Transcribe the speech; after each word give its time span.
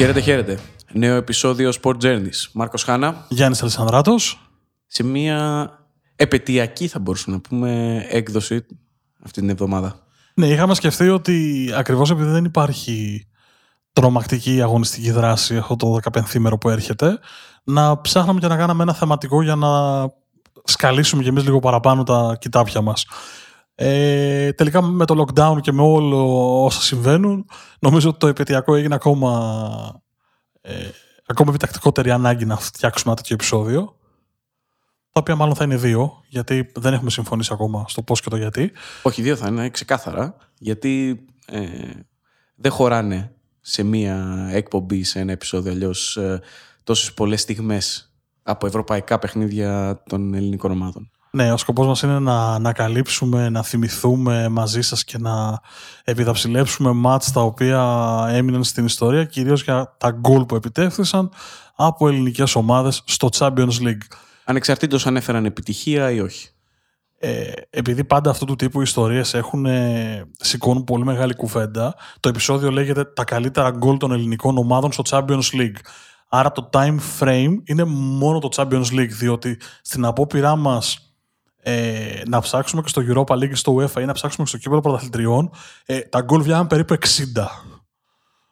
Χαίρετε, 0.00 0.20
χαίρετε. 0.20 0.58
Νέο 0.92 1.16
επεισόδιο 1.16 1.72
Sport 1.82 1.96
Journeys. 2.02 2.50
Μάρκος 2.52 2.82
Χάνα. 2.82 3.26
Γιάννης 3.28 3.62
Αλεσανδράτο. 3.62 4.14
Σε 4.86 5.02
μια 5.02 5.70
επαιτειακή, 6.16 6.88
θα 6.88 6.98
μπορούσαμε 6.98 7.36
να 7.36 7.42
πούμε, 7.48 8.02
έκδοση 8.08 8.66
αυτή 9.24 9.40
την 9.40 9.50
εβδομάδα. 9.50 10.06
Ναι, 10.34 10.46
είχαμε 10.46 10.74
σκεφτεί 10.74 11.08
ότι 11.08 11.70
ακριβώς 11.76 12.10
επειδή 12.10 12.30
δεν 12.30 12.44
υπάρχει 12.44 13.26
τρομακτική 13.92 14.62
αγωνιστική 14.62 15.10
δράση 15.10 15.56
αυτό 15.56 15.76
το 15.76 15.98
15 16.12 16.58
που 16.60 16.68
έρχεται, 16.68 17.18
να 17.64 18.00
ψάχναμε 18.00 18.40
και 18.40 18.46
να 18.46 18.56
κάναμε 18.56 18.82
ένα 18.82 18.94
θεματικό 18.94 19.42
για 19.42 19.54
να 19.54 19.68
σκαλίσουμε 20.64 21.22
κι 21.22 21.28
εμείς 21.28 21.44
λίγο 21.44 21.58
παραπάνω 21.58 22.02
τα 22.02 22.36
κοιτάπια 22.40 22.80
μας. 22.80 23.06
Ε, 23.82 24.52
τελικά 24.52 24.82
με 24.82 25.04
το 25.04 25.24
lockdown 25.24 25.60
και 25.60 25.72
με 25.72 25.82
όλο 25.82 26.64
όσα 26.64 26.80
συμβαίνουν, 26.80 27.46
νομίζω 27.78 28.08
ότι 28.08 28.18
το 28.18 28.26
επαιτειακό 28.26 28.74
έγινε 28.74 28.94
ακόμα, 28.94 30.02
ε, 30.60 30.88
ακόμα 31.26 31.50
επιτακτικότερη 31.50 32.10
ανάγκη 32.10 32.44
να 32.44 32.56
φτιάξουμε 32.56 33.12
ένα 33.12 33.20
τέτοιο 33.20 33.34
επεισόδιο. 33.34 33.96
Τα 35.12 35.20
οποία 35.20 35.36
μάλλον 35.36 35.54
θα 35.54 35.64
είναι 35.64 35.76
δύο, 35.76 36.22
γιατί 36.28 36.72
δεν 36.74 36.92
έχουμε 36.92 37.10
συμφωνήσει 37.10 37.52
ακόμα 37.52 37.84
στο 37.88 38.02
πώς 38.02 38.20
και 38.20 38.30
το 38.30 38.36
γιατί. 38.36 38.72
Όχι, 39.02 39.22
δύο 39.22 39.36
θα 39.36 39.48
είναι 39.48 39.70
ξεκάθαρα, 39.70 40.36
γιατί 40.58 41.24
ε, 41.46 41.66
δεν 42.54 42.70
χωράνε 42.70 43.34
σε 43.60 43.82
μία 43.82 44.48
εκπομπή, 44.52 45.02
σε 45.02 45.18
ένα 45.18 45.32
επεισόδιο 45.32 45.72
αλλιώς 45.72 46.16
ε, 46.16 46.40
τόσες 46.84 47.14
πολλές 47.14 47.40
στιγμές 47.40 48.14
από 48.42 48.66
ευρωπαϊκά 48.66 49.18
παιχνίδια 49.18 50.02
των 50.08 50.34
ελληνικών 50.34 50.70
ομάδων. 50.70 51.10
Ναι, 51.32 51.52
ο 51.52 51.56
σκοπός 51.56 51.86
μας 51.86 52.02
είναι 52.02 52.18
να 52.18 52.54
ανακαλύψουμε, 52.54 53.48
να 53.48 53.62
θυμηθούμε 53.62 54.48
μαζί 54.48 54.82
σας 54.82 55.04
και 55.04 55.18
να 55.18 55.60
επιδαψιλέψουμε 56.04 56.92
μάτς 56.92 57.32
τα 57.32 57.40
οποία 57.40 57.82
έμειναν 58.30 58.64
στην 58.64 58.84
ιστορία, 58.84 59.24
κυρίως 59.24 59.62
για 59.62 59.94
τα 59.98 60.10
γκολ 60.10 60.44
που 60.44 60.54
επιτεύχθησαν 60.54 61.32
από 61.76 62.08
ελληνικές 62.08 62.54
ομάδες 62.54 63.02
στο 63.04 63.28
Champions 63.32 63.80
League. 63.80 64.06
Ανεξαρτήτως 64.44 65.06
αν 65.06 65.16
έφεραν 65.16 65.44
επιτυχία 65.44 66.10
ή 66.10 66.20
όχι. 66.20 66.48
Ε, 67.18 67.52
επειδή 67.70 68.04
πάντα 68.04 68.30
αυτού 68.30 68.44
του 68.44 68.56
τύπου 68.56 68.78
οι 68.78 68.82
ιστορίες 68.86 69.34
έχουν, 69.34 69.66
ε, 69.66 70.24
σηκώνουν 70.38 70.84
πολύ 70.84 71.04
μεγάλη 71.04 71.34
κουβέντα, 71.34 71.94
το 72.20 72.28
επεισόδιο 72.28 72.70
λέγεται 72.70 73.04
«Τα 73.04 73.24
καλύτερα 73.24 73.70
γκολ 73.70 73.96
των 73.96 74.12
ελληνικών 74.12 74.58
ομάδων 74.58 74.92
στο 74.92 75.02
Champions 75.08 75.50
League». 75.52 75.78
Άρα 76.28 76.52
το 76.52 76.70
time 76.72 76.98
frame 77.18 77.54
είναι 77.64 77.84
μόνο 77.84 78.38
το 78.38 78.48
Champions 78.56 78.86
League, 78.92 79.10
διότι 79.10 79.60
στην 79.82 80.04
απόπειρά 80.04 80.56
μας 80.56 81.09
ε, 81.62 82.22
να 82.26 82.40
ψάξουμε 82.40 82.82
και 82.82 82.88
στο 82.88 83.02
Europa 83.08 83.34
League 83.34 83.54
στο 83.54 83.74
UEFA 83.74 84.00
ή 84.00 84.04
να 84.04 84.12
ψάξουμε 84.12 84.44
και 84.44 84.50
στο 84.50 84.58
κύπελο 84.58 84.80
πρωταθλητριών, 84.80 85.50
ε, 85.86 86.00
τα 86.00 86.20
γκολ 86.20 86.42
βγαίνουν 86.42 86.66
περίπου 86.66 86.94
60. 86.94 87.46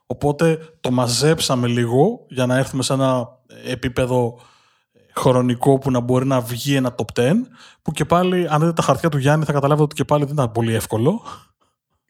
Οπότε 0.07 0.59
το 0.81 0.91
μαζέψαμε 0.91 1.67
λίγο 1.67 2.25
για 2.29 2.47
να 2.47 2.57
έρθουμε 2.57 2.83
σε 2.83 2.93
ένα 2.93 3.29
επίπεδο 3.65 4.39
χρονικό 5.15 5.79
που 5.79 5.91
να 5.91 6.01
μπορεί 6.01 6.27
να 6.27 6.41
βγει 6.41 6.75
ένα 6.75 6.95
top 6.97 7.21
10, 7.21 7.33
που 7.83 7.93
και 7.93 8.05
πάλι, 8.05 8.47
αν 8.49 8.61
δείτε 8.61 8.73
τα 8.73 8.83
χαρτιά 8.83 9.09
του 9.09 9.19
Γιάννη, 9.19 9.45
θα 9.45 9.53
καταλάβετε 9.53 9.83
ότι 9.83 9.95
και 9.95 10.05
πάλι 10.05 10.25
δεν 10.25 10.33
ήταν 10.33 10.53
πολύ 10.53 10.75
εύκολο. 10.75 11.23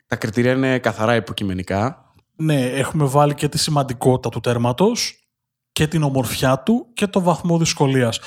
Τα 0.07 0.17
κριτήρια 0.17 0.53
είναι 0.53 0.79
καθαρά 0.79 1.15
υποκειμενικά. 1.15 2.13
Ναι, 2.37 2.67
έχουμε 2.67 3.05
βάλει 3.05 3.35
και 3.35 3.49
τη 3.49 3.59
σημαντικότητα 3.59 4.29
του 4.29 4.41
τέρματος 4.41 5.29
και 5.73 5.87
την 5.87 6.03
ομορφιά 6.03 6.59
του 6.59 6.87
και 6.95 7.07
το 7.07 7.21
βαθμό 7.21 7.59
δυσκολίας. 7.59 8.21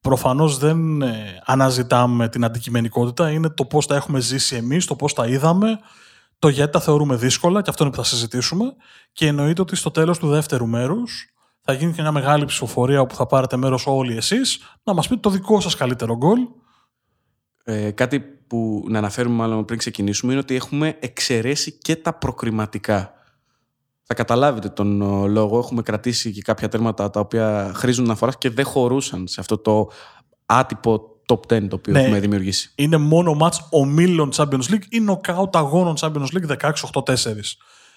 Προφανώς 0.00 0.58
δεν 0.58 1.02
ε, 1.02 1.40
αναζητάμε 1.44 2.28
την 2.28 2.44
αντικειμενικότητα, 2.44 3.30
είναι 3.30 3.48
το 3.48 3.64
πώς 3.64 3.86
τα 3.86 3.94
έχουμε 3.94 4.20
ζήσει 4.20 4.56
εμείς, 4.56 4.84
το 4.84 4.96
πώς 4.96 5.14
τα 5.14 5.26
είδαμε, 5.26 5.78
το 6.38 6.48
γιατί 6.48 6.72
τα 6.72 6.80
θεωρούμε 6.80 7.16
δύσκολα 7.16 7.62
και 7.62 7.70
αυτό 7.70 7.84
είναι 7.84 7.92
που 7.92 7.98
θα 7.98 8.08
συζητήσουμε 8.08 8.74
και 9.12 9.26
εννοείται 9.26 9.60
ότι 9.60 9.76
στο 9.76 9.90
τέλος 9.90 10.18
του 10.18 10.28
δεύτερου 10.28 10.66
μέρους 10.66 11.32
θα 11.60 11.72
γίνει 11.72 11.92
και 11.92 12.02
μια 12.02 12.12
μεγάλη 12.12 12.44
ψηφοφορία 12.44 13.00
όπου 13.00 13.14
θα 13.14 13.26
πάρετε 13.26 13.56
μέρος 13.56 13.86
όλοι 13.86 14.16
εσείς 14.16 14.60
να 14.82 14.94
μας 14.94 15.08
πείτε 15.08 15.20
το 15.20 15.30
δικό 15.30 15.60
σας 15.60 15.74
καλύτερο 15.74 16.16
γκολ. 16.16 16.38
Ε, 17.64 17.90
κάτι 17.90 18.20
που 18.20 18.84
να 18.88 18.98
αναφέρουμε 18.98 19.34
μάλλον 19.34 19.64
πριν 19.64 19.78
ξεκινήσουμε 19.78 20.32
είναι 20.32 20.40
ότι 20.40 20.54
έχουμε 20.54 20.96
εξαιρέσει 21.00 21.78
και 21.78 21.96
τα 21.96 22.12
προκριματικά. 22.12 23.12
Θα 24.10 24.14
καταλάβετε 24.14 24.68
τον 24.68 25.00
ε, 25.02 25.28
λόγο. 25.28 25.58
Έχουμε 25.58 25.82
κρατήσει 25.82 26.32
και 26.32 26.42
κάποια 26.42 26.68
τέρματα 26.68 27.10
τα 27.10 27.20
οποία 27.20 27.72
χρήζουν 27.74 28.06
να 28.06 28.14
φοράς 28.14 28.38
και 28.38 28.50
δεν 28.50 28.64
χωρούσαν 28.64 29.26
σε 29.26 29.40
αυτό 29.40 29.58
το 29.58 29.90
άτυπο 30.46 31.00
top 31.26 31.40
10 31.52 31.68
το 31.68 31.76
οποίο 31.76 31.92
Ναι. 31.92 32.00
έχουμε 32.02 32.18
δημιουργήσει. 32.20 32.72
Είναι 32.74 32.96
μόνο 32.96 33.34
μάτς 33.34 33.66
ομίλων 33.70 34.30
Champions 34.34 34.62
League 34.70 34.86
ή 34.88 34.98
knockout 35.08 35.48
αγώνων 35.52 35.94
Champions 36.00 36.26
League 36.32 36.46
16-8-4. 36.46 37.56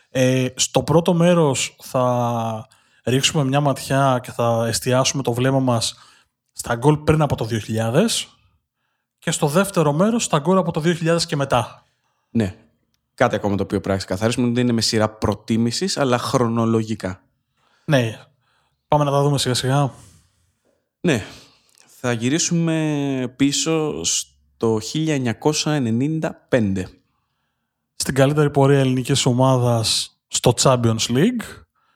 Ε, 0.10 0.48
στο 0.56 0.84
πρώτο 0.84 1.14
μέρος 1.14 1.76
θα 1.82 2.68
ρίξουμε 3.04 3.44
μια 3.44 3.60
ματιά 3.60 4.20
και 4.24 4.32
θα 4.32 4.66
εστιάσουμε 4.68 5.24
το 5.24 5.34
βλέμμα 5.34 5.60
μας 5.60 5.96
στα 6.52 6.76
γκολ 6.76 6.98
πριν 6.98 7.22
από 7.22 7.36
το 7.36 7.46
2000 7.46 8.28
και 9.20 9.32
στο 9.32 9.48
δεύτερο 9.48 9.94
μέρος 9.94 10.24
στα 10.24 10.40
γκολ 10.40 10.58
από 10.58 10.72
το 10.72 10.82
2000 10.82 11.18
και 11.28 11.36
μετά. 11.36 11.84
Ναι. 12.30 12.56
Κάτι 13.14 13.36
ακόμα 13.36 13.56
το 13.56 13.64
οποίο 13.64 13.78
πρέπει 13.80 13.90
να 13.90 13.98
ξεκαθαρίσουμε 13.98 14.48
δεν 14.48 14.64
είναι 14.64 14.72
με 14.72 14.82
σειρά 14.82 15.10
προτίμησης, 15.10 15.98
αλλά 15.98 16.18
χρονολογικά. 16.18 17.24
Ναι, 17.86 18.20
πάμε 18.88 19.04
να 19.04 19.12
τα 19.12 19.22
δούμε 19.22 19.38
σιγά 19.38 19.54
σιγά. 19.54 19.94
Ναι. 21.02 21.24
Θα 22.04 22.12
γυρίσουμε 22.12 23.34
πίσω 23.36 24.04
στο 24.04 24.80
1995. 24.94 26.84
Στην 27.96 28.14
καλύτερη 28.14 28.50
πορεία 28.50 28.80
ελληνικής 28.80 29.26
ομάδας 29.26 30.20
στο 30.28 30.54
Champions 30.62 31.08
League. 31.08 31.44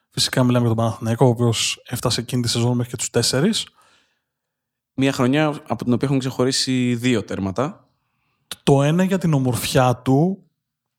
Φυσικά 0.09 0.43
μιλάμε 0.43 0.65
για 0.65 0.75
τον 0.75 0.85
Παναθηναϊκό, 0.85 1.25
ο 1.25 1.29
οποίος 1.29 1.81
έφτασε 1.85 2.21
εκείνη 2.21 2.41
τη 2.41 2.49
σεζόν 2.49 2.75
μέχρι 2.75 2.91
και 2.91 2.97
τους 2.97 3.09
τέσσερις. 3.09 3.67
Μια 4.93 5.11
χρονιά 5.11 5.47
από 5.67 5.83
την 5.83 5.93
οποία 5.93 6.07
έχουν 6.07 6.19
ξεχωρίσει 6.19 6.95
δύο 6.95 7.23
τέρματα. 7.23 7.87
Το 8.63 8.83
ένα 8.83 9.03
για 9.03 9.17
την 9.17 9.33
ομορφιά 9.33 9.95
του, 9.95 10.43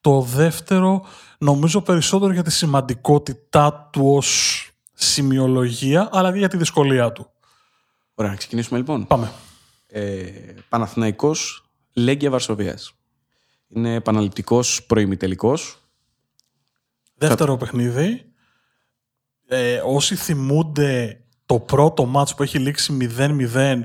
το 0.06 0.20
δεύτερο 0.20 1.04
νομίζω 1.38 1.80
περισσότερο 1.80 2.32
για 2.32 2.42
τη 2.42 2.50
σημαντικότητά 2.50 3.88
του 3.92 4.14
ως 4.14 4.70
σημειολογία, 4.92 6.08
αλλά 6.12 6.32
και 6.32 6.38
για 6.38 6.48
τη 6.48 6.56
δυσκολία 6.56 7.12
του. 7.12 7.30
Ωραία, 8.14 8.30
να 8.30 8.36
ξεκινήσουμε 8.36 8.78
λοιπόν. 8.78 9.06
Πάμε. 9.06 9.32
Ε, 9.86 10.22
Παναθηναϊκός 10.68 11.64
Λέγκια 11.92 12.30
Βαρσοβίας. 12.30 12.92
Είναι 13.68 13.94
επαναληπτικός 13.94 14.86
προημιτελικός. 14.86 15.78
Δεύτερο 17.14 17.56
παιχνίδι. 17.56 18.32
Ε, 19.46 19.80
όσοι 19.84 20.14
θυμούνται 20.16 21.20
το 21.46 21.60
πρώτο 21.60 22.04
μάτς 22.04 22.34
που 22.34 22.42
έχει 22.42 22.58
λήξει 22.58 23.10
0-0 23.16 23.80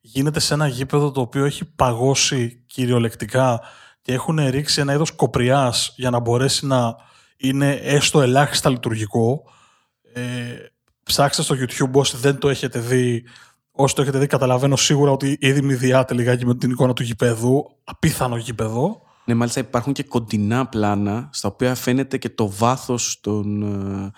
γίνεται 0.00 0.40
σε 0.40 0.54
ένα 0.54 0.66
γήπεδο 0.66 1.10
το 1.10 1.20
οποίο 1.20 1.44
έχει 1.44 1.64
παγώσει 1.64 2.62
κυριολεκτικά 2.66 3.60
και 4.06 4.12
έχουν 4.12 4.48
ρίξει 4.48 4.80
ένα 4.80 4.92
είδος 4.92 5.10
κοπριάς 5.10 5.92
για 5.96 6.10
να 6.10 6.18
μπορέσει 6.18 6.66
να 6.66 6.96
είναι 7.36 7.72
έστω 7.72 8.20
ελάχιστα 8.20 8.70
λειτουργικό. 8.70 9.42
Ε, 10.12 10.22
ψάξτε 11.02 11.42
στο 11.42 11.54
YouTube 11.54 11.92
όσοι 11.92 12.16
δεν 12.16 12.38
το 12.38 12.48
έχετε 12.48 12.78
δει. 12.78 13.24
Όσοι 13.70 13.94
το 13.94 14.02
έχετε 14.02 14.18
δει 14.18 14.26
καταλαβαίνω 14.26 14.76
σίγουρα 14.76 15.10
ότι 15.10 15.36
ήδη 15.40 15.62
μηδιάτε 15.62 16.14
λιγάκι 16.14 16.46
με 16.46 16.54
την 16.54 16.70
εικόνα 16.70 16.92
του 16.92 17.02
γηπέδου. 17.02 17.76
Απίθανο 17.84 18.36
γήπεδο. 18.36 19.02
Ναι, 19.24 19.34
μάλιστα 19.34 19.60
υπάρχουν 19.60 19.92
και 19.92 20.02
κοντινά 20.02 20.66
πλάνα 20.66 21.28
στα 21.32 21.48
οποία 21.48 21.74
φαίνεται 21.74 22.18
και 22.18 22.28
το 22.28 22.50
βάθος 22.50 23.20
των 23.20 23.62
ε, 23.62 24.10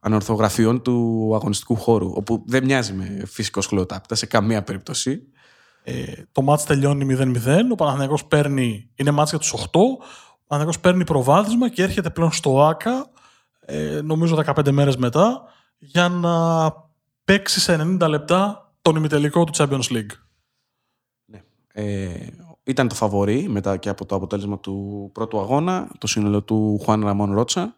ανορθογραφιών 0.00 0.82
του 0.82 1.30
αγωνιστικού 1.34 1.76
χώρου, 1.76 2.12
όπου 2.14 2.42
δεν 2.46 2.64
μοιάζει 2.64 2.92
με 2.92 3.22
φυσικό 3.26 3.60
σχολοτάπητα 3.60 4.14
σε 4.14 4.26
καμία 4.26 4.62
περίπτωση. 4.62 5.22
Ε, 5.88 6.26
το 6.32 6.42
μάτς 6.42 6.64
τελειώνει 6.64 7.16
0-0. 7.18 7.70
Ο 7.70 7.74
Παναθηναϊκός 7.74 8.24
παίρνει, 8.24 8.90
είναι 8.94 9.10
μάτς 9.10 9.30
για 9.30 9.38
τους 9.38 9.52
8. 9.52 9.58
Ο 9.58 10.44
Παναθηναϊκός 10.46 10.80
παίρνει 10.80 11.04
προβάδισμα 11.04 11.68
και 11.68 11.82
έρχεται 11.82 12.10
πλέον 12.10 12.32
στο 12.32 12.62
ΆΚΑ, 12.62 13.10
ε, 13.60 14.00
νομίζω 14.04 14.36
15 14.36 14.70
μέρες 14.70 14.96
μετά, 14.96 15.42
για 15.78 16.08
να 16.08 16.72
παίξει 17.24 17.60
σε 17.60 17.96
90 18.00 18.08
λεπτά 18.08 18.72
τον 18.82 18.96
ημιτελικό 18.96 19.44
του 19.44 19.52
Champions 19.56 19.90
League. 19.90 20.10
Ε, 21.72 22.26
ήταν 22.62 22.88
το 22.88 22.94
φαβορή 22.94 23.48
μετά 23.48 23.76
και 23.76 23.88
από 23.88 24.06
το 24.06 24.14
αποτέλεσμα 24.14 24.58
του 24.58 25.10
πρώτου 25.12 25.40
αγώνα, 25.40 25.88
το 25.98 26.06
σύνολο 26.06 26.42
του 26.42 26.80
Χουάν 26.82 27.04
Ραμόν 27.04 27.32
Ρότσα 27.32 27.74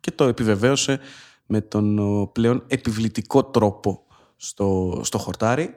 και 0.00 0.10
το 0.10 0.24
επιβεβαίωσε 0.24 0.98
με 1.46 1.60
τον 1.60 1.98
ο, 1.98 2.26
πλέον 2.26 2.64
επιβλητικό 2.66 3.44
τρόπο 3.44 4.02
στο, 4.36 5.00
στο 5.04 5.18
χορτάρι. 5.18 5.74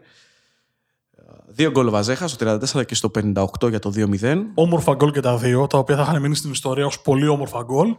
Δύο 1.49 1.71
γκολ 1.71 1.87
ο 1.87 1.91
Βαζέχα 1.91 2.27
στο 2.27 2.59
34 2.75 2.85
και 2.85 2.95
στο 2.95 3.11
58 3.15 3.69
για 3.69 3.79
το 3.79 3.91
2-0. 3.95 4.37
Όμορφα 4.53 4.93
γκολ 4.95 5.11
και 5.11 5.19
τα 5.19 5.37
δύο, 5.37 5.67
τα 5.67 5.77
οποία 5.77 5.95
θα 5.95 6.01
είχαν 6.01 6.21
μείνει 6.21 6.35
στην 6.35 6.51
ιστορία 6.51 6.85
ως 6.85 7.01
πολύ 7.01 7.27
όμορφα 7.27 7.63
γκολ. 7.63 7.95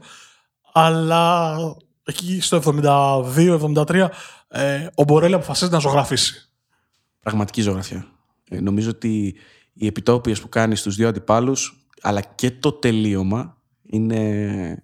Αλλά 0.73 1.57
εκεί 2.05 2.41
στο 2.41 2.61
72-73 2.65 4.09
ε, 4.49 4.87
ο 4.95 5.03
Μπορέλη 5.03 5.35
αποφασίζει 5.35 5.71
να 5.71 5.79
ζωγραφίσει. 5.79 6.51
Πραγματική 7.21 7.61
ζωγραφιά. 7.61 8.07
Ε, 8.49 8.61
νομίζω 8.61 8.91
ότι 8.91 9.37
οι 9.73 9.87
επιτόπιες 9.87 10.41
που 10.41 10.49
κάνει 10.49 10.77
στους 10.77 10.97
δύο 10.97 11.09
αντιπάλους 11.09 11.87
αλλά 12.03 12.21
και 12.21 12.51
το 12.51 12.73
τελείωμα 12.73 13.57
είναι 13.83 14.83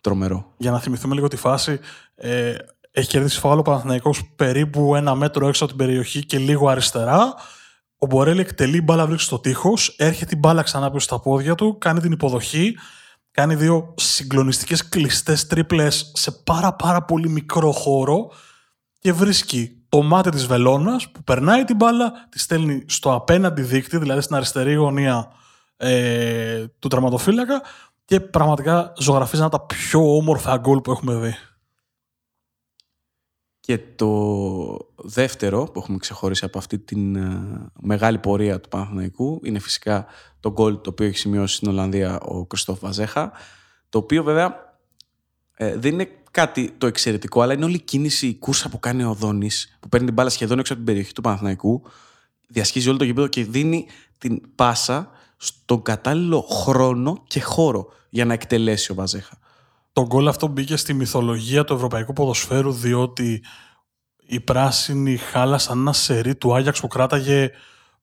τρομερό. 0.00 0.52
για 0.56 0.70
να 0.70 0.78
θυμηθούμε 0.78 1.14
λίγο 1.14 1.28
τη 1.28 1.36
φάση, 1.36 1.78
ε, 2.14 2.54
έχει 2.90 3.08
κερδίσει 3.08 3.38
φάουλ 3.38 3.58
ο 3.58 3.62
Παναθηναϊκός 3.62 4.32
περίπου 4.36 4.96
ένα 4.96 5.14
μέτρο 5.14 5.48
έξω 5.48 5.64
από 5.64 5.76
την 5.76 5.86
περιοχή 5.86 6.24
και 6.24 6.38
λίγο 6.38 6.68
αριστερά. 6.68 7.34
Ο 8.02 8.06
Μπορέλη 8.06 8.40
εκτελεί 8.40 8.80
μπάλα 8.80 9.06
βρίσκει 9.06 9.24
στο 9.24 9.38
τείχος, 9.38 9.94
έρχεται 9.98 10.34
η 10.34 10.38
μπάλα 10.38 10.62
ξανά 10.62 10.90
πίσω 10.90 11.04
στα 11.04 11.20
πόδια 11.20 11.54
του, 11.54 11.78
κάνει 11.78 12.00
την 12.00 12.12
υποδοχή, 12.12 12.76
κάνει 13.30 13.54
δύο 13.54 13.94
συγκλονιστικές 13.96 14.88
κλειστές 14.88 15.46
τρίπλες 15.46 16.12
σε 16.14 16.30
πάρα 16.32 16.74
πάρα 16.74 17.04
πολύ 17.04 17.28
μικρό 17.28 17.72
χώρο 17.72 18.30
και 18.98 19.12
βρίσκει 19.12 19.84
το 19.88 20.02
μάτι 20.02 20.30
της 20.30 20.46
βελόνας 20.46 21.10
που 21.10 21.22
περνάει 21.22 21.64
την 21.64 21.76
μπάλα, 21.76 22.12
τη 22.28 22.38
στέλνει 22.38 22.84
στο 22.88 23.14
απέναντι 23.14 23.62
δίκτυ, 23.62 23.98
δηλαδή 23.98 24.20
στην 24.20 24.36
αριστερή 24.36 24.74
γωνία 24.74 25.28
ε, 25.76 26.64
του 26.78 26.88
τραυματοφύλακα 26.88 27.62
και 28.04 28.20
πραγματικά 28.20 28.92
ζωγραφίζει 28.98 29.42
ένα 29.42 29.46
από 29.46 29.58
τα 29.58 29.74
πιο 29.74 30.16
όμορφα 30.16 30.56
γκολ 30.56 30.80
που 30.80 30.90
έχουμε 30.90 31.14
δει. 31.14 31.34
Και 33.64 33.78
το 33.78 34.92
δεύτερο 34.96 35.64
που 35.64 35.78
έχουμε 35.78 35.98
ξεχωρίσει 35.98 36.44
από 36.44 36.58
αυτή 36.58 36.78
την 36.78 37.16
ε, 37.16 37.70
μεγάλη 37.80 38.18
πορεία 38.18 38.60
του 38.60 38.68
Παναθηναϊκού 38.68 39.40
είναι 39.44 39.58
φυσικά 39.58 40.06
το 40.40 40.52
γκολ 40.52 40.80
το 40.80 40.90
οποίο 40.90 41.06
έχει 41.06 41.18
σημειώσει 41.18 41.56
στην 41.56 41.68
Ολλανδία 41.68 42.20
ο 42.20 42.46
Κριστόφ 42.46 42.80
Βαζέχα, 42.80 43.32
το 43.88 43.98
οποίο 43.98 44.22
βέβαια 44.22 44.76
ε, 45.54 45.76
δεν 45.76 45.92
είναι 45.92 46.08
κάτι 46.30 46.74
το 46.78 46.86
εξαιρετικό, 46.86 47.40
αλλά 47.40 47.52
είναι 47.52 47.64
όλη 47.64 47.74
η 47.74 47.80
κίνηση, 47.80 48.26
η 48.26 48.34
κούρσα 48.34 48.68
που 48.68 48.80
κάνει 48.80 49.04
ο 49.04 49.14
Δόνη, 49.14 49.50
που 49.80 49.88
παίρνει 49.88 50.06
την 50.06 50.14
μπάλα 50.14 50.30
σχεδόν 50.30 50.58
έξω 50.58 50.72
από 50.72 50.82
την 50.82 50.92
περιοχή 50.92 51.12
του 51.12 51.20
Παναθηναϊκού, 51.20 51.82
διασχίζει 52.48 52.88
όλο 52.88 52.98
το 52.98 53.04
γήπεδο 53.04 53.26
και 53.26 53.44
δίνει 53.44 53.86
την 54.18 54.40
πάσα 54.54 55.10
στον 55.36 55.82
κατάλληλο 55.82 56.40
χρόνο 56.40 57.22
και 57.26 57.40
χώρο 57.40 57.88
για 58.10 58.24
να 58.24 58.32
εκτελέσει 58.32 58.92
ο 58.92 58.94
Βαζέχα. 58.94 59.38
Το 59.92 60.06
γκολ 60.06 60.28
αυτό 60.28 60.46
μπήκε 60.46 60.76
στη 60.76 60.94
μυθολογία 60.94 61.64
του 61.64 61.74
ευρωπαϊκού 61.74 62.12
ποδοσφαίρου 62.12 62.72
διότι 62.72 63.44
οι 64.26 64.40
πράσινοι 64.40 65.16
χάλασαν 65.16 65.78
ένα 65.78 65.92
σερί 65.92 66.36
του 66.36 66.54
Άγιαξ 66.54 66.80
που 66.80 66.86
κράταγε 66.86 67.50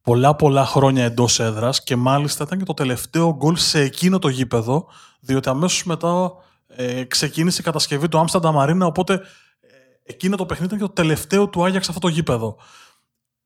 πολλά 0.01 0.36
πολλά 0.36 0.65
χρόνια 0.65 1.03
εντός 1.03 1.39
έδρας 1.39 1.83
και 1.83 1.95
μάλιστα 1.95 2.44
ήταν 2.44 2.57
και 2.57 2.63
το 2.63 2.74
τελευταίο 2.74 3.36
γκολ 3.36 3.56
σε 3.56 3.80
εκείνο 3.80 4.19
το 4.19 4.27
γήπεδο, 4.27 4.88
διότι 5.19 5.50
αμέσως 5.50 5.83
μετά 5.83 6.31
ε, 6.68 7.03
ξεκίνησε 7.03 7.62
η 7.62 7.63
κατασκευή 7.63 8.07
του 8.07 8.18
Άμστερνταμ 8.18 8.56
Μαρίνα, 8.56 8.86
οπότε 8.86 9.13
ε, 9.13 9.19
εκείνο 10.03 10.36
το 10.36 10.45
παιχνίδι 10.45 10.74
ήταν 10.74 10.88
και 10.88 10.94
το 10.94 11.01
τελευταίο 11.01 11.50
του 11.50 11.65
Άγιαξ 11.65 11.89
αυτό 11.89 12.00
το 12.00 12.07
γήπεδο. 12.07 12.57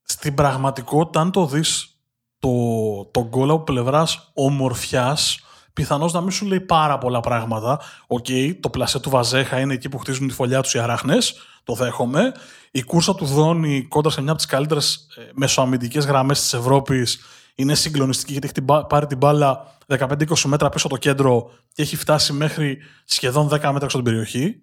Στην 0.01 0.33
πραγματικότητα, 0.33 1.19
αν 1.19 1.31
το 1.31 1.45
δεις 1.45 1.97
το, 2.39 2.49
το 3.11 3.27
γκολ 3.27 3.49
από 3.49 3.63
πλευράς 3.63 4.31
ομορφιάς, 4.33 5.39
πιθανώς 5.73 6.13
να 6.13 6.21
μην 6.21 6.31
σου 6.31 6.45
λέει 6.45 6.59
πάρα 6.59 6.97
πολλά 6.97 7.19
πράγματα. 7.19 7.79
OK, 8.07 8.25
okay, 8.29 8.55
το 8.59 8.69
πλασέ 8.69 8.99
του 8.99 9.09
Βαζέχα 9.09 9.59
είναι 9.59 9.73
εκεί 9.73 9.89
που 9.89 9.97
χτίζουν 9.97 10.27
τη 10.27 10.33
φωλιά 10.33 10.61
τους 10.61 10.73
οι 10.73 10.79
αράχνες, 10.79 11.35
το 11.63 11.73
δέχομαι. 11.73 12.31
Η 12.71 12.83
κούρσα 12.83 13.15
του 13.15 13.25
Δόνη 13.25 13.83
κόντρα 13.83 14.11
σε 14.11 14.21
μια 14.21 14.31
από 14.31 14.39
τις 14.39 14.49
καλύτερες 14.49 15.07
μεσοαμυντικές 15.33 16.05
γραμμές 16.05 16.39
της 16.39 16.53
Ευρώπης 16.53 17.19
είναι 17.55 17.75
συγκλονιστική 17.75 18.31
γιατί 18.31 18.47
έχει 18.47 18.85
πάρει 18.87 19.05
την 19.05 19.17
μπάλα 19.17 19.75
15-20 19.87 20.41
μέτρα 20.45 20.69
πίσω 20.69 20.87
το 20.87 20.97
κέντρο 20.97 21.51
και 21.73 21.81
έχει 21.81 21.95
φτάσει 21.95 22.33
μέχρι 22.33 22.77
σχεδόν 23.05 23.45
10 23.45 23.49
μέτρα 23.49 23.69
έξω 23.69 23.85
από 23.85 23.91
την 23.91 24.03
περιοχή. 24.03 24.61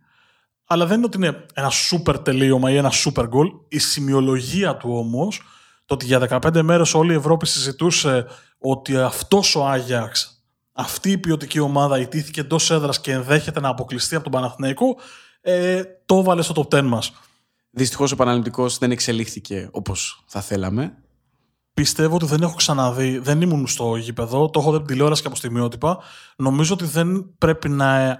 Αλλά 0.67 0.87
δεν 0.87 0.97
είναι 0.97 1.07
ότι 1.07 1.17
είναι 1.17 1.47
ένα 1.55 1.71
σούπερ 1.71 2.19
τελείωμα 2.19 2.71
ή 2.71 2.77
ένα 2.77 2.91
σούπερ 2.91 3.27
γκολ. 3.27 3.49
Η 3.69 3.79
σημειολογία 3.79 4.77
του 4.77 4.91
όμως, 4.93 5.43
το 5.85 5.95
ότι 5.95 6.05
για 6.05 6.41
15 6.43 6.63
μέρες 6.63 6.95
όλη 6.95 7.13
η 7.13 7.17
Ευρώπη 7.17 7.47
συζητούσε 7.47 8.27
ότι 8.59 8.97
αυτός 8.97 9.55
ο 9.55 9.67
Άγιαξ, 9.67 10.40
αυτή 10.81 11.11
η 11.11 11.19
ποιοτική 11.19 11.59
ομάδα 11.59 11.99
ιτήθηκε 11.99 12.41
εντός 12.41 12.71
έδρας 12.71 13.01
και 13.01 13.13
ενδέχεται 13.13 13.61
να 13.61 13.69
αποκλειστεί 13.69 14.15
από 14.15 14.25
τον 14.31 14.33
Παναθηναϊκό, 14.33 14.97
ε, 15.41 15.83
το 16.07 16.19
έβαλε 16.19 16.43
στο 16.43 16.67
top 16.71 16.75
10 16.75 16.83
μας. 16.83 17.13
Δυστυχώς 17.71 18.13
ο 18.13 18.17
Παναληπτικό 18.17 18.69
δεν 18.69 18.91
εξελίχθηκε 18.91 19.69
όπως 19.73 20.25
θα 20.27 20.41
θέλαμε 20.41 20.95
πιστεύω 21.81 22.15
ότι 22.15 22.27
δεν 22.27 22.43
έχω 22.43 22.55
ξαναδεί, 22.55 23.19
δεν 23.19 23.41
ήμουν 23.41 23.67
στο 23.67 23.97
γήπεδο, 23.97 24.51
το 24.51 24.61
έχω 24.61 24.71
δει 24.73 24.77
την 24.79 24.87
τηλεόραση 24.87 25.21
και 25.21 25.27
από 25.27 25.37
στιγμιότυπα. 25.37 25.99
Νομίζω 26.37 26.75
ότι 26.75 26.85
δεν 26.85 27.35
πρέπει 27.39 27.69
να 27.69 28.19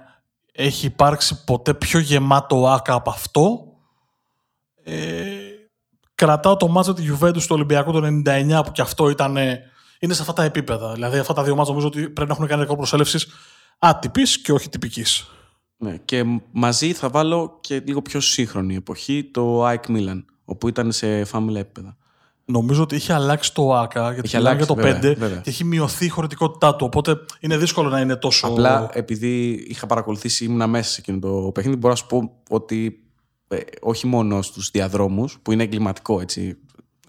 έχει 0.51 0.85
υπάρξει 0.85 1.43
ποτέ 1.43 1.73
πιο 1.73 1.99
γεμάτο 1.99 2.69
άκα 2.69 2.93
από 2.93 3.09
αυτό. 3.09 3.65
Ε, 4.83 5.23
κρατάω 6.15 6.57
το 6.57 6.67
μάτσο 6.67 6.93
τη 6.93 7.03
Juventus 7.11 7.41
του 7.41 7.47
Ολυμπιακού 7.49 7.91
το 7.91 8.21
99 8.25 8.61
που 8.65 8.71
και 8.71 8.81
αυτό 8.81 9.09
ήταν, 9.09 9.37
είναι 10.03 10.13
σε 10.13 10.21
αυτά 10.21 10.33
τα 10.33 10.43
επίπεδα. 10.43 10.93
Δηλαδή 10.93 11.17
αυτά 11.17 11.33
τα 11.33 11.43
δύο 11.43 11.55
μάτια 11.55 11.69
νομίζω 11.69 11.87
ότι 11.87 12.01
πρέπει 12.01 12.29
να 12.29 12.33
έχουν 12.33 12.47
κάνει 12.47 12.61
ρεκόρ 12.61 12.77
προσέλευσης 12.77 13.27
άτυπης 13.79 14.41
και 14.41 14.51
όχι 14.51 14.69
τυπικής. 14.69 15.27
Ναι, 15.77 15.97
και 16.05 16.23
μαζί 16.51 16.93
θα 16.93 17.09
βάλω 17.09 17.57
και 17.61 17.81
λίγο 17.85 18.01
πιο 18.01 18.19
σύγχρονη 18.19 18.75
εποχή 18.75 19.29
το 19.33 19.65
ΑΕΚ 19.65 19.83
Milan, 19.87 20.23
όπου 20.45 20.67
ήταν 20.67 20.91
σε 20.91 21.21
family 21.31 21.55
επίπεδα. 21.55 21.97
Νομίζω 22.45 22.81
ότι 22.81 22.95
είχε 22.95 23.13
αλλάξει 23.13 23.53
το 23.53 23.73
ΆΚΑ 23.73 24.13
γιατί 24.13 24.27
είχε 24.27 24.39
για 24.39 24.65
το 24.65 24.75
5 24.77 25.15
και 25.41 25.49
έχει 25.49 25.63
μειωθεί 25.63 26.05
η 26.05 26.09
χωρητικότητά 26.09 26.75
του. 26.75 26.85
Οπότε 26.85 27.17
είναι 27.39 27.57
δύσκολο 27.57 27.89
να 27.89 27.99
είναι 27.99 28.15
τόσο. 28.15 28.47
Απλά 28.47 28.89
επειδή 28.93 29.65
είχα 29.67 29.85
παρακολουθήσει, 29.85 30.45
ήμουν 30.45 30.69
μέσα 30.69 30.91
σε 30.91 30.99
εκείνο 30.99 31.19
το 31.19 31.51
παιχνίδι, 31.53 31.77
μπορώ 31.77 31.93
να 31.93 31.99
σου 31.99 32.07
πω 32.07 32.31
ότι 32.49 33.03
ε, 33.47 33.57
όχι 33.81 34.07
μόνο 34.07 34.41
στους 34.41 34.69
διαδρόμους, 34.71 35.39
που 35.41 35.51
είναι 35.51 35.63
εγκληματικό 35.63 36.21
έτσι, 36.21 36.57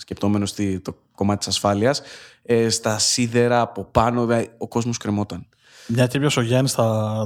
σκεπτόμενος 0.03 0.55
το 0.83 0.97
κομμάτι 1.15 1.39
της 1.39 1.49
ασφάλειας, 1.49 2.03
ε, 2.43 2.69
στα 2.69 2.99
σίδερα 2.99 3.61
από 3.61 3.85
πάνω, 3.85 4.27
ο 4.59 4.69
κόσμος 4.69 4.97
κρεμόταν. 4.97 5.47
Μια 5.87 6.07
και 6.07 6.17
έπιασε 6.17 6.39
ο 6.39 6.43
Γιάννης 6.43 6.75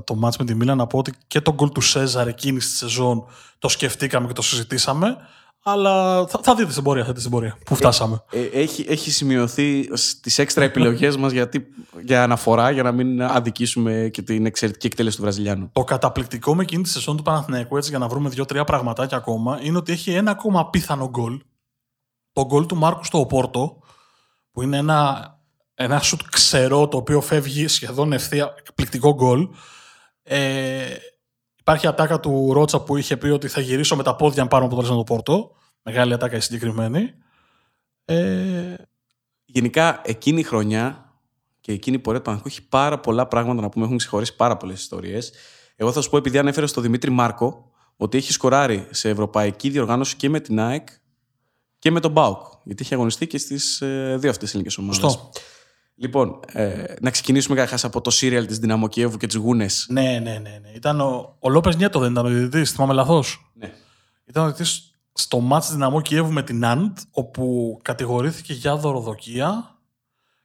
το 0.04 0.14
μάτς 0.14 0.36
με 0.36 0.44
τη 0.44 0.54
Μίλα 0.54 0.74
να 0.74 0.86
πω 0.86 0.98
ότι 0.98 1.12
και 1.26 1.40
τον 1.40 1.54
γκολ 1.54 1.70
του 1.70 1.80
Σέζαρ 1.80 2.28
εκείνη 2.28 2.58
τη 2.58 2.64
σεζόν 2.64 3.24
το 3.58 3.68
σκεφτήκαμε 3.68 4.26
και 4.26 4.32
το 4.32 4.42
συζητήσαμε. 4.42 5.16
Αλλά 5.68 6.26
θα, 6.26 6.40
θα 6.42 6.54
δείτε 6.54 6.70
στην 6.70 6.82
πορεία, 6.82 7.02
θα 7.02 7.08
δείτε 7.08 7.20
στην 7.20 7.32
πορεία 7.32 7.58
που 7.64 7.74
φτάσαμε. 7.74 8.22
Ε, 8.30 8.40
ε, 8.40 8.60
έχει, 8.60 8.84
έχει 8.88 9.10
σημειωθεί 9.10 9.88
στις 9.92 10.38
έξτρα 10.38 10.64
επιλογές 10.64 11.16
μας 11.16 11.32
για 12.02 12.22
αναφορά, 12.22 12.70
για 12.70 12.82
να 12.82 12.92
μην 12.92 13.22
αδικήσουμε 13.22 14.08
και 14.12 14.22
την 14.22 14.46
εξαιρετική 14.46 14.86
εκτέλεση 14.86 15.16
του 15.16 15.22
Βραζιλιάνου. 15.22 15.70
Το 15.72 15.84
καταπληκτικό 15.84 16.54
με 16.54 16.62
εκείνη 16.62 16.82
τη 16.82 16.88
σεζόν 16.88 17.16
του 17.16 17.22
Παναθηναϊκού, 17.22 17.76
έτσι 17.76 17.90
για 17.90 17.98
να 17.98 18.08
βρούμε 18.08 18.28
δύο-τρία 18.28 18.64
πραγματάκια 18.64 19.16
ακόμα, 19.16 19.58
είναι 19.62 19.76
ότι 19.76 19.92
έχει 19.92 20.10
ένα 20.10 20.30
ακόμα 20.30 20.60
απίθανο 20.60 21.08
γκολ. 21.08 21.40
Το 22.36 22.46
γκολ 22.46 22.66
του 22.66 22.76
Μάρκου 22.76 23.04
στο 23.04 23.18
Οπόρτο, 23.18 23.78
που 24.50 24.62
είναι 24.62 24.76
ένα, 24.76 25.30
ένα 25.74 26.00
σουτ 26.00 26.20
ξερό 26.30 26.88
το 26.88 26.96
οποίο 26.96 27.20
φεύγει 27.20 27.66
σχεδόν 27.66 28.12
ευθεία, 28.12 28.54
εκπληκτικό 28.58 29.14
γκολ. 29.14 29.48
Ε, 30.22 30.96
Υπάρχει 31.68 31.86
ατάκα 31.86 32.20
του 32.20 32.52
Ρότσα 32.52 32.80
που 32.80 32.96
είχε 32.96 33.16
πει 33.16 33.28
ότι 33.28 33.48
θα 33.48 33.60
γυρίσω 33.60 33.96
με 33.96 34.02
τα 34.02 34.16
πόδια 34.16 34.42
αν 34.42 34.48
πάρουμε 34.48 34.68
αποτέλεσμα 34.68 34.96
το 34.96 35.02
Πόρτο. 35.14 35.50
Μεγάλη 35.82 36.12
ατάκα 36.12 36.36
η 36.36 36.40
συγκεκριμένη. 36.40 37.14
Ε... 38.04 38.74
Γενικά 39.44 40.00
εκείνη 40.04 40.40
η 40.40 40.42
χρονιά 40.42 41.14
και 41.60 41.72
εκείνη 41.72 41.96
η 41.96 41.98
πορεία 41.98 42.20
του 42.20 42.26
Παναθηνικού 42.26 42.56
έχει 42.58 42.68
πάρα 42.68 43.00
πολλά 43.00 43.26
πράγματα 43.26 43.60
να 43.60 43.68
πούμε. 43.68 43.84
Έχουν 43.84 43.96
ξεχωρίσει 43.96 44.36
πάρα 44.36 44.56
πολλές 44.56 44.80
ιστορίες. 44.80 45.32
Εγώ 45.76 45.92
θα 45.92 46.00
σου 46.00 46.10
πω, 46.10 46.16
επειδή 46.16 46.38
ανέφερες 46.38 46.70
στον 46.70 46.82
Δημήτρη 46.82 47.10
Μάρκο, 47.10 47.70
ότι 47.96 48.16
έχει 48.16 48.32
σκοράρει 48.32 48.88
σε 48.90 49.08
ευρωπαϊκή 49.08 49.70
διοργάνωση 49.70 50.16
και 50.16 50.28
με 50.28 50.40
την 50.40 50.60
ΑΕΚ 50.60 50.88
και 51.86 51.92
με 51.92 52.00
τον 52.00 52.10
ΜΠΑΟΚ. 52.10 52.40
Γιατί 52.64 52.82
έχει 52.82 52.94
αγωνιστεί 52.94 53.26
και 53.26 53.38
στις 53.38 53.80
ε, 53.80 54.16
δύο 54.18 54.30
αυτές 54.30 54.50
ελληνικές 54.50 54.78
ομάδες. 54.78 55.18
Λοιπόν, 55.94 56.40
ε, 56.46 56.94
να 57.00 57.10
ξεκινήσουμε 57.10 57.54
καταρχάς 57.54 57.84
από 57.84 58.00
το 58.00 58.10
σύριαλ 58.10 58.46
της 58.46 58.58
Δυναμό 58.58 58.88
Κιέβου 58.88 59.16
και 59.16 59.26
τις 59.26 59.36
Γούνες. 59.36 59.86
Ναι, 59.88 60.02
ναι, 60.02 60.18
ναι, 60.18 60.58
ναι. 60.62 60.70
Ήταν 60.74 61.00
ο, 61.00 61.36
ο 61.38 61.50
Λόπες 61.50 61.76
Νιέτο, 61.76 61.98
δεν 61.98 62.10
ήταν 62.10 62.26
ο 62.26 62.28
διαιτητής, 62.28 62.70
θυμάμαι 62.70 62.92
λαθό. 62.92 63.24
Ναι. 63.54 63.72
Ήταν 64.26 64.42
ο 64.42 64.46
διαιτητής 64.46 64.98
στο 65.12 65.40
ματς 65.40 65.70
Δυναμό 65.70 66.00
Κιέβου 66.00 66.32
με 66.32 66.42
την 66.42 66.66
Αντ, 66.66 66.98
όπου 67.10 67.78
κατηγορήθηκε 67.82 68.52
για 68.52 68.76
δωροδοκία 68.76 69.78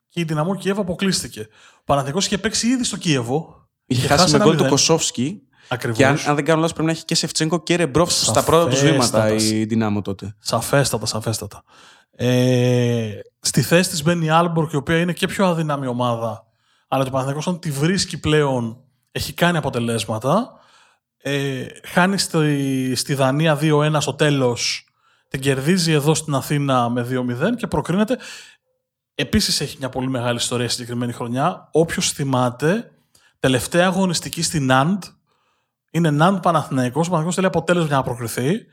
και 0.07 0.19
η 0.19 0.23
Δυναμό 0.23 0.55
Κιέβου 0.55 0.81
αποκλείστηκε. 0.81 1.47
Ο 1.79 1.83
Παναθηναϊκός 1.85 2.25
είχε 2.25 2.37
παίξει 2.37 2.67
ήδη 2.67 2.83
στο 2.83 2.97
Κιέβο. 2.97 3.69
Είχε 3.85 4.07
χάσει 4.07 4.37
με 4.37 4.43
γκολ 4.43 4.57
του 4.57 4.65
Κοσόφσκι. 4.65 5.41
Ακριβώς. 5.73 5.97
Και 5.97 6.05
αν, 6.05 6.19
αν 6.25 6.35
δεν 6.35 6.45
κάνω 6.45 6.59
λάθος, 6.59 6.73
πρέπει 6.73 6.87
να 6.87 6.93
έχει 6.93 7.05
και 7.05 7.15
Σεφτσέγκο 7.15 7.63
και 7.63 7.75
Ρεμπρόφ 7.75 8.11
στα 8.11 8.43
πρώτα 8.43 8.69
τους 8.69 8.81
βήματα 8.81 9.33
η 9.33 9.65
Δυναμό 9.65 10.01
τότε. 10.01 10.35
Σαφέστατα, 10.39 11.05
σαφέστατα. 11.05 11.63
Ε, 12.11 13.19
στη 13.39 13.61
θέση 13.61 13.89
της 13.89 14.03
μπαίνει 14.03 14.25
η 14.25 14.29
Άαλμποργκ, 14.29 14.71
η 14.71 14.75
οποία 14.75 14.97
είναι 14.97 15.13
και 15.13 15.27
πιο 15.27 15.45
αδύναμη 15.45 15.87
ομάδα. 15.87 16.45
Αλλά 16.87 17.03
το 17.03 17.09
Παναθηναϊκός 17.09 17.47
όταν 17.47 17.59
τη 17.59 17.71
βρίσκει 17.71 18.19
πλέον 18.19 18.77
έχει 19.11 19.33
κάνει 19.33 19.57
αποτελέσματα. 19.57 20.51
Ε, 21.17 21.65
χάνει 21.83 22.17
στη, 22.17 22.95
στη 22.95 23.13
Δανία 23.13 23.57
2-1 23.61 23.95
στο 23.99 24.13
τέλος. 24.13 24.87
Την 25.27 25.39
κερδίζει 25.39 25.91
εδώ 25.91 26.13
στην 26.13 26.33
Αθήνα 26.33 26.89
με 26.89 27.07
2-0 27.09 27.55
και 27.57 27.67
προκρίνεται. 27.67 28.17
Επίσης 29.15 29.61
έχει 29.61 29.75
μια 29.79 29.89
πολύ 29.89 30.09
μεγάλη 30.09 30.37
ιστορία 30.37 30.69
συγκεκριμένη 30.69 31.11
χρονιά. 31.11 31.69
Όποιος 31.71 32.11
θυμάται, 32.11 32.91
τελευταία 33.39 33.85
αγωνιστική 33.85 34.41
στην 34.41 34.65
Ναντ, 34.65 35.03
είναι 35.91 36.09
Ναντ 36.09 36.39
Παναθηναϊκός. 36.39 37.07
Ο 37.07 37.09
Παναθηναϊκός 37.09 37.35
θέλει 37.35 37.47
αποτέλεσμα 37.47 37.87
για 37.87 37.97
να 37.97 38.03
προκριθεί. 38.03 38.65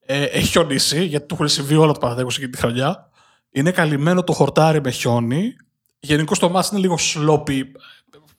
Ε, 0.00 0.22
έχει 0.22 0.46
χιονίσει, 0.46 1.04
γιατί 1.04 1.26
του 1.26 1.34
έχουν 1.34 1.48
συμβεί 1.48 1.74
όλα 1.74 1.92
το 1.92 1.98
Παναθηναϊκό 1.98 2.32
εκείνη 2.34 2.50
τη 2.50 2.58
χρονιά. 2.58 3.10
Είναι 3.50 3.70
καλυμμένο 3.70 4.24
το 4.24 4.32
χορτάρι 4.32 4.80
με 4.80 4.90
χιόνι. 4.90 5.56
Γενικώ 5.98 6.36
το 6.36 6.48
μάτι 6.48 6.68
είναι 6.72 6.80
λίγο 6.80 6.98
σλόπι. 6.98 7.72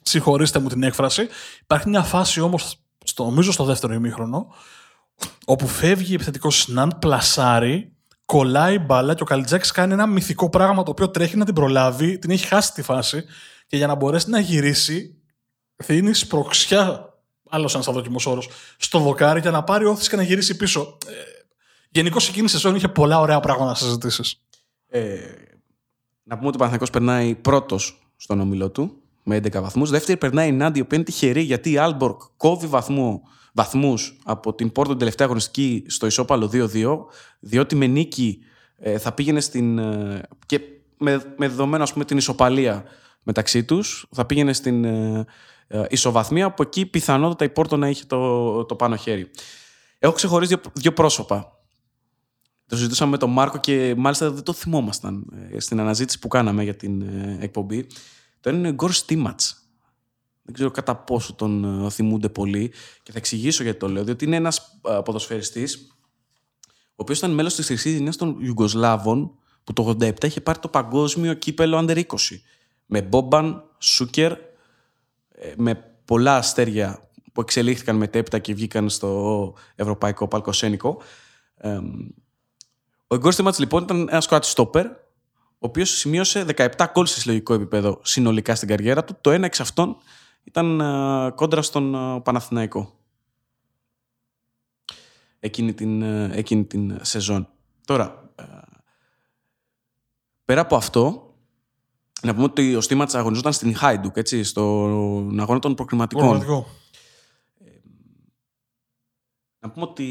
Συγχωρήστε 0.02 0.60
μου 0.60 0.68
την 0.68 0.84
έκφραση. 0.84 1.28
Υπάρχει 1.62 1.90
μια 1.90 2.04
φάση 2.04 2.42
όμως, 2.42 2.84
νομίζω 3.18 3.52
στο 3.52 3.64
δεύτερο 3.64 3.94
ημίχρονο, 3.94 4.48
όπου 5.46 5.68
φεύγει 5.68 6.14
επιθετικός 6.14 6.68
Ναντ, 6.68 6.92
πλασάρει, 6.94 7.96
κολλάει 8.26 8.76
η 8.76 8.80
μπάλα 8.80 9.14
και 9.14 9.24
ο 9.24 9.26
Καλιτζάκης 9.26 9.72
κάνει 9.72 9.94
ένα 9.94 10.06
μυθικό 10.06 10.50
πράγμα 10.50 10.84
το 10.84 10.92
οποίο 10.92 11.10
τρέχει 11.10 11.38
να 11.38 11.46
την 11.46 11.54
προλάβει, 11.54 12.18
την 12.18 12.30
έχει 12.30 12.48
χάσει 12.48 12.74
τη 12.74 12.82
φάση 12.82 13.24
και 13.68 13.78
για 13.78 13.88
να 13.88 13.96
μπορέσει 13.96 14.30
να 14.30 14.40
γυρίσει, 14.40 15.22
δίνει 15.76 16.14
σπροξιά, 16.14 17.07
άλλος 17.50 17.74
ένας 17.74 17.88
αδόκιμος 17.88 18.26
όρος, 18.26 18.50
στο 18.78 19.00
δοκάρι 19.00 19.40
για 19.40 19.52
να 19.52 19.64
πάρει 19.64 19.86
όθηση 19.86 20.10
και 20.10 20.16
να 20.16 20.24
γυρίσει 20.24 20.58
πίσω. 20.58 20.98
Ε, 21.08 21.38
Γενικώς 21.90 22.30
εκείνη 22.30 22.46
η 22.46 22.50
σεζόν 22.50 22.76
είχε 22.76 22.88
πολλά 22.88 23.20
ωραία 23.20 23.40
πράγματα 23.40 23.70
να 23.70 23.76
συζητήσει. 23.76 24.38
Ε, 24.88 25.18
να 26.24 26.36
πούμε 26.36 26.48
ότι 26.48 26.56
ο 26.56 26.60
Παναθηναϊκός 26.60 26.90
περνάει 26.90 27.36
πρώτος 27.36 28.02
στον 28.16 28.40
όμιλό 28.40 28.70
του 28.70 29.02
με 29.24 29.38
11 29.38 29.62
βαθμούς. 29.62 29.90
Δεύτερη 29.90 30.18
περνάει 30.18 30.48
η 30.48 30.52
Νάντι, 30.52 30.80
η 30.80 30.82
οποία 30.82 30.98
είναι 30.98 31.06
τυχερή 31.06 31.42
γιατί 31.42 31.72
η 31.72 31.78
Άλμπορκ 31.78 32.22
κόβει 32.38 32.68
βαθμού 32.68 33.22
βαθμούς 33.54 34.18
από 34.24 34.54
την 34.54 34.72
Πόρτο 34.72 34.90
την 34.90 35.00
τελευταία 35.00 35.28
αγωνιστική 35.28 35.84
στο 35.88 36.06
ισόπαλο 36.06 36.50
2-2, 36.54 36.98
διότι 37.40 37.76
με 37.76 37.88
νίκη 37.88 38.40
ε, 38.78 38.98
θα 38.98 39.12
πήγαινε 39.12 39.40
στην. 39.40 39.78
Ε, 39.78 40.22
και 40.46 40.60
με, 40.98 41.22
με 41.38 41.48
δεδομένο 41.48 41.84
ας 41.84 41.94
πούμε, 41.94 42.06
την 42.06 42.18
ισοπαλία 42.18 42.84
μεταξύ 43.24 43.64
τους, 43.64 44.08
θα 44.12 44.26
πήγαινε 44.26 44.54
στην 44.54 44.84
ε, 44.86 44.90
ε, 45.20 45.26
ισοβαθμία, 45.90 46.54
που 46.54 46.62
εκεί 46.62 46.86
πιθανότατα 46.86 47.46
η 47.46 47.50
Πόρτο 47.50 47.78
να 47.78 47.90
είχε 47.90 48.06
το, 48.06 48.66
το 48.66 48.76
πάνω 48.76 48.96
χέρι. 48.96 49.30
Έχω 50.00 50.14
ξεχωρίσει 50.14 50.56
δύο, 50.56 50.72
δύο 50.74 50.94
πρόσωπα. 50.94 51.58
Το 52.68 52.76
συζητούσαμε 52.76 53.12
με 53.12 53.18
τον 53.18 53.30
Μάρκο 53.30 53.58
και 53.58 53.94
μάλιστα 53.98 54.32
δεν 54.32 54.44
το 54.44 54.54
θυμόμασταν 54.54 55.26
ε, 55.52 55.60
στην 55.60 55.80
αναζήτηση 55.80 56.20
που 56.20 56.28
κάναμε 56.28 56.64
για 56.64 56.76
την 56.76 57.02
ε, 57.02 57.38
εκπομπή. 57.42 57.88
Το 58.40 58.50
ένα 58.50 58.58
είναι 58.58 58.68
ο 58.68 58.72
Γκορ 58.72 58.92
Στίματς. 58.92 59.62
Δεν 60.44 60.54
ξέρω 60.54 60.72
κατά 60.72 60.96
πόσο 60.96 61.34
τον 61.34 61.86
ε, 61.86 61.90
θυμούνται 61.90 62.30
πολύ 62.30 62.72
και 63.04 63.12
θα 63.12 63.18
εξηγήσω 63.18 63.64
γιατί 63.64 63.80
το 63.80 63.88
λέω. 63.88 64.04
Διότι 64.04 64.26
είναι 64.26 64.36
ένας 64.36 64.80
ποδοσφαιριστής, 65.04 65.88
ο 66.70 66.96
οποίος 66.96 67.18
ήταν 67.18 67.32
μέλος 67.32 67.56
της 67.56 67.66
Χρυσή 67.66 67.90
Δυνία 67.90 68.14
των 68.14 68.38
Ιουγκοσλάβων, 68.40 69.32
που 69.64 69.74
το 69.74 69.96
87 70.00 70.24
είχε 70.24 70.42
πάρει 70.42 70.60
το 70.60 70.68
παγκόσμιο 70.68 71.34
κύπελο 71.34 71.78
Under 71.78 71.98
20. 71.98 72.04
Με 72.86 73.02
Μπόμπαν, 73.02 73.64
Σούκερ, 73.80 74.34
με 75.56 75.76
πολλά 76.06 76.36
αστέρια 76.36 77.00
που 77.34 77.42
εξελίχθηκαν 77.42 77.96
μετέπειτα 77.96 78.40
και 78.40 78.54
βγήκαν 78.54 78.90
στο 78.90 79.54
ευρωπαϊκό 79.76 80.28
παλκοσένικο. 80.28 81.02
Ο 83.08 83.16
Εγκόρ 83.16 83.34
Στίματ 83.34 83.58
λοιπόν 83.58 83.84
ήταν 83.84 84.08
ένας 84.10 84.28
κράτη 84.28 84.48
στόπερ, 84.48 84.86
ο 84.86 85.68
οποίος 85.68 85.90
σημείωσε 85.90 86.46
17 86.56 86.70
γκολ 86.92 87.06
σε 87.06 87.20
συλλογικό 87.20 87.54
επίπεδο 87.54 88.00
συνολικά 88.04 88.56
στην 88.56 88.68
καριέρα 88.68 89.04
του. 89.04 89.18
Το 89.22 89.32
ένα 89.32 89.46
εξ 89.46 89.60
αυτών 89.60 89.98
ήταν 90.44 90.80
uh, 90.84 91.32
κόντρα 91.36 91.62
στον 91.62 91.94
uh, 91.96 92.24
Παναθηναϊκό. 92.24 93.00
Εκείνη 95.40 95.74
την, 95.74 96.04
uh, 96.04 96.32
εκείνη 96.32 96.66
την 96.66 96.98
σεζόν. 97.02 97.50
Τώρα, 97.86 98.32
πέρα 100.46 100.62
από 100.62 100.76
αυτό, 100.76 101.27
να 102.28 102.34
πούμε 102.34 102.46
ότι 102.46 102.76
ο 102.76 102.82
Στίματς 102.82 103.16
αγωνιζόταν 103.16 103.54
στην 103.54 103.76
Χάιντουκ, 103.76 104.18
έτσι, 104.18 104.44
στον 104.44 105.40
αγώνα 105.40 105.60
των 105.60 105.76
προκριματικών. 105.76 106.44
Να 109.60 109.70
πούμε 109.70 109.86
ότι 109.86 110.06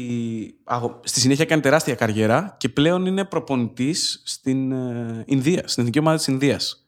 στη 1.03 1.19
συνέχεια 1.19 1.45
κάνει 1.45 1.61
τεράστια 1.61 1.95
καριέρα 1.95 2.55
και 2.59 2.69
πλέον 2.69 3.05
είναι 3.05 3.25
προπονητής 3.25 4.21
στην 4.25 4.71
ε, 4.71 5.23
Ινδία, 5.27 5.67
στην 5.67 5.81
εθνική 5.81 5.99
ομάδα 5.99 6.17
της 6.17 6.27
Ινδίας. 6.27 6.87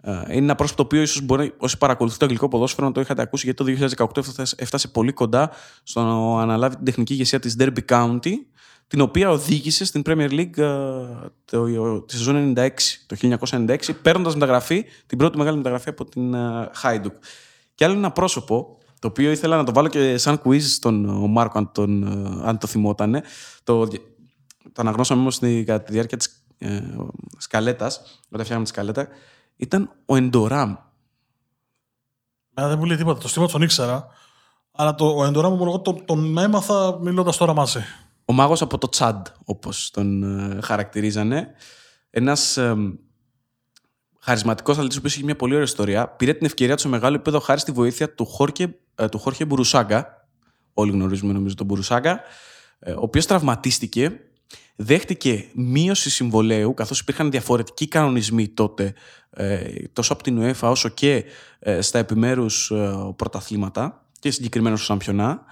Ε, 0.00 0.10
είναι 0.10 0.44
ένα 0.44 0.54
πρόσωπο 0.54 0.76
το 0.76 0.82
οποίο 0.82 1.02
ίσως 1.02 1.20
μπορεί, 1.22 1.54
όσοι 1.58 1.78
παρακολουθείτε 1.78 2.18
το 2.18 2.24
αγγλικό 2.30 2.48
ποδόσφαιρο, 2.48 2.86
να 2.86 2.92
το 2.92 3.00
είχατε 3.00 3.22
ακούσει 3.22 3.52
γιατί 3.52 3.76
το 3.76 4.10
2018 4.14 4.22
έφτασε 4.56 4.88
πολύ 4.88 5.12
κοντά 5.12 5.50
στο 5.82 6.02
να 6.02 6.42
αναλάβει 6.42 6.76
την 6.76 6.84
τεχνική 6.84 7.12
ηγεσία 7.12 7.38
της 7.38 7.56
Derby 7.58 7.84
County, 7.88 8.32
την 8.86 9.00
οποία 9.00 9.30
οδήγησε 9.30 9.84
στην 9.84 10.02
Premier 10.06 10.30
League 10.30 10.58
ε, 10.58 11.04
το, 11.44 12.00
τη 12.00 12.16
σεζόν 12.16 12.54
96, 12.56 12.68
το 13.06 13.16
1996, 13.38 13.76
παίρνοντας 14.02 14.34
μεταγραφή, 14.34 14.84
την 15.06 15.18
πρώτη 15.18 15.38
μεγάλη 15.38 15.56
μεταγραφή 15.56 15.88
από 15.88 16.04
την 16.04 16.34
Hajduk. 16.82 17.12
Και 17.74 17.84
άλλο 17.84 17.94
ένα 17.94 18.10
πρόσωπο 18.10 18.78
το 18.98 19.08
οποίο 19.08 19.30
ήθελα 19.30 19.56
να 19.56 19.64
το 19.64 19.72
βάλω 19.72 19.88
και 19.88 20.18
σαν 20.18 20.40
quiz 20.44 20.60
στον 20.60 21.04
Μάρκο, 21.30 21.58
αν, 21.58 21.72
τον, 21.72 22.02
ε, 22.02 22.40
αν 22.48 22.58
το 22.58 22.66
θυμόταν. 22.66 23.22
Το, 23.64 23.86
το 23.86 24.82
αναγνώσαμε 24.82 25.20
όμως 25.20 25.38
κατά 25.38 25.82
τη 25.82 25.92
διάρκεια 25.92 26.16
της 26.16 26.44
ε, 26.58 26.82
σκαλέτας, 27.38 27.96
όταν 27.98 28.40
φτιάχναμε 28.40 28.62
τη 28.62 28.68
σκαλέτα, 28.68 29.08
ήταν 29.56 29.90
ο 30.06 30.16
Εντοράμ. 30.16 30.74
Μένα 32.54 32.68
δεν 32.68 32.78
μου 32.78 32.84
λέει 32.84 32.96
τίποτα. 32.96 33.20
Το 33.20 33.28
στήμα 33.28 33.46
τον 33.46 33.62
ήξερα. 33.62 34.06
Αλλά 34.72 34.94
το, 34.94 35.16
ο 35.16 35.24
Εντοράμ 35.24 35.54
μου 35.54 35.80
τον, 35.80 36.04
τον 36.04 36.38
έμαθα 36.38 36.98
μιλώντας 37.00 37.36
τώρα 37.36 37.54
μαζί. 37.54 37.80
Ο 38.28 38.32
μάγος 38.32 38.62
από 38.62 38.78
το 38.78 38.88
Τσάντ, 38.88 39.26
όπως 39.44 39.90
τον 39.90 40.22
ε, 40.22 40.60
χαρακτηρίζανε. 40.62 41.54
Ένας 42.10 42.56
ε, 42.56 42.74
χαρισματικός 44.20 44.76
αθλητής 44.76 45.00
που 45.00 45.06
είχε 45.06 45.22
μια 45.24 45.36
πολύ 45.36 45.52
ωραία 45.52 45.64
ιστορία. 45.64 46.08
Πήρε 46.08 46.32
την 46.32 46.46
ευκαιρία 46.46 46.74
του 46.74 46.80
σε 46.80 46.88
μεγάλο 46.88 47.14
επίπεδο 47.14 47.40
χάρη 47.40 47.60
στη 47.60 47.72
βοήθεια 47.72 48.14
του 48.14 48.24
Χόρκε 48.24 48.74
ε, 48.94 49.08
του 49.08 49.18
Χόρχε 49.18 49.44
Μπουρουσάγκα. 49.44 50.28
Όλοι 50.74 50.90
γνωρίζουμε 50.90 51.32
νομίζω 51.32 51.54
τον 51.54 51.66
Μπουρουσάγκα. 51.66 52.20
Ε, 52.78 52.92
ο 52.92 53.00
οποίος 53.00 53.26
τραυματίστηκε, 53.26 54.20
δέχτηκε 54.76 55.44
μείωση 55.54 56.10
συμβολέου, 56.10 56.74
καθώς 56.74 57.00
υπήρχαν 57.00 57.30
διαφορετικοί 57.30 57.88
κανονισμοί 57.88 58.48
τότε, 58.48 58.94
ε, 59.30 59.64
τόσο 59.92 60.12
από 60.12 60.22
την 60.22 60.40
UEFA 60.42 60.70
όσο 60.70 60.88
και 60.88 61.24
στα 61.80 61.98
επιμέρους 61.98 62.72
πρωταθλήματα 63.16 64.06
και 64.18 64.30
συγκεκριμένα 64.30 64.76
στο 64.76 64.84
Σαμπιονά. 64.84 65.44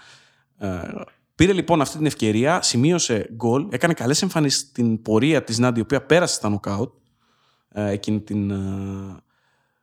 Πήρε 1.34 1.52
λοιπόν 1.52 1.80
αυτή 1.80 1.96
την 1.96 2.06
ευκαιρία, 2.06 2.62
σημείωσε 2.62 3.28
γκολ, 3.34 3.66
έκανε 3.70 3.94
καλές 3.94 4.22
εμφανίσεις 4.22 4.60
στην 4.60 5.02
πορεία 5.02 5.44
της 5.44 5.58
Νάντι, 5.58 5.78
η 5.78 5.82
οποία 5.82 6.02
πέρασε 6.02 6.34
στα 6.34 6.48
νοκάουτ 6.48 6.92
εκείνη 7.74 8.20
την 8.20 8.52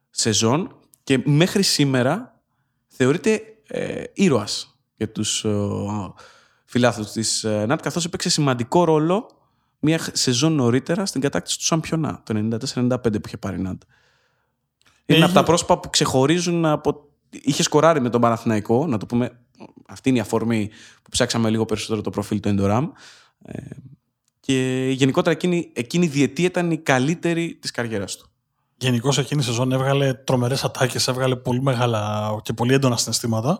σεζόν 0.09 0.75
και 1.03 1.21
μέχρι 1.25 1.63
σήμερα 1.63 2.41
θεωρείται 2.87 3.41
ε, 3.67 4.03
ήρωας 4.13 4.79
για 4.95 5.11
τους 5.11 5.43
ε, 5.45 5.69
φιλάθλους 6.65 7.11
της 7.11 7.43
ε, 7.43 7.65
ΝΑΤ, 7.65 7.81
καθώς 7.81 8.05
έπαιξε 8.05 8.29
σημαντικό 8.29 8.83
ρόλο 8.83 9.29
μια 9.79 9.99
σεζόν 10.11 10.53
νωρίτερα 10.53 11.05
στην 11.05 11.21
κατάκτηση 11.21 11.57
του 11.57 11.63
Σαμπιονά, 11.63 12.21
το 12.23 12.57
94-95 12.75 13.01
που 13.01 13.21
είχε 13.25 13.37
πάρει 13.37 13.57
η 13.57 13.61
ΝΑΤ. 13.61 13.81
Είναι 15.05 15.25
από 15.25 15.33
τα 15.33 15.43
πρόσωπα 15.43 15.79
που 15.79 15.89
ξεχωρίζουν 15.89 16.65
από... 16.65 17.09
Είχε 17.29 17.63
σκοράρει 17.63 18.01
με 18.01 18.09
τον 18.09 18.21
Παναθηναϊκό, 18.21 18.87
να 18.87 18.97
το 18.97 19.05
πούμε, 19.05 19.39
αυτή 19.87 20.09
είναι 20.09 20.17
η 20.17 20.21
αφορμή 20.21 20.69
που 21.00 21.00
ψάξαμε 21.11 21.49
λίγο 21.49 21.65
περισσότερο 21.65 22.01
το 22.01 22.09
προφίλ 22.09 22.39
του 22.39 22.47
Ενντοράμ. 22.47 22.89
Ε, 23.45 23.61
και 24.39 24.87
γενικότερα 24.91 25.35
εκείνη, 25.35 25.71
εκείνη 25.73 26.05
η 26.05 26.09
διετία 26.09 26.45
ήταν 26.45 26.71
η 26.71 26.77
καλύτερη 26.77 27.57
της 27.61 27.71
καριέρας 27.71 28.17
του. 28.17 28.29
Γενικώς 28.77 29.17
εκείνη 29.17 29.41
η 29.41 29.43
σεζόν 29.43 29.71
έβγαλε 29.71 30.13
τρομερές 30.13 30.63
ατάκες, 30.63 31.07
έβγαλε 31.07 31.35
πολύ 31.35 31.61
μεγάλα 31.61 32.31
και 32.43 32.53
πολύ 32.53 32.73
έντονα 32.73 32.97
συναισθήματα. 32.97 33.59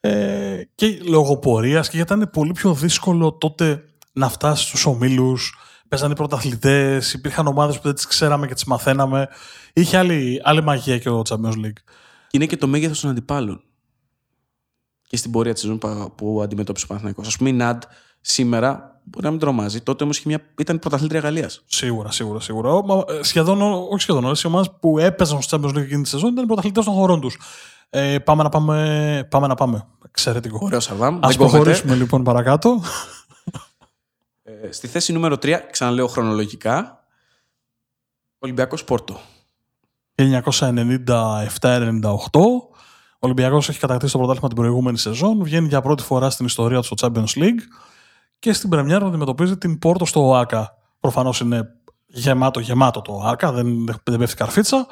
Ε, 0.00 0.62
και 0.74 0.98
λόγω 1.08 1.38
πορεία 1.38 1.80
και 1.80 1.96
γιατί 1.96 2.12
ήταν 2.14 2.30
πολύ 2.32 2.52
πιο 2.52 2.74
δύσκολο 2.74 3.32
τότε 3.32 3.84
να 4.12 4.28
φτάσεις 4.28 4.66
στους 4.66 4.86
ομίλους. 4.86 5.58
Παίζανε 5.88 6.14
πρωταθλητές, 6.14 7.12
υπήρχαν 7.12 7.46
ομάδες 7.46 7.76
που 7.76 7.82
δεν 7.82 7.94
τις 7.94 8.06
ξέραμε 8.06 8.46
και 8.46 8.54
τις 8.54 8.64
μαθαίναμε. 8.64 9.28
Είχε 9.72 9.96
άλλη, 9.96 10.40
άλλη 10.44 10.62
μαγεία 10.62 10.98
και 10.98 11.08
ο 11.08 11.22
Champions 11.28 11.64
League. 11.64 11.82
Είναι 12.30 12.46
και 12.46 12.56
το 12.56 12.66
μέγεθος 12.66 13.00
των 13.00 13.10
αντιπάλων. 13.10 13.62
Και 15.14 15.20
στην 15.20 15.32
πορεία 15.32 15.52
της 15.52 15.62
σεζόν 15.62 15.78
που 16.14 16.40
αντιμετώπισε 16.42 16.84
ο 16.84 16.88
Παναθηναϊκός. 16.88 17.34
Α 17.34 17.38
πούμε, 17.38 17.50
η 17.50 17.52
Ναντ 17.52 17.82
σήμερα 18.20 18.94
Μπορεί 19.04 19.24
να 19.24 19.30
μην 19.30 19.40
τρομάζει. 19.40 19.80
Τότε 19.80 20.04
όμως 20.04 20.24
ήταν 20.58 20.78
πρωταθλήτρια 20.78 21.20
Γαλλίας. 21.20 21.62
Σίγουρα, 21.66 22.10
σίγουρα, 22.10 22.40
σίγουρα. 22.40 22.70
Ε, 23.08 23.22
σχεδόν, 23.22 23.62
όχι 23.62 24.00
σχεδόν 24.00 24.24
όλες 24.24 24.42
οι 24.42 24.46
ομάδες 24.46 24.70
που 24.80 24.98
έπαιζαν 24.98 25.42
στο 25.42 25.58
Champions 25.60 25.68
League 25.68 25.82
εκείνη 25.82 26.02
τη 26.02 26.08
σεζόν 26.08 26.32
ήταν 26.32 26.46
πρωταθλητές 26.46 26.84
των 26.84 26.94
χωρών 26.94 27.20
τους. 27.20 27.38
Ε, 27.90 28.18
πάμε 28.18 28.42
να 28.42 28.48
πάμε. 28.48 29.26
Πάμε 29.30 29.46
να 29.46 29.54
πάμε. 29.54 29.86
Εξαιρετικό. 30.08 30.58
Ωραίο 30.62 30.80
Σαββάμ. 30.80 31.18
Α 31.24 31.32
προχωρήσουμε 31.36 31.94
λοιπόν 31.94 32.22
παρακάτω. 32.22 32.82
Ε, 34.42 34.72
στη 34.72 34.86
θέση 34.86 35.12
νούμερο 35.12 35.34
3, 35.34 35.54
ξαναλέω 35.70 36.06
χρονολογικά, 36.06 37.04
Ολυμπιακός 38.38 38.84
Πόρτο. 38.84 39.20
1997-98. 40.14 40.28
Ο 43.24 43.26
Ολυμπιακός 43.26 43.68
έχει 43.68 43.78
κατακτήσει 43.78 44.12
το 44.12 44.18
πρωτάθλημα 44.18 44.48
την 44.48 44.56
προηγούμενη 44.56 44.98
σεζόν. 44.98 45.42
Βγαίνει 45.42 45.68
για 45.68 45.80
πρώτη 45.80 46.02
φορά 46.02 46.30
στην 46.30 46.46
ιστορία 46.46 46.80
του 46.80 46.84
στο 46.84 46.96
Champions 47.00 47.38
League 47.38 47.60
και 48.38 48.52
στην 48.52 48.68
Πρεμιέρα 48.68 49.06
αντιμετωπίζει 49.06 49.56
την 49.56 49.78
Πόρτο 49.78 50.04
στο 50.04 50.28
ΟΑΚΑ. 50.28 50.76
Προφανώς 51.00 51.40
είναι 51.40 51.68
γεμάτο, 52.06 52.60
γεμάτο 52.60 53.02
το 53.02 53.12
ΟΑΚΑ, 53.12 53.52
δεν, 53.52 53.84
δεν 54.04 54.18
πέφτει 54.18 54.36
καρφίτσα. 54.36 54.86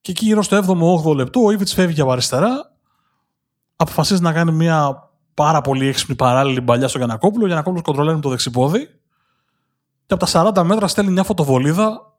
Και 0.00 0.10
εκεί 0.10 0.24
γύρω 0.24 0.42
στο 0.42 0.58
7ο-8ο 0.58 1.14
λεπτό 1.14 1.44
ο 1.44 1.50
Ήβιτ 1.50 1.68
φεύγει 1.68 2.00
από 2.00 2.10
αριστερά. 2.10 2.76
Αποφασίζει 3.76 4.22
να 4.22 4.32
κάνει 4.32 4.52
μια 4.52 5.10
πάρα 5.34 5.60
πολύ 5.60 5.86
έξυπνη 5.86 6.14
παράλληλη 6.14 6.60
μπαλιά 6.60 6.88
στον 6.88 7.00
Γιανακόπουλο. 7.00 7.44
Ο 7.44 7.46
Γιανακόπουλο 7.46 7.82
κοντρολέρει 7.82 8.20
το 8.20 8.28
δεξιπόδι. 8.28 8.86
Και 10.06 10.14
από 10.14 10.26
τα 10.26 10.52
40 10.62 10.62
μέτρα 10.64 10.88
στέλνει 10.88 11.10
μια 11.10 11.24
φωτοβολίδα 11.24 12.16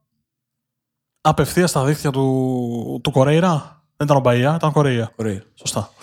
απευθείας 1.21 1.69
στα 1.69 1.83
δίχτυα 1.85 2.11
του, 2.11 2.99
του 3.03 3.11
Κορέιρα. 3.11 3.82
Δεν 3.97 4.07
ήταν 4.07 4.17
ο 4.17 4.19
Μπαία, 4.19 4.55
ήταν 4.55 4.71
Κορέιρα. 4.71 5.11
Κορέιρα. 5.15 5.43
Σωστά. 5.53 5.93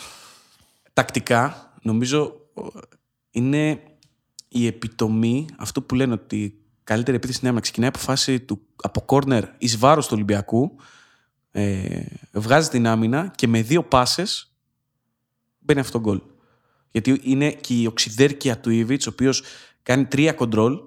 Τακτικά, 0.93 1.73
νομίζω 1.83 2.35
είναι 3.31 3.83
η 4.49 4.67
επιτομή 4.67 5.47
αυτού 5.57 5.85
που 5.85 5.95
λένε 5.95 6.13
ότι 6.13 6.37
η 6.37 6.55
καλύτερη 6.85 7.17
επίθεση 7.17 7.37
στην 7.37 7.49
άμυνα 7.49 7.63
ξεκινάει 7.63 7.89
από 7.89 7.99
φάση 7.99 8.41
του, 8.41 8.61
από 8.83 9.01
κόρνερ 9.01 9.45
εις 9.59 9.79
βάρος 9.79 10.07
του 10.07 10.13
Ολυμπιακού. 10.15 10.77
Ε, 11.51 12.03
βγάζει 12.33 12.69
την 12.69 12.87
άμυνα 12.87 13.33
και 13.35 13.49
με 13.49 13.63
δύο 13.63 13.83
πάσες 13.83 14.55
μπαίνει 15.59 15.81
αυτό 15.81 16.01
το 16.01 16.05
γκολ. 16.05 16.21
Γιατί 16.91 17.21
είναι 17.23 17.51
και 17.53 17.75
η 17.75 17.87
οξυδέρκεια 17.87 18.59
του 18.59 18.71
Ιβιτς, 18.71 19.07
ο 19.07 19.11
οποίος 19.11 19.43
κάνει 19.83 20.05
τρία 20.05 20.33
κοντρόλ, 20.33 20.81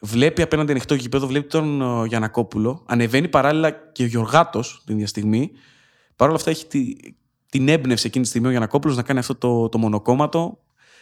βλέπει 0.00 0.42
απέναντι 0.42 0.70
ανοιχτό 0.70 0.94
γήπεδο, 0.94 1.26
βλέπει 1.26 1.48
τον 1.48 1.82
ε, 1.82 2.06
Γιανακόπουλο, 2.06 2.82
ανεβαίνει 2.86 3.28
παράλληλα 3.28 3.70
και 3.70 4.02
ο 4.02 4.06
Γιωργάτος 4.06 4.82
την 4.84 4.94
ίδια 4.94 5.06
στιγμή. 5.06 5.50
Παρ' 6.18 6.28
όλα 6.28 6.36
αυτά 6.36 6.50
έχει 6.50 6.66
τη, 6.66 6.96
την 7.48 7.68
έμπνευση 7.68 8.06
εκείνη 8.06 8.24
τη 8.24 8.30
στιγμή 8.30 8.46
ο 8.46 8.50
Γιανακόπουλος 8.50 8.96
να 8.96 9.02
κάνει 9.02 9.18
αυτό 9.18 9.34
το, 9.34 9.68
το 9.68 9.78
μονοκόμματο 9.78 10.58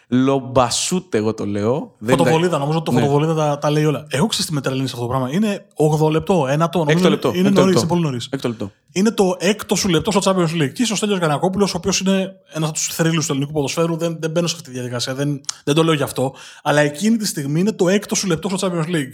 Λομπασούτ, 0.08 1.14
εγώ 1.14 1.34
το 1.34 1.46
λέω. 1.46 1.94
Φωτοβολίδα, 2.06 2.58
νομίζω 2.58 2.78
ότι 2.78 2.90
το 2.90 2.92
ναι. 2.92 3.00
φωτοβολίδα 3.00 3.34
τα, 3.34 3.58
τα 3.58 3.70
λέει 3.70 3.84
όλα. 3.84 4.06
Εγώ 4.10 4.26
ξέρω 4.26 4.48
τι 4.48 4.54
με 4.54 4.60
τρελαίνει 4.60 4.84
αυτό 4.84 5.00
το 5.00 5.06
πράγμα. 5.06 5.30
Είναι 5.32 5.66
8 6.06 6.10
λεπτό, 6.10 6.42
1 6.42 6.68
το. 6.70 6.84
Έκτο 6.88 7.08
λεπτό. 7.08 7.32
Είναι 7.34 7.50
νωρίς, 7.50 7.76
είναι 7.76 7.86
πολύ 7.86 8.02
νωρίς. 8.02 8.28
λεπτό. 8.44 8.72
Είναι 8.92 9.10
το 9.10 9.36
έκτο 9.38 9.74
σου 9.74 9.88
λεπτό 9.88 10.10
στο 10.10 10.20
Champions 10.24 10.62
League. 10.62 10.72
Και 10.72 10.82
ίσω 10.82 10.92
ο 10.92 10.96
Στέλιος 10.96 11.18
Γανακόπουλο, 11.18 11.64
ο 11.64 11.76
οποίος 11.76 12.00
είναι 12.00 12.32
ένας 12.52 12.68
από 12.68 12.78
τους 12.78 12.86
θρύλους 12.86 13.26
του 13.26 13.32
ελληνικού 13.32 13.52
ποδοσφαίρου, 13.52 13.96
δεν, 13.96 14.16
δεν 14.20 14.30
μπαίνω 14.30 14.46
σε 14.46 14.54
αυτή 14.56 14.68
τη 14.68 14.74
διαδικασία. 14.74 15.14
Δεν, 15.14 15.40
δεν 15.64 15.74
το 15.74 15.84
λέω 15.84 15.94
γι' 15.94 16.02
αυτό. 16.02 16.34
Αλλά 16.62 16.80
εκείνη 16.80 17.16
τη 17.16 17.26
στιγμή 17.26 17.60
είναι 17.60 17.72
το 17.72 17.88
έκτο 17.88 18.14
σου 18.14 18.26
λεπτό 18.26 18.48
στο 18.48 18.68
Champions 18.68 18.94
League. 18.94 19.12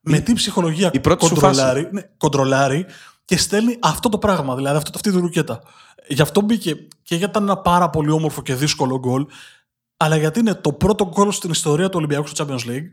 Με 0.00 0.18
τι 0.18 0.32
ψυχολογία 0.32 0.90
η 0.92 1.00
κοντρολάρει, 1.18 1.88
ναι, 1.92 2.02
κοντρολάρει 2.16 2.86
και 3.24 3.36
στέλνει 3.36 3.78
αυτό 3.82 4.08
το 4.08 4.18
πράγμα, 4.18 4.54
δηλαδή 4.54 4.76
αυτό, 4.76 4.90
αυτή 4.94 5.10
τη 5.10 5.18
ρουκέτα. 5.18 5.62
Γι' 6.08 6.22
αυτό 6.22 6.40
μπήκε 6.40 6.74
και 7.02 7.14
γιατί 7.14 7.24
ήταν 7.24 7.42
ένα 7.42 7.56
πάρα 7.56 7.90
πολύ 7.90 8.10
όμορφο 8.10 8.42
και 8.42 8.54
δύσκολο 8.54 8.98
γκολ 8.98 9.26
αλλά 9.96 10.16
γιατί 10.16 10.40
είναι 10.40 10.54
το 10.54 10.72
πρώτο 10.72 11.08
γκολ 11.08 11.30
στην 11.30 11.50
ιστορία 11.50 11.88
του 11.88 11.96
Ολυμπιακού 11.96 12.26
στο 12.26 12.46
Champions 12.46 12.68
League 12.68 12.90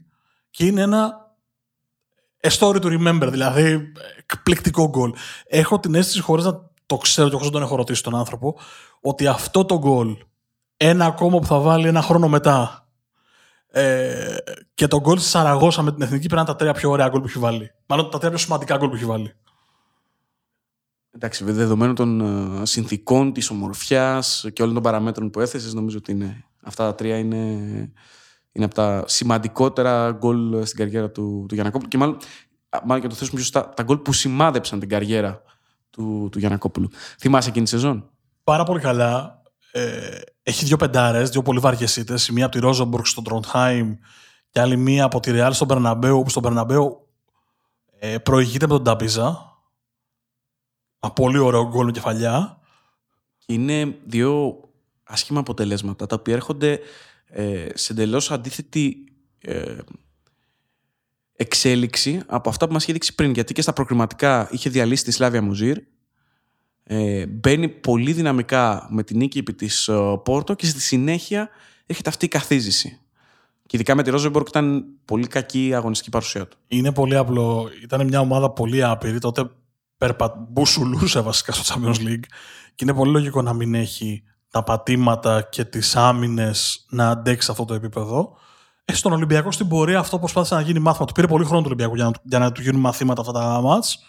και 0.50 0.65
είναι 0.65 0.81
ένα 0.81 1.31
a 2.41 2.50
story 2.50 2.81
to 2.81 2.85
remember, 2.85 3.27
δηλαδή 3.31 3.91
εκπληκτικό 4.17 4.89
γκολ. 4.89 5.13
Έχω 5.45 5.79
την 5.79 5.95
αίσθηση, 5.95 6.21
χωρίς 6.21 6.45
να 6.45 6.69
το 6.85 6.97
ξέρω 6.97 7.27
και 7.27 7.33
χωρίς 7.33 7.47
να 7.47 7.53
τον 7.53 7.61
έχω 7.61 7.75
ρωτήσει 7.75 8.03
τον 8.03 8.15
άνθρωπο, 8.15 8.59
ότι 9.01 9.27
αυτό 9.27 9.65
το 9.65 9.77
γκολ, 9.77 10.17
ένα 10.77 11.05
ακόμα 11.05 11.39
που 11.39 11.45
θα 11.45 11.59
βάλει 11.59 11.88
ένα 11.88 12.01
χρόνο 12.01 12.27
μετά, 12.27 12.88
ε, 13.67 14.38
και 14.73 14.88
το 14.88 15.00
γκολ 15.00 15.15
τη 15.15 15.23
Σαραγώσα 15.23 15.81
με 15.81 15.91
την 15.91 16.01
εθνική 16.01 16.27
πρέπει 16.27 16.35
να 16.35 16.41
είναι 16.41 16.50
τα 16.50 16.55
τρία 16.55 16.73
πιο 16.73 16.89
ωραία 16.89 17.07
γκολ 17.07 17.19
που 17.21 17.27
έχει 17.27 17.39
βάλει. 17.39 17.71
Μάλλον 17.85 18.09
τα 18.09 18.17
τρία 18.17 18.29
πιο 18.29 18.39
σημαντικά 18.39 18.77
γκολ 18.77 18.89
που 18.89 18.95
έχει 18.95 19.05
βάλει. 19.05 19.35
Εντάξει, 21.12 21.44
δεδομένου 21.44 21.94
των 21.94 22.22
uh, 22.24 22.62
συνθήκων, 22.65 23.34
της 23.34 23.50
ομορφιάς 23.50 24.46
και 24.53 24.62
όλων 24.62 24.74
των 24.74 24.84
παραμέτρων 24.84 25.30
που 25.30 25.39
έθεσες, 25.39 25.74
νομίζω 25.74 25.98
ότι 25.98 26.12
είναι 26.12 26.46
Αυτά 26.63 26.86
τα 26.86 26.96
τρία 26.96 27.18
είναι, 27.18 27.38
είναι 28.51 28.65
από 28.65 28.74
τα 28.74 29.03
σημαντικότερα 29.08 30.12
γκολ 30.12 30.65
στην 30.65 30.77
καριέρα 30.77 31.12
του, 31.12 31.46
του 31.48 31.53
Γιανακόπουλου. 31.53 31.89
Και 31.89 31.98
μάλλον, 31.98 32.18
μάλλον 32.86 33.01
και 33.01 33.08
το 33.10 33.15
θέσουμε 33.15 33.39
σωστά, 33.39 33.70
τα 33.70 33.84
γκολ 33.84 33.98
που 33.98 34.13
σημάδεψαν 34.13 34.80
την 34.80 34.89
καριέρα 34.89 35.41
του, 35.89 36.30
του 36.32 36.39
Γιανακόπουλου. 36.39 36.89
Θυμάσαι 37.20 37.50
εκείνη 37.50 37.63
τη 37.63 37.72
σεζόν; 37.72 38.10
Πάρα 38.44 38.63
πολύ 38.63 38.80
καλά. 38.80 39.41
Ε, 39.72 40.20
έχει 40.44 40.65
δύο 40.65 40.77
πεντάρες, 40.77 41.30
δύο 41.30 41.41
πολύ 41.41 41.60
βαριές 41.60 41.96
ήττες. 41.96 42.27
Η 42.27 42.34
μία 42.34 42.46
από 42.46 42.53
τη 42.53 42.60
Ρόζομπουργκ 42.60 43.06
στο 43.06 43.22
Τροντχάιμ 43.22 43.96
και 44.50 44.60
άλλη 44.60 44.77
μία 44.77 45.03
από 45.03 45.20
τη 45.20 45.32
Ρεάλ 45.32 45.53
στον 45.53 45.68
Περναμπέου, 45.68 46.20
όπου 46.20 46.30
στον 46.30 46.41
Περναμπέου 46.41 47.08
ε, 48.00 48.17
προηγείται 48.17 48.67
με 48.67 48.74
τον 48.74 48.84
Ταπίζα. 48.84 49.50
Ένα 51.03 51.13
πολύ 51.13 51.37
ωραίο 51.37 51.67
γκολ 51.67 51.85
με 51.85 51.91
κεφαλιά. 51.91 52.59
Είναι 53.45 53.95
δύο 54.05 54.59
άσχημα 55.03 55.39
αποτελέσματα, 55.39 56.05
τα 56.05 56.15
οποία 56.19 56.33
έρχονται 56.33 56.79
ε, 57.25 57.67
σε 57.73 57.93
εντελώς 57.93 58.31
αντίθετη 58.31 59.03
ε, 59.39 59.77
εξέλιξη 61.35 62.21
από 62.25 62.49
αυτά 62.49 62.67
που 62.67 62.73
μας 62.73 62.83
είχε 62.83 62.93
δείξει 62.93 63.15
πριν. 63.15 63.31
Γιατί 63.31 63.53
και 63.53 63.61
στα 63.61 63.73
προκριματικά 63.73 64.47
είχε 64.51 64.69
διαλύσει 64.69 65.03
τη 65.03 65.11
Σλάβια 65.11 65.41
Μουζίρ, 65.41 65.77
ε, 66.83 67.25
μπαίνει 67.25 67.69
πολύ 67.69 68.13
δυναμικά 68.13 68.87
με 68.89 69.03
την 69.03 69.17
νίκη 69.17 69.37
επί 69.37 69.53
της 69.53 69.87
ε, 69.87 70.19
Πόρτο 70.23 70.53
και 70.53 70.65
στη 70.65 70.79
συνέχεια 70.79 71.49
έρχεται 71.85 72.09
αυτή 72.09 72.25
η 72.25 72.27
καθίζηση. 72.27 72.99
Και 73.65 73.77
ειδικά 73.77 73.95
με 73.95 74.03
τη 74.03 74.09
Ρόζεμπορκ 74.09 74.47
ήταν 74.47 74.85
πολύ 75.05 75.27
κακή 75.27 75.67
η 75.67 75.73
αγωνιστική 75.73 76.09
παρουσία 76.09 76.47
του. 76.47 76.57
Είναι 76.67 76.91
πολύ 76.91 77.15
απλό. 77.15 77.69
Ήταν 77.83 78.07
μια 78.07 78.19
ομάδα 78.19 78.49
πολύ 78.49 78.83
άπειρη. 78.83 79.19
Τότε 79.19 79.49
περπα... 80.01 80.47
μπουσουλούσε 80.49 81.19
βασικά 81.19 81.51
στο 81.51 81.75
Champions 81.75 81.95
League. 81.95 82.23
Και 82.75 82.83
είναι 82.83 82.93
πολύ 82.93 83.11
λογικό 83.11 83.41
να 83.41 83.53
μην 83.53 83.73
έχει 83.73 84.23
τα 84.49 84.63
πατήματα 84.63 85.41
και 85.41 85.65
τις 85.65 85.95
άμυνες 85.95 86.85
να 86.89 87.09
αντέξει 87.09 87.51
αυτό 87.51 87.65
το 87.65 87.73
επίπεδο. 87.73 88.37
Ε, 88.85 88.93
στον 88.93 89.11
Ολυμπιακό 89.11 89.51
στην 89.51 89.67
πορεία 89.67 89.99
αυτό 89.99 90.19
προσπάθησε 90.19 90.55
να 90.55 90.61
γίνει 90.61 90.79
μάθημα. 90.79 91.05
Του 91.05 91.13
πήρε 91.13 91.27
πολύ 91.27 91.45
χρόνο 91.45 91.61
του 91.61 91.67
Ολυμπιακού 91.67 91.95
για 91.95 92.03
να, 92.03 92.11
για 92.23 92.39
να 92.39 92.51
του 92.51 92.61
γίνουν 92.61 92.79
μαθήματα 92.79 93.21
αυτά 93.21 93.33
τα 93.33 93.61
μάτς. 93.61 93.99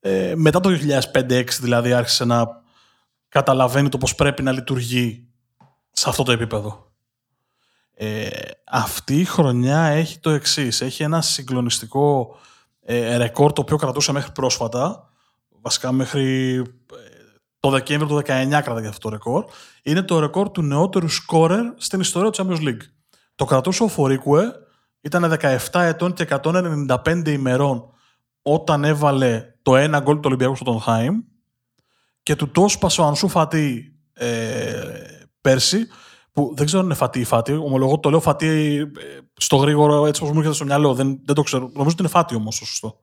Ε, 0.00 0.32
μετά 0.36 0.60
το 0.60 0.70
2005-2006 1.12 1.44
δηλαδή 1.60 1.92
άρχισε 1.92 2.24
να 2.24 2.46
καταλαβαίνει 3.28 3.88
το 3.88 3.98
πώς 3.98 4.14
πρέπει 4.14 4.42
να 4.42 4.52
λειτουργεί 4.52 5.28
σε 5.90 6.08
αυτό 6.08 6.22
το 6.22 6.32
επίπεδο. 6.32 6.92
Ε, 7.94 8.28
αυτή 8.66 9.20
η 9.20 9.24
χρονιά 9.24 9.80
έχει 9.80 10.18
το 10.18 10.30
εξής. 10.30 10.80
Έχει 10.80 11.02
ένα 11.02 11.20
συγκλονιστικό 11.20 12.36
ε, 12.82 13.16
ρεκόρ 13.16 13.52
το 13.52 13.60
οποίο 13.60 13.76
κρατούσε 13.76 14.12
μέχρι 14.12 14.32
πρόσφατα. 14.32 15.09
Βασικά 15.60 15.92
μέχρι 15.92 16.56
ε, 16.56 17.20
το 17.60 17.70
Δεκέμβριο 17.70 18.08
του 18.08 18.16
19 18.16 18.22
κρατάει 18.24 18.86
αυτό 18.86 18.98
το 18.98 19.08
ρεκόρ. 19.08 19.44
Είναι 19.82 20.02
το 20.02 20.18
ρεκόρ 20.18 20.50
του 20.50 20.62
νεότερου 20.62 21.08
σκόρερ 21.08 21.64
στην 21.76 22.00
ιστορία 22.00 22.30
του 22.30 22.42
Champions 22.42 22.68
League. 22.68 22.82
Το 23.34 23.44
κρατούσε 23.44 23.82
ο 23.82 23.88
Φορίκουε, 23.88 24.52
ήταν 25.00 25.36
17 25.40 25.58
ετών 25.72 26.12
και 26.12 26.26
195 26.42 27.22
ημερών 27.26 27.90
όταν 28.42 28.84
έβαλε 28.84 29.44
το 29.62 29.76
ένα 29.76 30.00
γκολ 30.00 30.14
του 30.14 30.22
Ολυμπιακού 30.24 30.54
στο 30.54 30.64
Τονχάιμ 30.64 31.20
και 32.22 32.36
του 32.36 32.50
το 32.50 32.68
σπάσε 32.68 33.00
ο 33.00 33.04
Ανσού 33.04 33.28
Φατή 33.28 33.98
ε, 34.12 34.82
πέρσι, 35.40 35.86
που 36.32 36.52
δεν 36.56 36.66
ξέρω 36.66 36.80
αν 36.80 36.86
είναι 36.86 36.94
Φατή 36.94 37.20
ή 37.20 37.24
Φατή, 37.24 37.52
ομολογώ 37.52 37.98
το 37.98 38.10
λέω 38.10 38.20
Φατή 38.20 38.76
ε, 38.76 39.18
στο 39.36 39.56
γρήγορο 39.56 40.06
έτσι 40.06 40.20
όπως 40.22 40.32
μου 40.34 40.38
έρχεται 40.38 40.56
στο 40.56 40.64
μυαλό, 40.64 40.94
δεν, 40.94 41.20
δεν 41.24 41.34
το 41.34 41.42
ξέρω. 41.42 41.62
Νομίζω 41.62 41.88
ότι 41.90 41.96
είναι 41.98 42.08
Φατή 42.08 42.34
όμως 42.34 42.58
το 42.58 42.64
σωστό. 42.64 42.98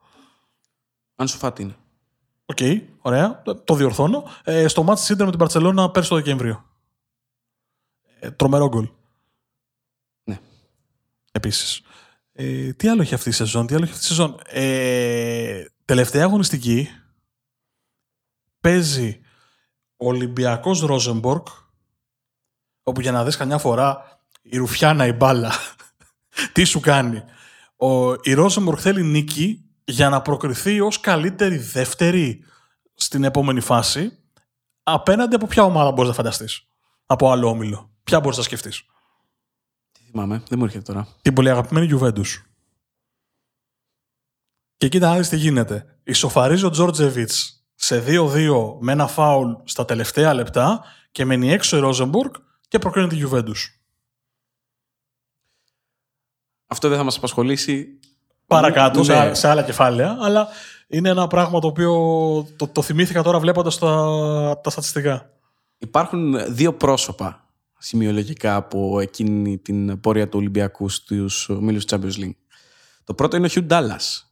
Ανσού 1.16 1.38
Φατή 1.38 1.62
είναι. 1.62 1.76
OK, 2.50 2.58
okay, 2.60 2.82
ωραία, 3.02 3.42
το 3.64 3.76
διορθώνω. 3.76 4.24
Ε, 4.44 4.68
στο 4.68 4.84
ματς 4.84 5.16
με 5.16 5.30
την 5.30 5.40
Μπαρσελόνα 5.40 5.92
πέρσι 5.92 6.10
το 6.10 6.16
Δεκέμβριο. 6.16 6.66
Ε, 8.20 8.32
τρομερό 8.32 8.68
γκολ. 8.68 8.90
Ναι. 10.24 10.40
Επίσης. 11.32 11.82
Ε, 12.32 12.74
τι 12.74 12.88
άλλο 12.88 13.02
έχει 13.02 13.14
αυτή 13.14 13.30
η 13.30 13.32
σεζόν, 13.32 13.68
τι 13.68 13.76
άλλο 13.76 13.84
έχει 13.84 13.94
αυτή 13.94 14.06
η 14.06 14.08
σεζόν. 14.08 14.40
Ε, 14.46 15.66
τελευταία 15.86 16.24
αγωνιστική 16.24 16.90
παίζει 18.60 19.22
Ολυμπιακός 19.98 20.82
Ρόζενμποργκ 20.82 21.48
όπου 22.84 23.02
για 23.02 23.12
να 23.12 23.24
δεις 23.24 23.38
καμιά 23.38 23.58
φορά 23.58 24.22
η 24.42 24.58
Ρουφιάνα 24.58 25.06
η 25.06 25.12
μπάλα 25.12 25.52
τι 26.54 26.64
σου 26.64 26.80
κάνει. 26.80 27.24
Ο, 27.76 28.14
η 28.14 28.34
Ρόζεμπορκ 28.34 28.80
θέλει 28.82 29.04
νίκη 29.04 29.67
για 29.90 30.10
να 30.10 30.22
προκριθεί 30.22 30.80
ως 30.82 31.00
καλύτερη 31.00 31.58
δεύτερη 31.58 32.44
στην 32.94 33.24
επόμενη 33.24 33.60
φάση 33.60 34.18
απέναντι 34.84 35.36
από 35.36 35.48
ποια 35.48 35.64
ομάδα 35.64 35.92
μπορείς 35.92 36.10
να 36.10 36.16
φανταστείς; 36.16 36.68
Από 37.06 37.32
άλλο 37.32 37.50
όμιλο. 37.50 37.92
Ποια 38.04 38.20
μπορείς 38.20 38.38
να 38.38 38.44
σκεφτείς; 38.44 38.84
Τι 39.92 40.04
θυμάμαι, 40.04 40.44
δεν 40.48 40.60
μου 40.60 40.66
έρχεται 40.66 40.84
τώρα. 40.84 41.08
Την 41.22 41.34
πολύ 41.34 41.50
αγαπημένη 41.50 41.90
Juventus. 41.94 42.42
Και 44.78 44.90
κοίτα 44.90 45.16
να 45.18 45.28
τι 45.28 45.38
γίνεται. 45.38 46.00
Ισοφαρίζει 46.04 46.66
ο 46.66 46.70
Τζόρτζεβιτς 46.70 47.66
σε 47.76 48.04
2-2 48.08 48.78
με 48.80 48.92
ένα 48.92 49.08
φάουλ 49.08 49.52
στα 49.64 49.86
τελευταία 49.86 50.34
λεπτά 50.34 50.84
και 51.12 51.26
μένει 51.26 51.52
έξω 51.52 51.78
η 51.78 51.80
Ρόζεμπουργκ 51.80 52.34
και 52.68 52.80
προκρίνει 52.80 53.08
τη 53.08 53.22
Juventus. 53.26 53.78
Αυτό 56.68 56.90
δεν 56.90 56.98
θα 56.98 57.04
μας 57.04 57.18
απασχολήσει 57.18 57.97
παρακάτω, 58.48 59.04
ναι. 59.04 59.34
σε, 59.34 59.48
άλλα 59.48 59.64
κεφάλαια, 59.64 60.18
αλλά 60.22 60.48
είναι 60.88 61.10
ένα 61.10 61.28
πράγμα 61.28 61.60
το 61.60 61.68
οποίο 61.68 61.94
το, 62.56 62.68
το 62.68 62.82
θυμήθηκα 62.82 63.24
τώρα 63.24 63.40
βλέποντας 63.40 63.78
τα, 63.78 64.60
τα 64.64 64.70
στατιστικά. 64.70 65.30
Υπάρχουν 65.78 66.54
δύο 66.54 66.74
πρόσωπα 66.74 67.48
σημειολογικά 67.78 68.56
από 68.56 69.00
εκείνη 69.00 69.58
την 69.58 70.00
πορεία 70.00 70.30
του 70.30 70.38
Ολυμπιακού 70.40 70.90
στους 70.90 71.50
ομίλους 71.50 71.86
του 71.86 71.96
Champions 71.96 72.24
League. 72.24 72.36
Το 73.04 73.14
πρώτο 73.14 73.36
είναι 73.36 73.46
ο 73.46 73.50
Χιου 73.50 73.64
Ντάλλας. 73.64 74.32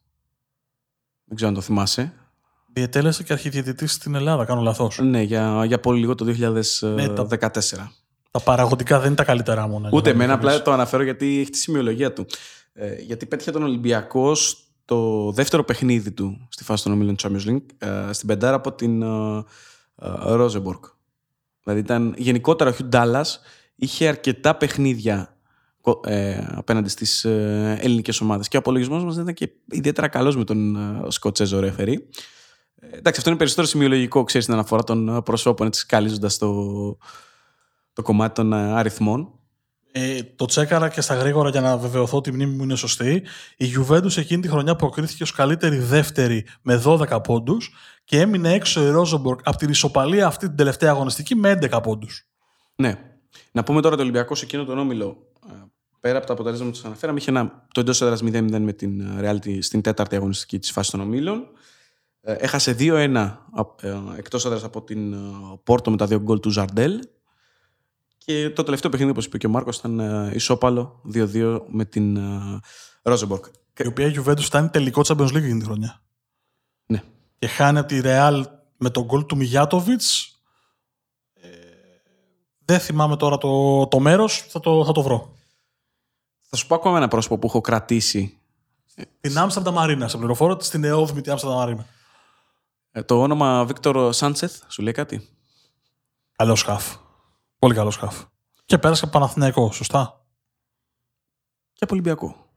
Δεν 1.25 1.35
ξέρω 1.35 1.49
αν 1.49 1.55
το 1.55 1.61
θυμάσαι. 1.61 2.13
Διετέλεσε 2.73 3.23
και 3.23 3.33
αρχιδιαιτητής 3.33 3.91
στην 3.91 4.15
Ελλάδα, 4.15 4.45
κάνω 4.45 4.61
λαθός. 4.61 4.99
Ναι, 4.99 5.21
για, 5.21 5.65
για 5.65 5.79
πολύ 5.79 5.99
λίγο 5.99 6.15
το 6.15 6.25
2014. 6.25 6.93
Ναι, 6.95 7.07
τα, 7.09 7.27
τα 8.31 8.39
παραγωγικά 8.39 8.97
δεν 8.97 9.07
είναι 9.07 9.15
τα 9.15 9.23
καλύτερά 9.23 9.67
μου. 9.67 9.89
Ούτε 9.91 10.09
εμένα, 10.09 10.33
απλά 10.33 10.61
το 10.61 10.71
αναφέρω 10.71 11.03
γιατί 11.03 11.39
έχει 11.39 11.49
τη 11.49 11.57
σημειολογία 11.57 12.13
του. 12.13 12.25
Ε, 12.77 12.95
γιατί 13.01 13.25
πέτυχε 13.25 13.51
τον 13.51 13.63
Ολυμπιακό 13.63 14.35
στο 14.35 15.31
δεύτερο 15.35 15.63
παιχνίδι 15.63 16.11
του 16.11 16.47
στη 16.49 16.63
φάση 16.63 16.83
των 16.83 16.91
ομίλων 16.91 17.15
Champions 17.21 17.47
League, 17.47 17.65
ε, 17.77 18.13
στην 18.13 18.27
πεντάρα 18.27 18.55
από 18.55 18.73
την 18.73 19.03
Ρόζεμπορκ. 20.23 20.85
Δηλαδή 21.63 21.79
ήταν 21.79 22.13
γενικότερα 22.17 22.69
ο 22.69 22.73
Χιου 22.73 22.85
Ντάλλας 22.85 23.41
είχε 23.75 24.07
αρκετά 24.07 24.55
παιχνίδια 24.55 25.37
ε, 26.03 26.45
απέναντι 26.51 26.89
στις 26.89 27.25
ε, 27.25 27.77
ελληνικές 27.81 28.21
ομάδες. 28.21 28.47
Και 28.47 28.55
ο 28.55 28.59
απολογισμός 28.59 29.03
μας 29.03 29.13
δεν 29.13 29.23
ήταν 29.23 29.33
και 29.35 29.49
ιδιαίτερα 29.71 30.07
καλός 30.07 30.37
με 30.37 30.43
τον 30.43 30.75
ε, 30.75 31.11
Σκοτσέζο 31.11 31.59
ρεφερή. 31.59 32.07
Ε, 32.75 32.97
εντάξει, 32.97 33.17
αυτό 33.17 33.29
είναι 33.29 33.37
περισσότερο 33.37 33.67
σημειολογικό, 33.67 34.23
ξέρεις, 34.23 34.45
στην 34.45 34.57
αναφορά 34.57 34.83
των 34.83 35.21
προσώπων, 35.23 35.67
έτσι 35.67 35.85
καλύζοντα 35.85 36.29
το, 36.39 36.97
το 37.93 38.01
κομμάτι 38.01 38.33
των 38.33 38.53
αριθμών. 38.53 39.39
Ε, 39.97 40.23
το 40.35 40.45
τσέκαρα 40.45 40.89
και 40.89 41.01
στα 41.01 41.15
γρήγορα 41.15 41.49
για 41.49 41.61
να 41.61 41.77
βεβαιωθώ 41.77 42.17
ότι 42.17 42.29
η 42.29 42.33
μνήμη 42.33 42.55
μου 42.55 42.63
είναι 42.63 42.75
σωστή. 42.75 43.23
Η 43.57 43.65
Juventus 43.77 44.17
εκείνη 44.17 44.41
τη 44.41 44.47
χρονιά 44.47 44.75
προκρίθηκε 44.75 45.23
ως 45.23 45.31
καλύτερη 45.31 45.77
δεύτερη 45.77 46.45
με 46.61 46.81
12 46.85 47.23
πόντους 47.23 47.73
και 48.03 48.19
έμεινε 48.19 48.53
έξω 48.53 48.81
η 48.81 48.89
Ρόζομπορκ 48.89 49.39
από 49.43 49.57
την 49.57 49.69
ισοπαλία 49.69 50.27
αυτή 50.27 50.47
την 50.47 50.55
τελευταία 50.55 50.89
αγωνιστική 50.91 51.35
με 51.35 51.59
11 51.61 51.79
πόντους. 51.83 52.27
Ναι. 52.75 52.99
Να 53.51 53.63
πούμε 53.63 53.81
τώρα 53.81 53.95
το 53.95 54.01
Ολυμπιακός 54.01 54.39
σε 54.39 54.45
εκείνο 54.45 54.65
τον 54.65 54.77
όμιλο. 54.77 55.17
Ε, 55.49 55.53
πέρα 55.99 56.17
από 56.17 56.27
τα 56.27 56.33
αποτελέσματα 56.33 56.71
που 56.71 56.75
σας 56.75 56.85
αναφέραμε, 56.85 57.19
είχε 57.19 57.29
ένα, 57.29 57.65
το 57.71 57.79
εντός 57.79 58.01
έδρας 58.01 58.21
0-0 58.23 58.59
με 58.59 58.73
την 58.73 59.03
Reality 59.21 59.57
στην 59.59 59.81
τέταρτη 59.81 60.15
αγωνιστική 60.15 60.59
της 60.59 60.71
φάσης 60.71 60.91
των 60.91 60.99
ομίλων. 61.01 61.47
Ε, 62.21 62.33
έχασε 62.33 62.75
2-1 62.79 63.37
εκτός 64.17 64.45
έδρας 64.45 64.63
από 64.63 64.83
την 64.83 65.15
Πόρτο 65.63 65.91
με 65.91 65.97
τα 65.97 66.05
δύο 66.05 66.19
γκολ 66.19 66.39
του 66.39 66.49
Ζαρντέλ 66.49 66.99
και 68.25 68.49
το 68.49 68.63
τελευταίο 68.63 68.89
παιχνίδι, 68.91 69.11
όπως 69.11 69.25
είπε 69.25 69.37
και 69.37 69.47
ο 69.47 69.49
Μάρκος, 69.49 69.77
ήταν 69.77 69.99
ε, 69.99 70.31
ισόπαλο 70.33 71.01
2-2 71.13 71.61
με 71.67 71.85
την 71.85 72.19
Ρόζεμπορκ. 73.01 73.45
Η 73.77 73.87
οποία 73.87 74.07
η 74.07 74.13
Juventus 74.17 74.43
ήταν 74.43 74.71
τελικό 74.71 75.01
Champions 75.05 75.27
League 75.27 75.35
εκείνη 75.35 75.59
τη 75.59 75.65
χρονιά. 75.65 76.01
Ναι. 76.85 77.03
Και 77.39 77.47
χάνει 77.47 77.77
από 77.77 77.87
τη 77.87 78.01
Real 78.03 78.43
με 78.77 78.89
τον 78.89 79.03
γκολ 79.03 79.25
του 79.25 79.37
Μιγιάτοβιτ. 79.37 80.01
Ε, 81.33 81.49
δεν 82.65 82.79
θυμάμαι 82.79 83.17
τώρα 83.17 83.37
το, 83.37 83.87
το 83.87 83.99
μέρος, 83.99 84.45
θα 84.49 84.59
το, 84.59 84.85
θα 84.85 84.91
το 84.91 85.01
βρω. 85.01 85.35
Θα 86.49 86.57
σου 86.57 86.67
πω 86.67 86.75
ακόμα 86.75 86.97
ένα 86.97 87.07
πρόσωπο 87.07 87.37
που 87.37 87.47
έχω 87.47 87.61
κρατήσει. 87.61 88.39
Την 89.21 89.37
Άμστερνταμ 89.37 89.73
Μαρίνα. 89.73 90.07
Σε 90.07 90.17
πληροφόρο 90.17 90.57
στην 90.59 90.83
ΕΟΔ 90.83 91.11
την 91.11 91.31
Άμστερνταμ 91.31 91.59
Μαρίνα. 91.59 91.85
Ε, 92.91 93.03
το 93.03 93.21
όνομα 93.21 93.65
Βίκτορο 93.65 94.11
Σάντσεθ, 94.11 94.61
σου 94.67 94.81
λέει 94.81 94.93
κάτι; 94.93 95.29
Καλός 96.35 96.59
σκάφ. 96.59 96.95
Πολύ 97.65 97.77
καλός 97.77 97.93
σκάφ. 97.93 98.23
Και 98.65 98.77
πέρασε 98.77 99.05
από 99.05 99.13
Παναθηναϊκό, 99.13 99.71
σωστά. 99.71 100.25
Και 101.73 101.83
από 101.83 101.93
Ολυμπιακό. 101.93 102.49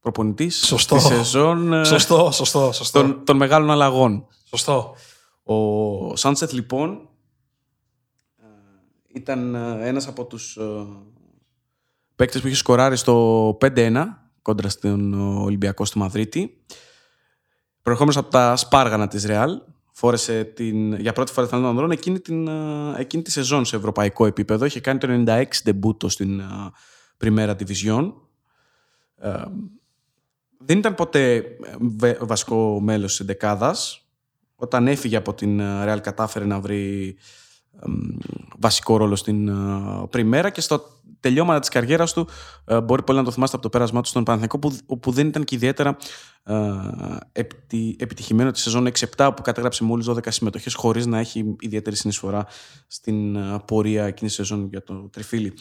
Προπονητής 0.00 0.66
σωστό. 0.66 0.98
στη 0.98 1.08
σεζόν 1.08 1.72
ε, 1.72 1.84
σωστό, 1.84 2.30
σωστό, 2.30 2.72
σωστό. 2.72 3.00
Των, 3.00 3.24
των 3.24 3.36
μεγάλων 3.36 3.70
αλλαγών. 3.70 4.26
Σωστό. 4.44 4.94
Ο 5.42 6.16
Σάντσεθ 6.16 6.52
λοιπόν 6.52 7.08
ε, 8.36 8.44
ήταν 9.14 9.54
ε, 9.54 9.88
ένας 9.88 10.06
από 10.06 10.24
τους 10.24 10.58
παίκτες 12.16 12.40
που 12.40 12.46
είχε 12.46 12.56
σκοράρει 12.56 12.96
στο 12.96 13.48
5-1 13.60 14.04
κόντρα 14.42 14.68
στον 14.68 15.14
Ολυμπιακό 15.42 15.84
στη 15.84 15.98
Μαδρίτη. 15.98 16.64
Προερχόμενος 17.82 18.20
από 18.20 18.30
τα 18.30 18.56
σπάργανα 18.56 19.08
της 19.08 19.24
Ρεάλ 19.24 19.60
φόρεσε 20.00 20.44
την, 20.44 20.94
για 20.94 21.12
πρώτη 21.12 21.32
φορά 21.32 21.46
την 21.46 21.64
ανδρών 21.64 21.90
εκείνη, 21.90 22.20
την, 22.20 22.48
ε, 22.48 22.94
εκείνη 22.96 23.22
τη 23.22 23.30
σεζόν 23.30 23.64
σε 23.64 23.76
ευρωπαϊκό 23.76 24.26
επίπεδο. 24.26 24.64
Είχε 24.64 24.80
κάνει 24.80 24.98
το 24.98 25.24
96 25.26 25.44
ντεμπούτο 25.64 26.08
στην 26.08 26.42
Πριμέρα 27.16 27.56
Division. 27.58 28.12
Ε, 29.16 29.42
δεν 30.58 30.78
ήταν 30.78 30.94
ποτέ 30.94 31.34
ε, 32.02 32.14
βασικό 32.20 32.80
μέλος 32.80 33.16
της 33.16 33.26
δεκάδας. 33.26 34.06
Όταν 34.56 34.88
έφυγε 34.88 35.16
από 35.16 35.34
την 35.34 35.60
Real 35.60 35.98
κατάφερε 36.02 36.44
να 36.44 36.60
βρει 36.60 37.16
βασικό 38.58 38.96
ρόλο 38.96 39.16
στην 39.16 39.50
Πριμέρα 40.10 40.50
και 40.50 40.60
στο 40.60 40.99
τελειώματα 41.20 41.60
της 41.60 41.68
καριέρας 41.68 42.12
του 42.12 42.28
μπορεί 42.84 43.02
πολύ 43.02 43.18
να 43.18 43.24
το 43.24 43.30
θυμάστε 43.30 43.56
από 43.56 43.64
το 43.64 43.70
πέρασμά 43.70 44.00
του 44.00 44.08
στον 44.08 44.24
Παναθηναϊκό 44.24 44.58
που, 45.00 45.12
δεν 45.12 45.26
ήταν 45.26 45.44
και 45.44 45.54
ιδιαίτερα 45.54 45.96
επιτυχημένο 47.96 48.50
τη 48.50 48.58
σεζόν 48.58 48.88
6-7 49.16 49.30
που 49.36 49.42
κατέγραψε 49.42 49.84
μόλις 49.84 50.06
12 50.08 50.18
συμμετοχές 50.28 50.74
χωρίς 50.74 51.06
να 51.06 51.18
έχει 51.18 51.56
ιδιαίτερη 51.60 51.96
συνεισφορά 51.96 52.46
στην 52.86 53.38
πορεία 53.64 54.04
εκείνη 54.04 54.28
τη 54.28 54.34
σεζόν 54.34 54.68
για 54.70 54.82
το 54.82 55.08
τριφύλι. 55.12 55.54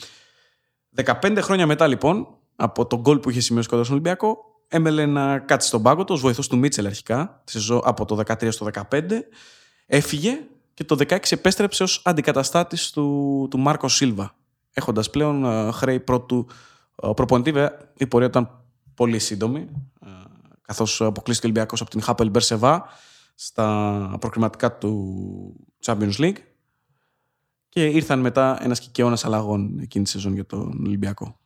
15 0.96 1.38
χρόνια 1.42 1.66
μετά 1.66 1.88
λοιπόν 1.88 2.28
από 2.56 2.88
τον 2.88 3.00
γκολ 3.00 3.20
που 3.20 3.30
είχε 3.30 3.40
σημειώσει 3.40 3.70
κοντά 3.70 3.84
στον 3.84 3.96
Ολυμπιακό 3.96 4.38
έμελε 4.68 5.06
να 5.06 5.40
κάτσει 5.40 5.68
στον 5.68 5.82
πάγκο 5.82 6.04
του 6.04 6.14
ως 6.14 6.22
βοηθός 6.22 6.48
του 6.48 6.58
Μίτσελ 6.58 6.86
αρχικά 6.86 7.44
από 7.84 8.06
το 8.06 8.22
13 8.28 8.48
στο 8.52 8.68
15 8.92 9.02
έφυγε 9.86 10.40
και 10.74 10.84
το 10.84 10.96
16 11.00 11.18
επέστρεψε 11.30 11.84
ως 11.84 12.02
αντικαταστάτης 12.06 12.92
του, 12.92 13.48
του 13.50 13.60
Μάρκο 13.60 13.88
Σίλβα 13.88 14.39
έχοντας 14.80 15.10
πλέον 15.10 15.72
χρέη 15.72 16.00
πρώτου 16.00 16.48
προπονητή. 17.16 17.54
Η 17.98 18.08
πορεία 18.08 18.28
ήταν 18.28 18.64
πολύ 18.94 19.20
σύντομη 19.20 19.70
καθώς 20.62 21.02
αποκλείστηκε 21.02 21.48
ο 21.48 21.50
Ολυμπιακός 21.50 21.82
από 21.82 21.90
την 21.90 22.02
Χάπελ 22.02 22.30
Μπερσεβά 22.30 22.86
στα 23.36 24.18
προκριματικά 24.20 24.78
του 24.78 25.68
Champions 25.86 26.16
League 26.18 26.38
και 27.70 27.86
ήρθαν 27.86 28.20
μετά 28.20 28.58
ένας 28.64 28.80
κικαιώνας 28.80 29.26
αλλαγών 29.26 29.80
εκείνη 29.80 30.04
τη 30.04 30.10
σεζόν 30.10 30.34
για 30.34 30.46
τον 30.46 30.86
Ολυμπιακό. 30.86 31.40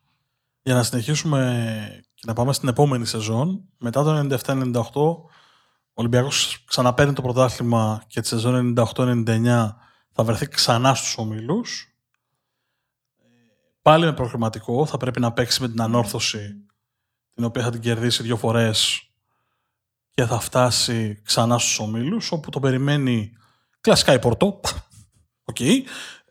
Για 0.61 0.73
να 0.73 0.83
συνεχίσουμε 0.83 2.03
και 2.13 2.23
να 2.25 2.33
πάμε 2.33 2.53
στην 2.53 2.69
επόμενη 2.69 3.05
σεζόν, 3.05 3.63
μετά 3.77 4.03
το 4.03 4.37
97-98 4.45 4.81
ο 4.93 6.01
Ολυμπιακός 6.01 6.63
ξαναπαίρνει 6.67 7.13
το 7.13 7.21
πρωτάθλημα 7.21 8.03
και 8.07 8.21
τη 8.21 8.27
σεζόν 8.27 8.75
98-99 8.77 9.69
θα 10.11 10.23
βρεθεί 10.23 10.47
ξανά 10.47 10.93
στους 10.93 11.17
ομίλους. 11.17 11.92
Πάλι 13.83 14.05
με 14.05 14.13
προκριματικό, 14.13 14.85
θα 14.85 14.97
πρέπει 14.97 15.19
να 15.19 15.33
παίξει 15.33 15.61
με 15.61 15.69
την 15.69 15.81
ανόρθωση 15.81 16.65
την 17.33 17.43
οποία 17.43 17.63
θα 17.63 17.69
την 17.69 17.81
κερδίσει 17.81 18.23
δύο 18.23 18.37
φορές 18.37 19.09
και 20.11 20.25
θα 20.25 20.39
φτάσει 20.39 21.21
ξανά 21.23 21.57
στους 21.57 21.79
ομίλους, 21.79 22.31
όπου 22.31 22.49
το 22.49 22.59
περιμένει 22.59 23.31
κλασικά 23.81 24.13
η 24.13 24.19
Πορτό, 24.19 24.59
okay. 25.53 25.81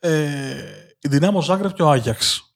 ε, 0.01 0.55
η 1.01 1.09
Δυνάμο 1.09 1.43
Ζάγκρεπ 1.43 1.73
και 1.73 1.83
ο 1.83 1.91
Άγιαξ. 1.91 2.47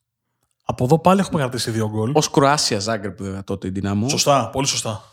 Από 0.64 0.84
εδώ 0.84 0.98
πάλι 0.98 1.20
έχουμε 1.20 1.40
κρατήσει 1.40 1.70
δύο 1.70 1.88
γκολ. 1.88 2.12
Ω 2.14 2.20
Κροάσια 2.20 2.78
Ζάγκρεπ, 2.78 3.22
βέβαια, 3.22 3.44
τότε 3.44 3.66
η 3.66 3.70
Δυνάμο. 3.70 4.08
Σωστά, 4.08 4.50
πολύ 4.50 4.66
σωστά. 4.66 5.04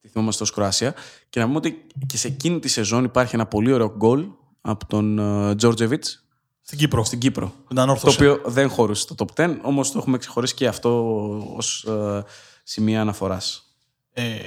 Τη 0.00 0.08
θυμόμαστε 0.08 0.42
ως 0.42 0.50
Κροάσια. 0.50 0.94
Και 1.28 1.40
να 1.40 1.46
πούμε 1.46 1.58
ότι 1.58 1.86
και 2.06 2.16
σε 2.16 2.26
εκείνη 2.28 2.58
τη 2.58 2.68
σεζόν 2.68 3.04
υπάρχει 3.04 3.34
ένα 3.34 3.46
πολύ 3.46 3.72
ωραίο 3.72 3.94
γκολ 3.96 4.26
από 4.60 4.86
τον 4.86 5.20
Τζόρτζεβιτς. 5.56 6.25
Στην 6.66 6.78
Κύπρο. 6.78 7.04
Στην 7.04 7.18
Κύπρο. 7.18 7.52
Το 7.74 8.10
οποίο 8.10 8.40
δεν 8.44 8.68
χωρούσε 8.68 9.02
στο 9.02 9.14
top 9.18 9.40
10, 9.40 9.56
όμως 9.62 9.92
το 9.92 9.98
έχουμε 9.98 10.18
ξεχωρίσει 10.18 10.54
και 10.54 10.66
αυτό 10.66 11.18
ως 11.56 11.84
ε, 11.84 12.24
σημεία 12.62 13.00
αναφοράς. 13.00 13.76
Ε, 14.12 14.38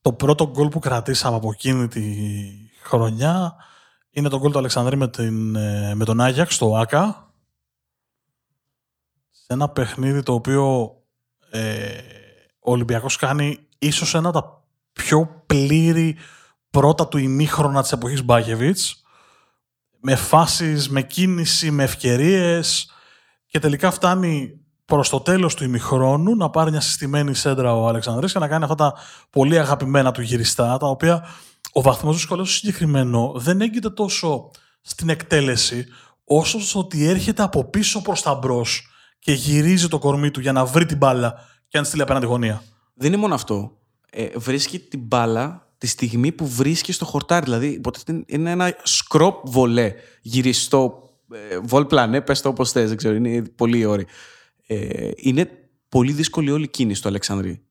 το 0.00 0.12
πρώτο 0.12 0.50
γκολ 0.50 0.68
που 0.68 0.78
κρατήσαμε 0.78 1.36
από 1.36 1.50
εκείνη 1.52 1.88
τη 1.88 2.02
χρονιά 2.82 3.54
είναι 4.10 4.28
το 4.28 4.38
γκολ 4.38 4.52
του 4.52 4.58
Αλεξανδρή 4.58 4.96
με, 4.96 5.08
την, 5.08 5.56
ε, 5.56 5.94
με 5.94 6.04
τον 6.04 6.20
Άγιαξ 6.20 6.54
στο 6.54 6.76
ΆΚΑ. 6.76 7.32
Σε 9.30 9.52
ένα 9.52 9.68
παιχνίδι 9.68 10.22
το 10.22 10.32
οποίο 10.32 10.94
ε, 11.50 11.98
ο 12.58 12.70
Ολυμπιακός 12.70 13.16
κάνει 13.16 13.58
ίσως 13.78 14.14
ένα 14.14 14.28
από 14.28 14.40
τα 14.40 14.64
πιο 14.92 15.42
πλήρη 15.46 16.16
πρώτα 16.70 17.08
του 17.08 17.18
ημίχρονα 17.18 17.82
της 17.82 17.92
εποχής 17.92 18.24
Μπάκεβιτς 18.24 19.02
με 20.00 20.14
φάσεις, 20.14 20.88
με 20.88 21.02
κίνηση, 21.02 21.70
με 21.70 21.84
ευκαιρίες 21.84 22.90
και 23.46 23.58
τελικά 23.58 23.90
φτάνει 23.90 24.60
προς 24.84 25.08
το 25.08 25.20
τέλος 25.20 25.54
του 25.54 25.64
ημιχρόνου 25.64 26.36
να 26.36 26.50
πάρει 26.50 26.70
μια 26.70 26.80
συστημένη 26.80 27.34
σέντρα 27.34 27.74
ο 27.74 27.88
Αλεξανδρής 27.88 28.32
και 28.32 28.38
να 28.38 28.48
κάνει 28.48 28.62
αυτά 28.64 28.74
τα 28.74 28.94
πολύ 29.30 29.58
αγαπημένα 29.58 30.12
του 30.12 30.22
γυριστά, 30.22 30.76
τα 30.76 30.86
οποία 30.86 31.26
ο 31.72 31.82
βαθμός 31.82 32.16
δυσκολίας 32.16 32.48
του 32.48 32.54
συγκεκριμένο 32.54 33.32
δεν 33.36 33.60
έγκυται 33.60 33.90
τόσο 33.90 34.50
στην 34.80 35.08
εκτέλεση, 35.08 35.86
όσο 36.24 36.60
στο 36.60 36.78
ότι 36.78 37.06
έρχεται 37.06 37.42
από 37.42 37.64
πίσω 37.64 38.02
προς 38.02 38.22
τα 38.22 38.34
μπρος 38.34 38.88
και 39.18 39.32
γυρίζει 39.32 39.88
το 39.88 39.98
κορμί 39.98 40.30
του 40.30 40.40
για 40.40 40.52
να 40.52 40.64
βρει 40.64 40.86
την 40.86 40.96
μπάλα 40.96 41.34
και 41.68 41.78
να 41.78 41.84
στείλει 41.84 42.02
απέναντι 42.02 42.26
γωνία. 42.26 42.62
Δεν 42.94 43.12
είναι 43.12 43.20
μόνο 43.20 43.34
αυτό. 43.34 43.78
Ε, 44.10 44.28
βρίσκει 44.36 44.78
την 44.78 45.00
μπάλα 45.00 45.67
τη 45.78 45.86
στιγμή 45.86 46.32
που 46.32 46.46
βρίσκεις 46.46 46.94
στο 46.94 47.04
χορτάρι. 47.04 47.44
Δηλαδή, 47.44 47.80
είναι 48.26 48.50
ένα 48.50 48.76
σκρόπ 48.82 49.48
βολέ 49.48 49.94
γυριστό. 50.22 51.02
Ε, 51.32 51.58
βολ 51.58 51.84
πλανέ, 51.84 52.20
πες 52.20 52.40
το 52.40 52.48
όπως 52.48 52.72
θες, 52.72 52.88
δεν 52.88 52.96
ξέρω, 52.96 53.14
είναι 53.14 53.42
πολύ 53.42 53.84
όρη. 53.84 54.06
Ε, 54.66 55.10
είναι 55.16 55.50
πολύ 55.88 56.12
δύσκολη 56.12 56.50
όλη 56.50 56.64
η 56.64 56.68
κίνηση 56.68 57.02
του 57.02 57.08
Αλεξανδρή. 57.08 57.62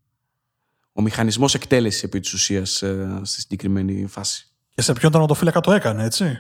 Ο 0.91 1.01
μηχανισμός 1.01 1.53
εκτέλεσης 1.53 2.03
επί 2.03 2.19
της 2.19 2.33
ουσίας 2.33 2.81
ε, 2.81 3.19
στη 3.23 3.41
συγκεκριμένη 3.41 4.07
φάση. 4.07 4.47
Και 4.75 4.81
σε 4.81 4.93
ποιον 4.93 5.11
τερματοφύλακα 5.11 5.59
το 5.59 5.71
έκανε, 5.71 6.03
έτσι; 6.03 6.39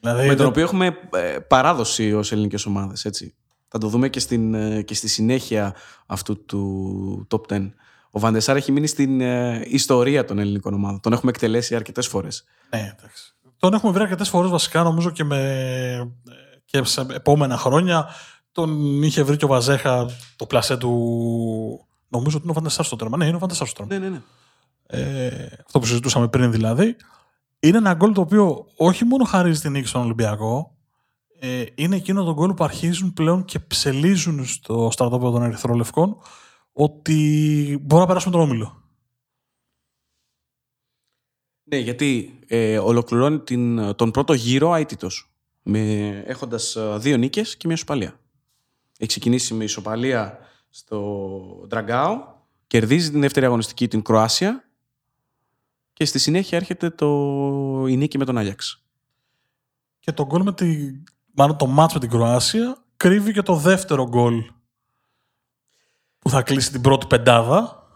Δηλαδή, 0.00 0.26
με 0.26 0.34
τον 0.34 0.46
οποίο 0.46 0.62
έχουμε 0.62 0.98
ε, 1.12 1.38
παράδοση 1.38 2.12
ως 2.12 2.32
ελληνικές 2.32 2.66
ομάδες, 2.66 3.04
έτσι. 3.04 3.34
Θα 3.68 3.78
το 3.78 3.88
δούμε 3.88 4.08
και, 4.08 4.20
στην, 4.20 4.54
ε, 4.54 4.82
και 4.82 4.94
στη 4.94 5.08
συνέχεια 5.08 5.74
αυτού 6.06 6.44
του 6.44 7.26
top 7.30 7.40
10. 7.52 7.70
Ο 8.10 8.18
Βαντεσάρ 8.18 8.56
έχει 8.56 8.72
μείνει 8.72 8.86
στην 8.86 9.20
ιστορία 9.64 10.24
των 10.24 10.38
ελληνικών 10.38 10.74
ομάδων. 10.74 11.00
Τον 11.00 11.12
έχουμε 11.12 11.30
εκτελέσει 11.30 11.74
αρκετές 11.74 12.06
φορές. 12.06 12.44
Ναι, 12.70 12.94
εντάξει. 12.98 13.34
Τον 13.58 13.74
έχουμε 13.74 13.92
βρει 13.92 14.02
αρκετές 14.02 14.28
φορές 14.28 14.50
βασικά 14.50 14.82
νομίζω 14.82 15.10
και 15.10 15.24
με 15.24 16.12
και 16.64 16.84
σε 16.84 17.06
επόμενα 17.10 17.56
χρόνια 17.56 18.08
τον 18.52 19.02
είχε 19.02 19.22
βρει 19.22 19.36
και 19.36 19.44
ο 19.44 19.48
Βαζέχα 19.48 20.06
το 20.36 20.46
πλασέ 20.46 20.76
του. 20.76 20.90
Νομίζω 22.08 22.36
ότι 22.36 22.42
είναι 22.42 22.52
ο 22.52 22.54
Φανταστά 22.54 22.82
στο 22.82 22.96
τέρμα. 22.96 23.16
Ναι, 23.16 23.26
είναι 23.26 23.36
ο 23.36 23.38
Φανταστά 23.38 23.64
στο 23.64 23.86
τέρμα. 23.86 23.94
Ναι, 23.94 24.08
ναι, 24.08 24.16
ναι. 24.16 24.22
Ε, 24.86 25.48
αυτό 25.64 25.78
που 25.78 25.86
συζητούσαμε 25.86 26.28
πριν 26.28 26.50
δηλαδή. 26.50 26.96
Είναι 27.60 27.76
ένα 27.76 27.94
γκολ 27.94 28.12
το 28.12 28.20
οποίο 28.20 28.66
όχι 28.76 29.04
μόνο 29.04 29.24
χαρίζει 29.24 29.60
την 29.60 29.70
νίκη 29.70 29.86
στον 29.86 30.02
Ολυμπιακό, 30.02 30.74
ε, 31.40 31.64
είναι 31.74 31.96
εκείνο 31.96 32.24
το 32.24 32.32
γκολ 32.32 32.54
που 32.54 32.64
αρχίζουν 32.64 33.12
πλέον 33.12 33.44
και 33.44 33.58
ψελίζουν 33.58 34.46
στο 34.46 34.88
στρατόπεδο 34.92 35.30
των 35.30 35.42
Ερυθρόλευκων 35.42 36.16
ότι 36.82 37.78
μπορούμε 37.80 38.00
να 38.00 38.06
περάσουμε 38.06 38.32
τον 38.32 38.40
όμιλο. 38.40 38.82
Ναι, 41.62 41.76
γιατί 41.76 42.38
ε, 42.46 42.78
ολοκληρώνει 42.78 43.38
την, 43.38 43.94
τον 43.94 44.10
πρώτο 44.10 44.32
γύρο 44.32 44.74
αίτητος, 44.74 45.32
με, 45.62 46.08
έχοντας 46.26 46.76
ε, 46.76 46.96
δύο 46.98 47.16
νίκες 47.16 47.56
και 47.56 47.66
μια 47.66 47.76
ισοπαλία. 47.76 48.20
Έχει 48.98 49.08
ξεκινήσει 49.08 49.54
με 49.54 49.64
ισοπαλία 49.64 50.38
στο 50.68 51.64
Ντραγκάο, 51.66 52.34
κερδίζει 52.66 53.10
την 53.10 53.20
δεύτερη 53.20 53.46
αγωνιστική 53.46 53.88
την 53.88 54.02
Κροάσια 54.02 54.68
και 55.92 56.04
στη 56.04 56.18
συνέχεια 56.18 56.58
έρχεται 56.58 56.90
το, 56.90 57.06
η 57.88 57.96
νίκη 57.96 58.18
με 58.18 58.24
τον 58.24 58.38
Άγιαξ. 58.38 58.84
Και 59.98 60.12
το 60.12 60.26
γκολ 60.26 60.42
με 60.42 60.54
τη, 60.54 60.92
μάλλον 61.34 61.56
το 61.56 61.66
μάτς 61.66 61.94
με 61.94 62.00
την 62.00 62.10
Κροάσια 62.10 62.84
κρύβει 62.96 63.32
και 63.32 63.42
το 63.42 63.56
δεύτερο 63.56 64.08
γκολ 64.08 64.44
που 66.20 66.30
θα 66.30 66.42
κλείσει 66.42 66.70
την 66.70 66.80
πρώτη 66.80 67.06
πεντάδα. 67.06 67.88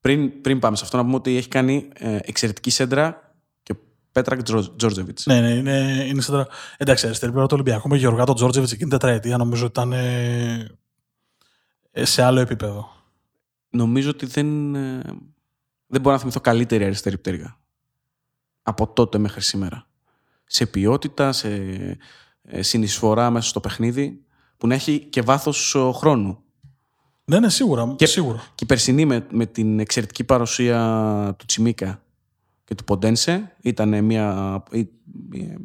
Πριν, 0.00 0.40
πριν 0.40 0.58
πάμε 0.58 0.76
σε 0.76 0.84
αυτό, 0.84 0.96
να 0.96 1.02
πούμε 1.02 1.14
ότι 1.14 1.36
έχει 1.36 1.48
κάνει 1.48 1.88
ε, 1.94 2.18
εξαιρετική 2.22 2.70
σέντρα 2.70 3.34
και 3.62 3.72
ο 3.72 3.76
Πέτρακ 4.12 4.42
Τζόρτζεβιτς. 4.42 5.26
Ναι, 5.26 5.40
ναι, 5.40 5.50
είναι, 5.50 6.04
είναι 6.08 6.20
σέντρα. 6.20 6.46
Εντάξει, 6.76 7.06
αριστερή 7.06 7.30
πλευρά 7.32 7.48
του 7.48 7.54
Ολυμπιακού 7.60 7.88
με 7.88 7.96
Γεωργά 7.96 8.24
τον 8.24 8.34
Τζόρτζεβιτς 8.34 8.72
εκείνη 8.72 8.90
την 8.90 8.98
τετραετία 8.98 9.36
νομίζω 9.36 9.66
ότι 9.66 9.80
ήταν 9.80 9.92
ε, 9.92 10.78
ε, 11.90 12.04
σε 12.04 12.22
άλλο 12.22 12.40
επίπεδο. 12.40 12.90
Νομίζω 13.70 14.10
ότι 14.10 14.26
δεν, 14.26 14.74
ε, 14.74 15.02
δεν 15.86 16.00
μπορώ 16.00 16.14
να 16.14 16.20
θυμηθώ 16.20 16.40
καλύτερη 16.40 16.84
αριστερή 16.84 17.18
πτέρυγα 17.18 17.58
από 18.62 18.88
τότε 18.88 19.18
μέχρι 19.18 19.40
σήμερα. 19.40 19.86
Σε 20.44 20.66
ποιότητα, 20.66 21.32
σε 21.32 21.48
ε, 22.42 22.62
συνεισφορά 22.62 23.30
μέσα 23.30 23.48
στο 23.48 23.60
παιχνίδι, 23.60 24.24
που 24.56 24.66
να 24.66 24.74
έχει 24.74 24.98
και 24.98 25.22
βάθος 25.22 25.74
ε, 25.74 25.92
χρόνου. 25.92 26.43
Ναι, 27.24 27.38
ναι, 27.38 27.48
σίγουρα. 27.48 27.94
Και, 27.96 28.06
σίγουρα. 28.06 28.38
και 28.54 28.64
η 28.64 28.66
περσινή 28.66 29.04
με, 29.04 29.26
με 29.30 29.46
την 29.46 29.80
εξαιρετική 29.80 30.24
παρουσία 30.24 31.34
του 31.38 31.44
Τσιμίκα 31.46 32.02
και 32.64 32.74
του 32.74 32.84
Ποντένσε 32.84 33.52
ήταν 33.60 34.04
μια, 34.04 34.62
μια, 35.30 35.58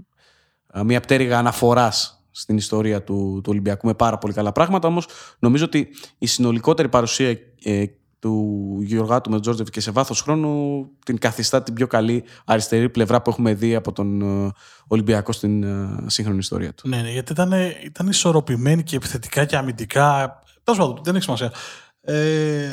μια 0.86 1.00
πτέρυγα 1.00 1.38
αναφοράς 1.38 2.24
στην 2.32 2.58
ιστορία 2.58 3.04
του, 3.04 3.40
του 3.44 3.50
Ολυμπιακού 3.52 3.88
με 3.88 3.94
πάρα 3.94 4.18
πολύ 4.18 4.34
καλά 4.34 4.52
πράγματα. 4.52 4.88
Όμως 4.88 5.08
νομίζω 5.40 5.66
ότι 5.66 5.90
η 6.18 6.26
συνολικότερη 6.26 6.90
παρουσία 6.90 7.38
ε, 7.64 7.86
του 8.20 8.78
Γεωργάτου 8.82 9.30
με 9.30 9.36
τον 9.36 9.42
Τζόρτζεβ 9.42 9.68
και 9.68 9.82
σε 9.82 9.92
βάθος 9.92 10.22
χρόνου 10.22 10.86
την 11.06 11.18
καθιστά 11.18 11.64
την 11.64 11.74
πιο 11.74 11.88
καλή 11.88 12.24
αριστερή 12.46 12.90
πλευρά 12.90 13.22
που 13.22 13.30
έχουμε 13.30 13.54
δει 13.54 13.76
από 13.76 13.92
τον 13.92 14.22
ε, 14.22 14.52
Ολυμπιακό 14.88 15.32
στην 15.32 15.64
ε, 15.64 16.04
σύγχρονη 16.06 16.38
ιστορία 16.38 16.74
του. 16.74 16.90
Ναι, 16.90 17.02
ναι 17.02 17.12
γιατί 17.12 17.32
ήταν, 17.32 17.52
ήταν 17.84 18.08
ισορροπημένη 18.08 18.84
και 18.84 18.96
επιθετικά 18.96 19.46
και 19.46 19.58
αμυντικά. 19.58 20.40
Τέλος 20.72 20.88
πάντων, 20.88 21.04
δεν 21.04 21.16
έχει 21.16 21.24
σημασία. 21.24 21.54
Ε, 22.02 22.72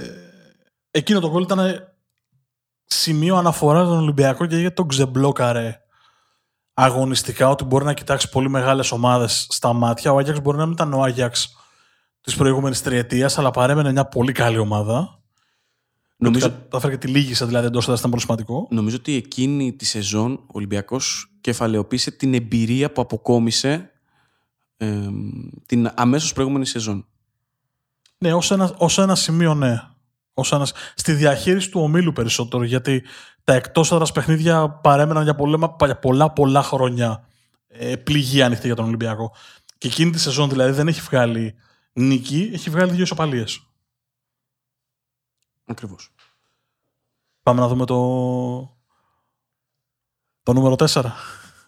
εκείνο 0.90 1.20
το 1.20 1.30
γκολ 1.30 1.42
ήταν 1.42 1.88
σημείο 2.84 3.36
αναφοράς 3.36 3.86
στον 3.86 3.98
Ολυμπιακό 3.98 4.46
και 4.46 4.56
γιατί 4.56 4.74
τον 4.74 4.88
ξεμπλόκαρε 4.88 5.80
αγωνιστικά 6.74 7.48
ότι 7.48 7.64
μπορεί 7.64 7.84
να 7.84 7.94
κοιτάξει 7.94 8.28
πολύ 8.28 8.50
μεγάλες 8.50 8.92
ομάδες 8.92 9.46
στα 9.50 9.72
μάτια. 9.72 10.12
Ο 10.12 10.18
Άγιαξ 10.18 10.40
μπορεί 10.40 10.56
να 10.56 10.64
μην 10.64 10.72
ήταν 10.72 10.92
ο 10.92 11.02
Άγιαξ 11.02 11.56
της 12.20 12.36
προηγούμενης 12.36 12.82
τριετίας, 12.82 13.38
αλλά 13.38 13.50
παρέμενε 13.50 13.92
μια 13.92 14.04
πολύ 14.04 14.32
καλή 14.32 14.58
ομάδα. 14.58 15.22
Νομίζω... 16.16 16.50
Τα 16.50 16.76
έφερε 16.76 16.92
και 16.92 16.98
τη 16.98 17.08
λίγησα 17.08 17.46
δηλαδή 17.46 17.66
εντός 17.66 17.84
ήταν 17.84 18.10
πολύ 18.10 18.22
σημαντικό. 18.22 18.66
Νομίζω 18.70 18.96
ότι 18.96 19.14
εκείνη 19.14 19.72
τη 19.72 19.84
σεζόν 19.84 20.32
ο 20.32 20.52
Ολυμπιακός 20.52 21.32
κεφαλαιοποίησε 21.40 22.10
την 22.10 22.34
εμπειρία 22.34 22.92
που 22.92 23.00
αποκόμισε 23.00 23.90
ε, 24.76 25.08
την 25.66 25.90
αμέσως 25.94 26.32
προηγούμενη 26.32 26.66
σεζόν. 26.66 27.06
Ναι, 28.18 28.34
ως 28.34 28.50
ένα, 28.50 28.74
ως 28.78 28.98
ένα 28.98 29.14
σημείο 29.14 29.54
ναι. 29.54 29.80
Ως 30.34 30.52
ένας, 30.52 30.72
στη 30.94 31.12
διαχείριση 31.12 31.70
του 31.70 31.80
ομίλου 31.80 32.12
περισσότερο, 32.12 32.62
γιατί 32.62 33.04
τα 33.44 33.52
εκτός 33.52 33.92
έδρας 33.92 34.12
παιχνίδια 34.12 34.70
παρέμεναν 34.70 35.22
για 35.22 35.34
πολλά, 35.34 35.76
για 35.84 35.98
πολλά, 35.98 36.32
πολλά 36.32 36.62
χρόνια 36.62 37.28
ε, 37.66 37.96
πληγή 37.96 38.42
ανοιχτή 38.42 38.66
για 38.66 38.76
τον 38.76 38.84
Ολυμπιακό. 38.84 39.32
Και 39.78 39.88
εκείνη 39.88 40.10
τη 40.10 40.18
σεζόν 40.18 40.48
δηλαδή 40.48 40.72
δεν 40.72 40.88
έχει 40.88 41.00
βγάλει 41.00 41.54
νίκη, 41.92 42.50
έχει 42.52 42.70
βγάλει 42.70 42.90
δύο 42.90 43.02
ισοπαλίες. 43.02 43.66
Ακριβώς. 45.64 46.14
Πάμε 47.42 47.60
να 47.60 47.68
δούμε 47.68 47.84
το, 47.84 47.96
το 50.42 50.52
νούμερο 50.52 50.74
4. 50.78 51.04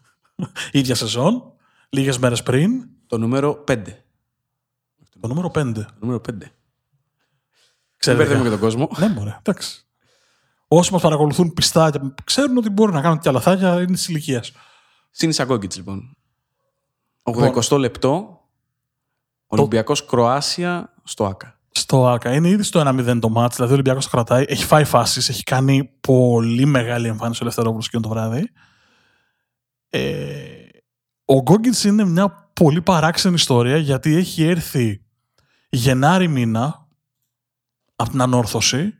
ίδια 0.72 0.94
σεζόν, 0.94 1.52
λίγες 1.88 2.18
μέρες 2.18 2.42
πριν. 2.42 2.88
Το 3.06 3.18
νούμερο 3.18 3.64
5. 3.68 3.82
Το 5.20 5.28
νούμερο 5.28 5.50
5. 5.54 5.72
Το 5.74 5.84
νούμερο 6.00 6.20
5. 6.30 6.32
Ξέρετε 7.96 8.42
και 8.42 8.48
τον 8.48 8.58
κόσμο. 8.58 8.88
ναι, 8.98 9.08
μωρέ, 9.08 9.36
εντάξει. 9.38 9.86
Όσοι 10.68 10.92
μας 10.92 11.02
παρακολουθούν 11.02 11.52
πιστά 11.52 11.90
και 11.90 11.98
ξέρουν 12.24 12.56
ότι 12.56 12.70
μπορούν 12.70 12.94
να 12.94 13.00
κάνουν 13.00 13.18
και 13.18 13.30
λαθάκια 13.30 13.74
είναι 13.74 13.92
της 13.92 14.08
ηλικίας. 14.08 14.52
Συν 15.10 15.32
Σαγκόγκητς, 15.32 15.76
λοιπόν. 15.76 16.16
80 17.22 17.42
λοιπόν, 17.42 17.80
λεπτό. 17.80 18.40
Ολυμπιακός 19.46 20.04
Κροάσια 20.04 20.94
στο 21.04 21.26
ΑΚΑ. 21.26 21.58
Στο 21.70 22.08
ΑΚΑ. 22.08 22.34
Είναι 22.34 22.48
ήδη 22.48 22.62
στο 22.62 22.80
1-0 22.80 23.18
το 23.20 23.28
μάτς, 23.28 23.54
δηλαδή 23.54 23.72
ο 23.72 23.74
Ολυμπιακός 23.74 24.04
το 24.04 24.10
κρατάει. 24.10 24.44
Έχει 24.48 24.64
φάει 24.64 24.84
φάσεις, 24.84 25.28
έχει 25.28 25.42
κάνει 25.42 25.90
πολύ 26.00 26.64
μεγάλη 26.64 27.08
εμφάνιση 27.08 27.38
ο 27.42 27.44
Ελευθερόπουλος 27.44 27.88
και 27.88 27.98
το 27.98 28.08
βράδυ. 28.08 28.50
Ε, 29.88 30.68
ο 31.24 31.34
Γκόγκητ 31.34 31.82
είναι 31.82 32.04
μια 32.04 32.50
πολύ 32.52 32.82
παράξενη 32.82 33.34
ιστορία 33.34 33.76
γιατί 33.76 34.14
έχει 34.14 34.44
έρθει 34.44 35.02
Γενάρη 35.68 36.28
μήνα 36.28 36.86
από 37.96 38.10
την 38.10 38.20
ανόρθωση. 38.20 38.94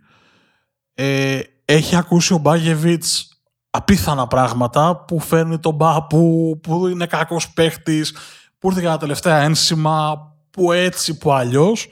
Ε, 0.95 1.41
έχει 1.65 1.97
ακούσει 1.97 2.33
ο 2.33 2.39
Μπάγεβιτς 2.39 3.43
απίθανα 3.71 4.27
πράγματα 4.27 5.05
που 5.05 5.21
φέρνει 5.21 5.59
τον 5.59 5.75
Μπάπου, 5.75 6.59
που 6.63 6.87
είναι 6.87 7.07
κακός 7.07 7.53
παίχτης, 7.53 8.17
που 8.59 8.69
ήρθε 8.69 8.81
για 8.81 8.91
τα 8.91 8.97
τελευταία 8.97 9.37
ένσημα, 9.37 10.27
που 10.51 10.73
έτσι, 10.73 11.19
που 11.19 11.33
αλλιώς. 11.33 11.89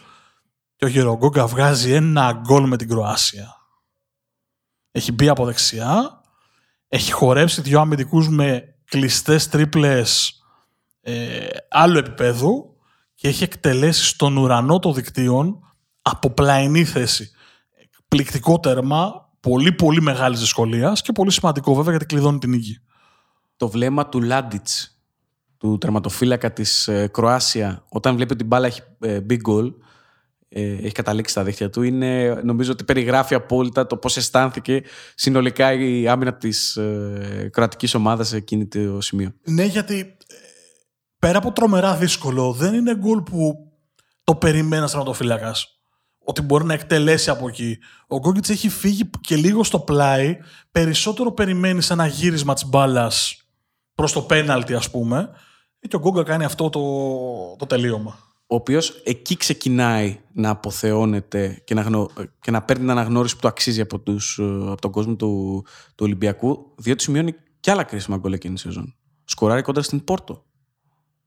Και 0.76 0.84
ο 0.84 0.88
Γερογκόγκα 0.88 1.46
βγάζει 1.46 1.92
ένα 1.92 2.32
γκολ 2.32 2.66
με 2.66 2.76
την 2.76 2.88
Κροάσια. 2.88 3.56
Έχει 4.90 5.12
μπει 5.12 5.28
από 5.28 5.44
δεξιά, 5.44 6.20
έχει 6.88 7.12
χορέψει 7.12 7.60
δυο 7.60 7.80
αμυντικούς 7.80 8.28
με 8.28 8.74
κλειστές 8.84 9.48
τρίπλες 9.48 10.40
ε, 11.00 11.46
άλλου 11.70 11.98
επίπεδου 11.98 12.75
και 13.16 13.28
έχει 13.28 13.44
εκτελέσει 13.44 14.04
στον 14.04 14.36
ουρανό 14.36 14.78
των 14.78 14.94
δικτύων 14.94 15.60
από 16.02 16.30
πλαϊνή 16.30 16.84
θέση. 16.84 17.30
Πληκτικό 18.08 18.60
τέρμα, 18.60 19.30
πολύ 19.40 19.72
πολύ 19.72 20.02
μεγάλης 20.02 20.40
δυσκολίας 20.40 21.02
και 21.02 21.12
πολύ 21.12 21.30
σημαντικό 21.30 21.74
βέβαια 21.74 21.90
γιατί 21.90 22.06
κλειδώνει 22.06 22.38
την 22.38 22.50
νίκη. 22.50 22.78
Το 23.56 23.68
βλέμμα 23.68 24.08
του 24.08 24.22
Λάντιτς, 24.22 25.00
του 25.58 25.78
τερματοφύλακα 25.78 26.52
της 26.52 26.88
ε, 26.88 27.08
Κροάσια, 27.12 27.84
όταν 27.88 28.14
βλέπει 28.14 28.32
ότι 28.32 28.40
την 28.40 28.46
μπάλα 28.46 28.66
έχει 28.66 28.80
ε, 29.00 29.20
big 29.30 29.38
goal, 29.48 29.72
ε, 30.48 30.72
έχει 30.72 30.92
καταλήξει 30.92 31.32
στα 31.32 31.44
δίχτυα 31.44 31.70
του, 31.70 31.82
είναι, 31.82 32.40
νομίζω 32.44 32.72
ότι 32.72 32.84
περιγράφει 32.84 33.34
απόλυτα 33.34 33.86
το 33.86 33.96
πώς 33.96 34.16
αισθάνθηκε 34.16 34.82
συνολικά 35.14 35.72
η 35.72 36.08
άμυνα 36.08 36.34
της 36.34 36.76
ε, 36.76 37.48
κροατικής 37.52 37.94
ομάδας 37.94 38.28
σε 38.28 38.36
εκείνη 38.36 38.66
το 38.66 39.00
σημείο. 39.00 39.32
Ναι, 39.44 39.64
γιατί 39.64 40.16
πέρα 41.18 41.38
από 41.38 41.52
τρομερά 41.52 41.96
δύσκολο, 41.96 42.52
δεν 42.52 42.74
είναι 42.74 42.96
γκολ 42.96 43.20
που 43.22 43.70
το 44.24 44.34
περιμένει 44.34 44.76
ένα 44.76 44.88
τερματοφύλακα 44.88 45.54
ότι 46.28 46.42
μπορεί 46.42 46.64
να 46.64 46.74
εκτελέσει 46.74 47.30
από 47.30 47.48
εκεί. 47.48 47.78
Ο 48.06 48.16
Γκόγκιτς 48.16 48.48
έχει 48.48 48.68
φύγει 48.68 49.10
και 49.20 49.36
λίγο 49.36 49.64
στο 49.64 49.78
πλάι. 49.78 50.38
Περισσότερο 50.70 51.32
περιμένει 51.32 51.86
ένα 51.90 52.06
γύρισμα 52.06 52.54
της 52.54 52.66
μπάλας 52.66 53.42
προς 53.94 54.12
το 54.12 54.22
πέναλτι, 54.22 54.74
ας 54.74 54.90
πούμε. 54.90 55.30
Και 55.88 55.96
ο 55.96 55.98
Γκόγκα 55.98 56.22
κάνει 56.22 56.44
αυτό 56.44 56.70
το, 56.70 56.80
το 57.58 57.66
τελείωμα. 57.66 58.18
Ο 58.46 58.54
οποίος 58.54 59.00
εκεί 59.04 59.36
ξεκινάει 59.36 60.20
να 60.32 60.50
αποθεώνεται 60.50 61.62
και 61.64 61.74
να, 61.74 61.82
γνω... 61.82 62.10
και 62.40 62.50
να 62.50 62.62
παίρνει 62.62 62.82
την 62.82 62.90
αναγνώριση 62.90 63.34
που 63.34 63.40
του 63.40 63.48
αξίζει 63.48 63.80
από, 63.80 63.98
τους, 63.98 64.38
από 64.42 64.80
τον 64.80 64.90
κόσμο 64.90 65.14
του, 65.14 65.64
του 65.88 66.04
Ολυμπιακού, 66.04 66.72
διότι 66.76 67.02
σημειώνει 67.02 67.34
και 67.60 67.70
άλλα 67.70 67.84
κρίσιμα 67.84 68.16
γκολ 68.16 68.32
εκείνη 68.32 68.54
τη 68.54 68.60
σεζόν. 68.60 68.94
Σκοράρει 69.24 69.62
κοντά 69.62 69.82
στην 69.82 70.04
Πόρτο. 70.04 70.45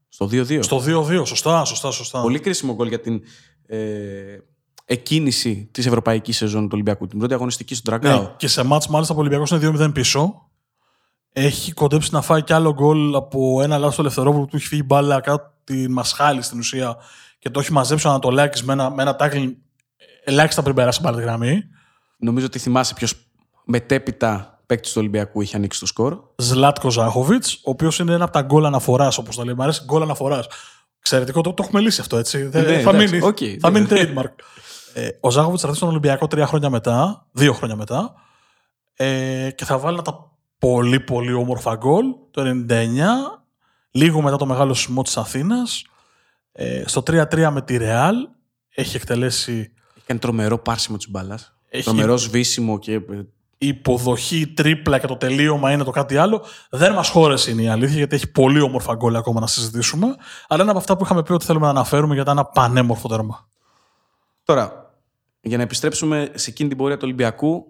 Στο 0.09 0.25
2-2. 0.31 0.59
Στο 0.63 0.83
2-2, 0.85 1.21
σωστά, 1.25 1.65
σωστά, 1.65 1.91
σωστά. 1.91 2.21
Πολύ 2.21 2.39
κρίσιμο 2.39 2.73
γκολ 2.73 2.87
για 2.87 2.99
την 2.99 3.21
ε, 3.65 4.37
εκκίνηση 4.85 5.69
της 5.71 5.85
ευρωπαϊκής 5.85 6.37
σεζόν 6.37 6.63
του 6.63 6.69
Ολυμπιακού. 6.73 7.07
Την 7.07 7.17
πρώτη 7.17 7.33
αγωνιστική 7.33 7.75
στον 7.75 7.99
Τραγκάο. 7.99 8.21
Ναι, 8.21 8.33
και 8.37 8.47
σε 8.47 8.63
μάτς 8.63 8.87
μάλιστα 8.87 9.13
ο 9.13 9.17
Ολυμπιακός 9.17 9.51
είναι 9.51 9.71
2-0 9.79 9.93
πίσω. 9.93 10.49
Έχει 11.31 11.71
κοντέψει 11.71 12.09
να 12.13 12.21
φάει 12.21 12.43
κι 12.43 12.53
άλλο 12.53 12.73
γκολ 12.73 13.15
από 13.15 13.61
ένα 13.61 13.77
λάθος 13.77 13.95
του 13.95 14.01
Ελευθερόπουλου 14.01 14.43
που 14.43 14.49
του 14.49 14.55
έχει 14.55 14.67
φύγει 14.67 14.83
μπάλα 14.85 15.19
κάτω 15.19 15.53
τη 15.63 15.89
μασχάλη 15.89 16.41
στην 16.41 16.59
ουσία 16.59 16.97
και 17.39 17.49
το 17.49 17.59
έχει 17.59 17.71
μαζέψει 17.71 18.07
ο 18.07 18.09
Ανατολάκης 18.09 18.63
με 18.63 18.73
ένα, 18.73 18.89
με 18.89 19.01
ένα 19.01 19.15
tackling 19.19 19.51
ελάχιστα 20.23 20.61
πριν 20.61 20.75
περάσει 20.75 21.01
την 21.01 21.09
γραμμή. 21.09 21.63
Νομίζω 22.17 22.45
ότι 22.45 22.59
θυμάσαι 22.59 22.93
ποιος 22.93 23.13
μετέπειτα 23.65 24.58
παίκτης 24.69 24.91
του 24.91 24.97
Ολυμπιακού 24.99 25.41
είχε 25.41 25.55
ανοίξει 25.55 25.79
το 25.79 25.85
σκορ. 25.85 26.19
Ζλάτκο 26.35 26.89
Ζάχοβιτς, 26.89 27.53
ο 27.53 27.69
οποίος 27.69 27.99
είναι 27.99 28.13
ένα 28.13 28.23
από 28.23 28.33
τα 28.33 28.41
γκολ 28.41 28.65
αναφοράς, 28.65 29.17
όπως 29.17 29.35
το 29.35 29.43
λέει. 29.43 29.53
Μ' 29.53 29.61
αρέσει 29.61 29.81
γκολ 29.85 30.01
αναφοράς. 30.01 30.47
Εξαιρετικό, 30.99 31.41
το, 31.41 31.53
το 31.53 31.63
έχουμε 31.63 31.81
λύσει 31.81 32.01
αυτό 32.01 32.17
έτσι. 32.17 32.37
Ναι, 32.43 32.49
θα, 32.49 32.59
εντάξει, 32.59 32.95
μείνει, 32.95 33.19
okay, 33.23 33.57
θα 33.59 33.69
μείνει 33.69 33.87
trademark. 33.89 34.33
ε, 34.93 35.09
ο 35.19 35.31
Ζάχοβιτς 35.31 35.61
θα 35.61 35.67
έρθει 35.67 35.79
στον 35.79 35.89
Ολυμπιακό 35.89 36.27
τρία 36.27 36.47
χρόνια 36.47 36.69
μετά, 36.69 37.27
δύο 37.31 37.53
χρόνια 37.53 37.75
μετά, 37.75 38.13
ε, 38.93 39.49
και 39.55 39.65
θα 39.65 39.77
βάλει 39.77 39.93
ένα 39.93 40.03
τα 40.03 40.31
πολύ 40.57 40.99
πολύ 40.99 41.33
όμορφα 41.33 41.75
γκολ 41.75 42.05
το 42.31 42.65
99, 42.69 42.83
λίγο 43.91 44.21
μετά 44.21 44.35
το 44.35 44.45
μεγάλο 44.45 44.73
σεισμό 44.73 45.01
της 45.01 45.17
Αθήνας. 45.17 45.83
Ε, 46.51 46.83
στο 46.85 47.03
3-3 47.07 47.49
με 47.51 47.61
τη 47.61 47.77
Ρεάλ 47.77 48.15
έχει 48.69 48.95
εκτελέσει. 48.95 49.73
Έχει 49.95 50.05
κάνει 50.05 50.19
τρομερό 50.19 50.59
πάρσιμο 50.59 50.97
της 50.97 51.09
μπάλας. 51.09 51.57
Έχει... 51.69 51.83
Τρομερό 51.83 52.17
σβήσιμο 52.17 52.79
και. 52.79 53.01
Η 53.61 53.67
υποδοχή 53.67 54.47
τρίπλα 54.47 54.99
και 54.99 55.07
το 55.07 55.15
τελείωμα 55.15 55.71
είναι 55.71 55.83
το 55.83 55.91
κάτι 55.91 56.17
άλλο. 56.17 56.45
Δεν 56.69 56.93
μας 56.93 57.09
χώρεσε 57.09 57.51
είναι 57.51 57.61
η 57.61 57.67
αλήθεια, 57.67 57.97
γιατί 57.97 58.15
έχει 58.15 58.31
πολύ 58.31 58.61
όμορφα 58.61 58.95
γκολ 58.95 59.15
ακόμα 59.15 59.39
να 59.39 59.47
συζητήσουμε. 59.47 60.15
Αλλά 60.47 60.61
είναι 60.61 60.71
από 60.71 60.79
αυτά 60.79 60.97
που 60.97 61.03
είχαμε 61.03 61.23
πει 61.23 61.33
ότι 61.33 61.45
θέλουμε 61.45 61.65
να 61.65 61.71
αναφέρουμε 61.71 62.13
για 62.13 62.23
ένα 62.27 62.45
πανέμορφο 62.45 63.07
τέρμα. 63.07 63.49
Τώρα, 64.43 64.93
για 65.41 65.57
να 65.57 65.63
επιστρέψουμε 65.63 66.31
σε 66.35 66.49
εκείνη 66.49 66.69
την 66.69 66.77
πορεία 66.77 66.95
του 66.95 67.03
Ολυμπιακού, 67.05 67.65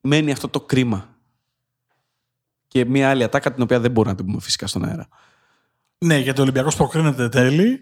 μένει 0.00 0.32
αυτό 0.32 0.48
το 0.48 0.60
κρίμα. 0.60 1.08
Και 2.66 2.84
μια 2.84 3.10
άλλη 3.10 3.22
ατάκα 3.22 3.52
την 3.52 3.62
οποία 3.62 3.80
δεν 3.80 3.90
μπορούμε 3.90 4.12
να 4.12 4.16
την 4.16 4.26
πούμε 4.26 4.40
φυσικά 4.40 4.66
στον 4.66 4.84
αέρα. 4.84 5.08
Ναι, 5.98 6.18
γιατί 6.18 6.40
ο 6.40 6.42
Ολυμπιακός 6.42 6.76
προκρίνεται 6.76 7.28
τέλει. 7.28 7.80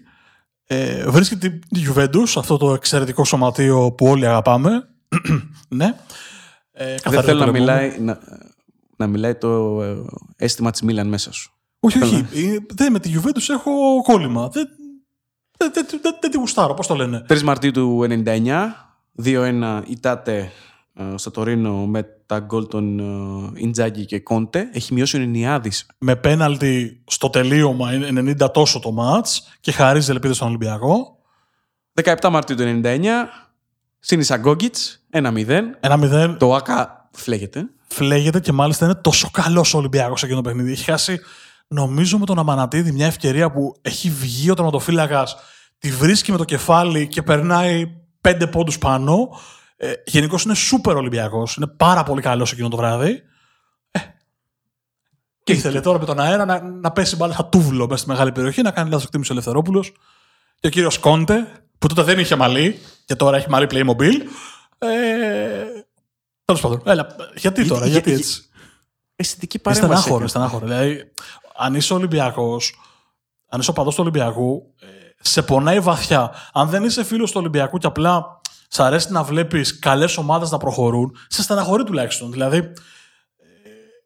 Ε, 0.66 1.10
βρίσκεται 1.10 1.48
τη 1.68 1.82
Juventus, 1.88 2.32
αυτό 2.36 2.56
το 2.56 2.74
εξαιρετικό 2.74 3.24
σωματείο 3.24 3.92
που 3.92 4.06
όλοι 4.06 4.26
αγαπάμε. 4.26 4.88
ναι. 5.68 5.94
Ε, 6.80 6.94
δεν 7.04 7.22
θέλω 7.22 7.44
να 7.44 7.50
μιλάει, 7.50 7.98
να, 7.98 8.18
να 8.96 9.06
μιλάει 9.06 9.34
το 9.34 9.82
ε, 9.82 9.96
αίσθημα 10.36 10.70
της 10.70 10.82
Μίλαν 10.82 11.08
μέσα 11.08 11.32
σου. 11.32 11.52
Όχι, 11.80 12.02
όχι. 12.02 12.16
Ε, 12.16 12.56
δεν, 12.74 12.92
με 12.92 12.98
τη 12.98 13.12
Juventus 13.14 13.48
έχω 13.48 14.02
κόλλημα. 14.02 14.48
Δεν, 14.48 14.68
δεν, 15.56 15.70
δεν, 15.74 15.86
δεν, 16.02 16.16
δεν 16.20 16.30
τη 16.30 16.38
γουστάρω, 16.38 16.74
πώς 16.74 16.86
το 16.86 16.94
λένε. 16.94 17.24
3 17.28 17.40
Μαρτίου 17.42 17.70
του 17.70 18.06
99, 18.08 18.44
2-1 19.24 19.82
ητάτε 19.86 20.52
στο 21.14 21.30
Τωρίνο 21.30 21.86
με 21.86 22.02
τα 22.26 22.38
γκολ 22.38 22.66
των 22.66 23.00
Ιντζάγκη 23.54 24.04
και 24.04 24.20
Κόντε. 24.20 24.68
Έχει 24.72 24.94
μειώσει 24.94 25.16
ο 25.16 25.20
Νιάδης. 25.20 25.86
Με 25.98 26.16
πέναλτι 26.16 27.02
στο 27.06 27.30
τελείωμα, 27.30 27.88
90 28.40 28.52
τόσο 28.52 28.78
το 28.78 28.92
μάτς 28.92 29.48
και 29.60 29.72
χαρίζει 29.72 30.10
ελπίδες 30.10 30.36
στον 30.36 30.48
Ολυμπιακό. 30.48 31.18
17 32.02 32.28
Μαρτίου 32.30 32.56
του 32.56 32.80
99, 32.82 33.06
Σύνησα 33.98 34.36
Γκόγκιτς, 34.36 34.97
1-0. 35.12 35.60
1-0. 35.80 36.36
Το 36.38 36.54
ΑΚΑ 36.54 37.08
φλέγεται. 37.12 37.68
Φλέγεται 37.88 38.40
και 38.40 38.52
μάλιστα 38.52 38.84
είναι 38.84 38.94
τόσο 38.94 39.28
καλός 39.30 39.74
ο 39.74 39.78
Ολυμπιακός 39.78 40.20
σε 40.20 40.26
εκείνο 40.26 40.40
το 40.40 40.48
παιχνίδι. 40.48 40.72
Έχει 40.72 40.84
χάσει, 40.84 41.20
νομίζω, 41.68 42.18
με 42.18 42.26
τον 42.26 42.38
Αμανατίδη 42.38 42.92
μια 42.92 43.06
ευκαιρία 43.06 43.50
που 43.50 43.74
έχει 43.82 44.10
βγει 44.10 44.50
ο 44.50 44.54
τερματοφύλακας, 44.54 45.36
τη 45.78 45.90
βρίσκει 45.90 46.30
με 46.30 46.36
το 46.36 46.44
κεφάλι 46.44 47.08
και 47.08 47.22
περνάει 47.22 47.86
πέντε 48.20 48.46
πόντους 48.46 48.78
πάνω. 48.78 49.28
Ε, 49.76 49.92
Γενικώς 50.06 50.42
είναι 50.42 50.54
σούπερ 50.54 50.96
Ολυμπιακός. 50.96 51.56
Είναι 51.56 51.66
πάρα 51.66 52.02
πολύ 52.02 52.20
καλός 52.20 52.52
εκείνο 52.52 52.68
το 52.68 52.76
βράδυ. 52.76 53.22
Ε, 53.90 54.00
και 55.42 55.52
ήθελε 55.52 55.80
τώρα 55.80 55.98
με 55.98 56.04
τον 56.04 56.20
αέρα 56.20 56.44
να, 56.44 56.62
να 56.62 56.92
πέσει 56.92 57.16
μπάλα 57.16 57.34
σαν 57.34 57.48
τούβλο 57.50 57.86
μέσα 57.86 57.96
στη 57.96 58.08
μεγάλη 58.08 58.32
περιοχή, 58.32 58.62
να 58.62 58.70
κάνει 58.70 58.88
λάθος 58.88 59.04
εκτίμηση 59.04 59.30
ο 59.30 59.34
Ελευθερόπουλος. 59.34 59.92
Και 60.60 60.66
ο 60.66 60.70
κύριος 60.70 60.98
Κόντε, 60.98 61.46
που 61.78 61.86
τότε 61.86 62.02
δεν 62.02 62.18
είχε 62.18 62.36
μαλλί 62.36 62.78
και 63.04 63.14
τώρα 63.14 63.36
έχει 63.36 63.50
μαλλί 63.50 63.66
Playmobil. 63.70 64.14
Ε, 64.78 65.64
Τέλος 66.44 66.60
πάντων. 66.62 66.82
Έλα, 66.84 67.16
γιατί 67.36 67.66
τώρα, 67.66 67.84
για, 67.84 67.92
γιατί 67.92 68.12
έτσι. 68.12 68.42
Αισθητική 69.16 69.58
παρέμβαση. 69.58 70.00
Στενάχωρο, 70.00 70.26
στενάχωρο. 70.28 70.66
Δηλαδή, 70.66 71.12
αν 71.56 71.74
είσαι 71.74 71.94
Ολυμπιακός, 71.94 72.74
αν 73.48 73.60
είσαι 73.60 73.70
οπαδός 73.70 73.94
του 73.94 74.02
Ολυμπιακού, 74.02 74.74
ε, 74.80 74.86
σε 75.20 75.42
πονάει 75.42 75.80
βαθιά. 75.80 76.32
Αν 76.52 76.68
δεν 76.68 76.84
είσαι 76.84 77.04
φίλος 77.04 77.30
του 77.30 77.36
Ολυμπιακού 77.40 77.78
και 77.78 77.86
απλά 77.86 78.40
σ' 78.68 78.80
αρέσει 78.80 79.12
να 79.12 79.22
βλέπεις 79.22 79.78
καλές 79.78 80.16
ομάδες 80.16 80.50
να 80.50 80.58
προχωρούν, 80.58 81.16
σε 81.28 81.42
στεναχωρεί 81.42 81.84
τουλάχιστον. 81.84 82.32
Δηλαδή, 82.32 82.56
ε, 82.56 82.72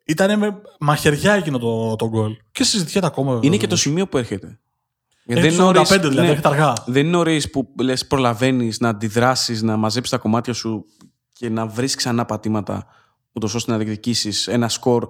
ήταν 0.06 0.38
με 0.38 0.60
μαχαιριά 0.80 1.32
εκείνο 1.32 1.58
το, 1.58 1.96
το 1.96 2.08
γκολ. 2.08 2.36
Και 2.52 2.64
συζητιέται 2.64 3.06
ακόμα. 3.06 3.38
Είναι 3.42 3.56
και 3.56 3.66
το 3.66 3.76
σημείο 3.76 4.08
που 4.08 4.18
έρχεται. 4.18 4.60
Δεν 5.34 5.44
είναι 5.44 5.62
νωρίς, 5.62 5.88
δηλαδή, 5.88 6.20
ναι, 6.20 6.40
αργά. 6.42 6.72
Δεν 6.86 7.02
είναι 7.06 7.16
νωρίς 7.16 7.50
που 7.50 7.74
λες 7.80 8.06
προλαβαίνεις 8.06 8.80
να 8.80 8.88
αντιδράσεις, 8.88 9.62
να 9.62 9.76
μαζέψεις 9.76 10.12
τα 10.12 10.18
κομμάτια 10.18 10.52
σου 10.52 10.84
και 11.32 11.48
να 11.48 11.66
βρεις 11.66 11.94
ξανά 11.94 12.24
πατήματα, 12.24 12.86
ούτως 13.32 13.54
ώστε 13.54 13.70
να 13.70 13.76
διεκδικήσεις 13.76 14.48
ένα 14.48 14.68
σκορ 14.68 15.08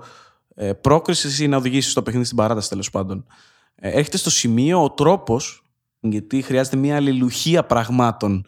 ε, 0.54 0.72
πρόκρισης 0.72 1.38
ή 1.38 1.48
να 1.48 1.56
οδηγήσεις 1.56 1.92
το 1.92 2.02
παιχνίδι 2.02 2.24
στην 2.24 2.37
παράταση 2.37 2.68
τέλος 2.68 2.90
πάντων. 2.90 3.26
Ε, 3.74 3.90
έρχεται 3.90 4.16
στο 4.16 4.30
σημείο 4.30 4.82
ο 4.82 4.90
τρόπος, 4.90 5.64
γιατί 6.00 6.42
χρειάζεται 6.42 6.76
μια 6.76 6.96
αλληλουχία 6.96 7.64
πραγμάτων 7.64 8.46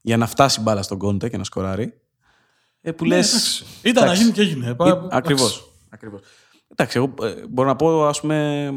για 0.00 0.16
να 0.16 0.26
φτάσει 0.26 0.60
μπάλα 0.60 0.82
στον 0.82 0.98
κόντε 0.98 1.28
και 1.28 1.36
να 1.36 1.44
σκοράρει. 1.44 1.94
Ε, 2.80 2.92
που 2.92 3.06
ναι, 3.06 3.16
λες, 3.16 3.64
Ήταν 3.82 4.06
να 4.06 4.14
γίνει 4.14 4.30
και 4.30 4.40
έγινε. 4.40 4.76
Ακριβώς. 5.10 5.72
Ακριβώς. 5.88 6.20
Εντάξει, 6.68 6.98
εγώ 6.98 7.14
ε, 7.26 7.46
μπορώ 7.48 7.68
να 7.68 7.76
πω 7.76 8.06
ας 8.06 8.20
πούμε, 8.20 8.70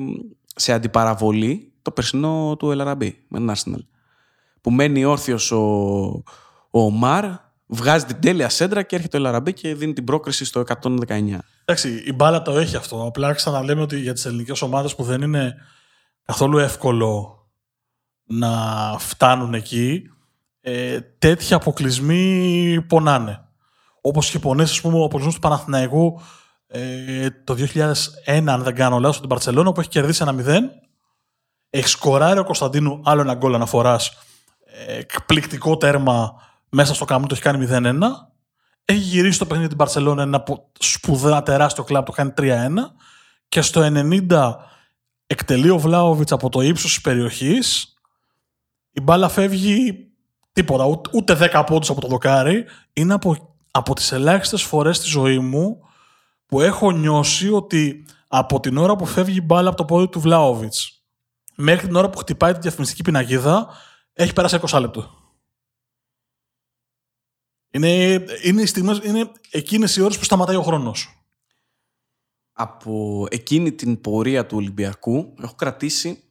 σε 0.56 0.74
αντιπαραβολή 0.74 1.72
το 1.88 1.94
περσινό 1.94 2.56
του 2.60 2.72
Ελαραμπή 2.72 3.24
με 3.28 3.38
την 3.38 3.52
Arsenal. 3.56 3.86
Που 4.62 4.72
μένει 4.72 5.06
όρθιος 5.06 5.52
ο, 5.52 6.24
ο 6.70 6.90
Μαρ, 6.90 7.26
βγάζει 7.66 8.06
την 8.06 8.20
τέλεια 8.20 8.50
σέντρα 8.50 8.84
και 8.84 8.96
έρχεται 8.96 9.18
ο 9.18 9.20
Ελαραμπή 9.20 9.54
και 9.54 9.76
δίνει 9.76 9.94
την 9.94 10.04
πρόκριση 10.04 10.46
στο 10.46 10.64
119. 10.82 11.38
Εντάξει, 11.66 12.04
η 12.06 12.14
μπάλα 12.14 12.42
το 12.42 12.58
έχει 12.58 12.76
αυτό. 12.76 13.06
Απλά 13.08 13.34
ξαναλέμε 13.34 13.82
ότι 13.82 14.00
για 14.00 14.14
τις 14.14 14.26
ελληνικές 14.26 14.62
ομάδες 14.62 14.96
που 14.96 15.04
δεν 15.04 15.22
είναι 15.22 15.56
καθόλου 16.26 16.58
εύκολο 16.58 17.42
να 18.24 18.52
φτάνουν 19.00 19.54
εκεί, 19.54 20.04
ε, 20.62 21.02
τέτοιοι 21.02 21.54
αποκλεισμοί 21.54 22.86
πονάνε. 22.88 23.42
Όπως 24.02 24.30
και 24.30 24.40
πονέσει, 24.40 24.82
πούμε, 24.82 24.98
ο 24.98 25.04
αποκλεισμός 25.04 25.34
του 25.34 25.42
Παναθηναϊκού 25.42 26.22
ε, 26.68 27.30
το 27.44 27.56
2001, 28.26 28.44
αν 28.46 28.64
δεν 28.64 28.76
κάνω 28.76 29.00
λάθος, 29.00 29.20
την 29.20 29.30
Παρσελόνα 29.30 29.72
που 29.72 29.80
έχει 29.80 29.90
κερδίσει 29.90 30.24
ένα 30.28 30.36
0. 30.48 30.87
Έχει 31.70 31.88
σκοράρει 31.88 32.40
ο 32.40 32.44
Κωνσταντίνου 32.44 33.02
άλλο 33.06 33.22
ένα 33.22 33.34
γκολ 33.34 33.54
αναφοράς. 33.56 34.12
Εκπληκτικό 34.88 35.78
τέρμα 35.78 36.34
μέσα 36.70 36.94
στο 36.94 37.06
καμπνό, 37.06 37.28
το 37.28 37.34
έχει 37.34 37.44
κάνει 37.44 37.68
0-1. 37.70 38.04
Έχει 38.86 39.00
γυρίσει 39.00 39.40
το 39.40 39.46
παιχνίδι 39.46 39.68
την 39.68 39.78
Παρσελόνα, 39.78 40.22
ένα 40.22 40.44
σπουδαία 40.80 41.44
τεράστιο 41.44 41.84
κλαμπ, 41.84 42.06
το 42.06 42.12
κάνει 42.12 42.34
3-1. 42.38 42.96
Και 43.50 43.62
στο 43.62 43.82
90 44.30 44.56
εκτελεί 45.28 45.70
ο 45.70 45.78
Βλάοβιτς 45.78 46.32
από 46.32 46.50
το 46.50 46.62
ύψος 46.62 46.94
της 46.94 47.02
περιοχής. 47.02 47.94
Η 48.92 49.02
μπάλα 49.02 49.30
φεύγει 49.30 50.08
τίποτα, 50.52 50.86
ούτε 51.14 51.36
10 51.36 51.64
πόντους 51.66 51.90
από 51.90 52.02
το 52.02 52.08
δοκάρι. 52.08 52.66
Είναι 52.94 53.14
από, 53.14 53.56
από 53.72 53.96
τις 53.96 54.12
ελάχιστες 54.12 54.64
φορές 54.64 54.98
στη 54.98 55.08
ζωή 55.08 55.40
μου 55.40 55.80
που 56.46 56.62
έχω 56.62 56.92
νιώσει 56.92 57.52
ότι 57.52 58.06
από 58.28 58.60
την 58.60 58.78
ώρα 58.78 58.96
που 58.96 59.06
φεύγει 59.06 59.38
η 59.38 59.44
μπάλα 59.46 59.68
από 59.68 59.78
το 59.78 59.86
πόδι 59.86 60.08
του 60.08 60.20
Βλάοβιτς 60.20 60.97
μέχρι 61.58 61.88
την 61.88 61.96
ώρα 61.96 62.10
που 62.10 62.18
χτυπάει 62.18 62.54
τη 62.54 62.60
διαφημιστική 62.60 63.02
πιναγίδα 63.02 63.70
έχει 64.14 64.34
περάσει 64.34 64.60
20 64.62 64.80
λεπτό. 64.80 65.12
Είναι, 67.70 68.26
είναι, 68.44 68.62
οι 68.62 68.66
στιγμές, 68.66 69.00
είναι 69.04 69.32
εκείνες 69.50 69.96
οι 69.96 70.02
ώρες 70.02 70.18
που 70.18 70.24
σταματάει 70.24 70.56
ο 70.56 70.62
χρόνος. 70.62 71.26
Από 72.52 73.28
εκείνη 73.30 73.72
την 73.72 74.02
πορεία 74.02 74.46
του 74.46 74.58
Ολυμπιακού 74.58 75.34
έχω 75.42 75.56
κρατήσει 75.56 76.24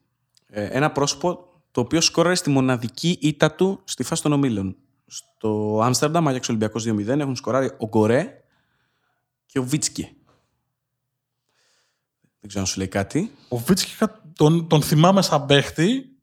ε, 0.47 0.63
ένα 0.65 0.91
πρόσωπο 0.91 1.47
το 1.71 1.81
οποίο 1.81 2.01
σκόραρε 2.01 2.35
στη 2.35 2.49
μοναδική 2.49 3.17
ήττα 3.21 3.55
του 3.55 3.81
στη 3.83 4.03
φάση 4.03 4.21
των 4.21 4.31
ομίλων. 4.33 4.75
Στο 5.05 5.79
Άμστερνταμ, 5.83 6.27
Άγιαξ 6.27 6.49
Ολυμπιακός 6.49 6.85
2-0, 6.87 7.07
έχουν 7.07 7.35
σκοράρει 7.35 7.71
ο 7.77 7.87
Γκορέ 7.87 8.43
και 9.45 9.59
ο 9.59 9.63
Βίτσκι. 9.63 10.16
Δεν 12.39 12.49
ξέρω 12.49 12.61
αν 12.63 12.67
σου 12.69 12.77
λέει 12.77 12.87
κάτι. 12.87 13.31
Ο 13.47 13.57
Βίτσκι 13.57 13.95
τον, 14.33 14.67
τον 14.67 14.81
θυμάμαι 14.81 15.21
σαν 15.21 15.45
παίχτη, 15.45 16.17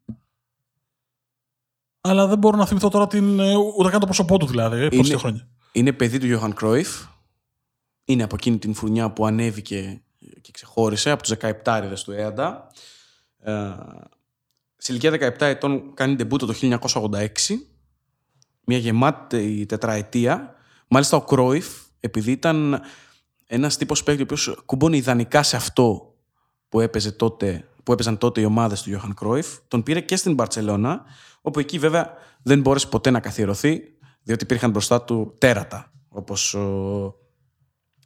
αλλά 2.01 2.27
δεν 2.27 2.39
μπορώ 2.39 2.57
να 2.57 2.67
θυμηθώ 2.67 2.89
τώρα 2.89 3.07
την, 3.07 3.41
ε, 3.41 3.57
ούτε 3.57 3.91
καν 3.91 4.01
το 4.01 4.07
πρόσωπό 4.07 4.39
του 4.39 4.47
δηλαδή. 4.47 4.89
Είναι, 4.93 5.17
χρόνια. 5.17 5.49
είναι 5.73 5.93
παιδί 5.93 6.19
του 6.19 6.27
Γιώχαν 6.27 6.55
Κρόιφ. 6.55 7.05
Είναι 8.05 8.23
από 8.23 8.35
εκείνη 8.35 8.59
την 8.59 8.75
φουρνιά 8.75 9.11
που 9.11 9.27
ανέβηκε 9.27 10.03
και 10.41 10.51
ξεχώρισε 10.51 11.11
από 11.11 11.23
τους 11.23 11.33
17 11.65 12.03
του 12.05 12.13
ΕΑΝΤΑ. 12.13 12.71
Ε, 13.39 13.53
σε 14.77 14.93
ηλικία 14.93 15.11
17 15.11 15.41
ετών 15.41 15.95
κάνει 15.95 16.17
τεμπούτο 16.17 16.47
το 16.47 16.55
1986. 16.61 17.29
Μια 18.65 18.79
γεμάτη 18.79 19.67
τετραετία. 19.67 20.55
Μάλιστα 20.89 21.17
ο 21.17 21.23
Κρόιφ, 21.23 21.67
επειδή 22.01 22.31
ήταν 22.31 22.81
ένας 23.47 23.77
τύπος 23.77 24.03
παίκτη 24.03 24.21
ο 24.21 24.25
οποίος 24.25 24.63
κουμπώνει 24.65 24.97
ιδανικά 24.97 25.43
σε 25.43 25.57
αυτό 25.57 26.15
που 26.69 26.81
έπαιζε 26.81 27.13
τότε 27.13 27.69
που 27.83 27.93
έπαιζαν 27.93 28.19
τότε 28.19 28.41
οι 28.41 28.45
ομάδες 28.45 28.83
του 28.83 28.91
Johan 28.91 29.25
Cruyff. 29.25 29.59
Τον 29.69 29.83
πήρε 29.83 30.01
και 30.01 30.17
στην 30.17 30.35
Μπαρτσελώνα, 30.35 31.05
όπου 31.41 31.59
εκεί 31.59 31.79
βέβαια 31.79 32.13
δεν 32.43 32.61
μπόρεσε 32.61 32.87
ποτέ 32.87 33.11
να 33.11 33.21
καθιερωθεί, 33.21 33.81
διότι 34.23 34.45
υπήρχαν 34.45 34.71
μπροστά 34.71 35.03
του 35.03 35.35
τέρατα, 35.39 35.93
όπως 36.09 36.55
ο 36.55 37.15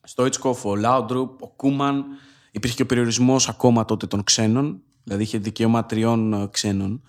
Στόιτσκοφ, 0.03 0.64
ο 0.64 0.76
Λάουντρουπ, 0.76 1.43
ο 1.43 1.49
Κούμαν. 1.49 2.05
Υπήρχε 2.51 2.76
και 2.76 2.82
ο 2.82 2.86
περιορισμός 2.86 3.49
ακόμα 3.49 3.84
τότε 3.84 4.07
των 4.07 4.24
ξένων, 4.24 4.82
δηλαδή 5.05 5.22
είχε 5.22 5.39
δικαίωμα 5.39 5.86
τριών 5.86 6.32
ε, 6.32 6.47
ξένων 6.51 7.03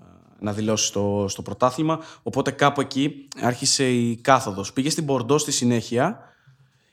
ε, 0.00 0.04
να 0.38 0.52
δηλώσει 0.52 0.86
στο, 0.86 1.26
στο 1.28 1.42
πρωτάθλημα. 1.42 1.98
Οπότε 2.22 2.50
κάπου 2.50 2.80
εκεί 2.80 3.28
άρχισε 3.40 3.90
η 3.90 4.16
κάθοδος. 4.16 4.72
Πήγε 4.72 4.90
στην 4.90 5.06
Πορντό 5.06 5.38
στη 5.38 5.52
συνέχεια, 5.52 6.18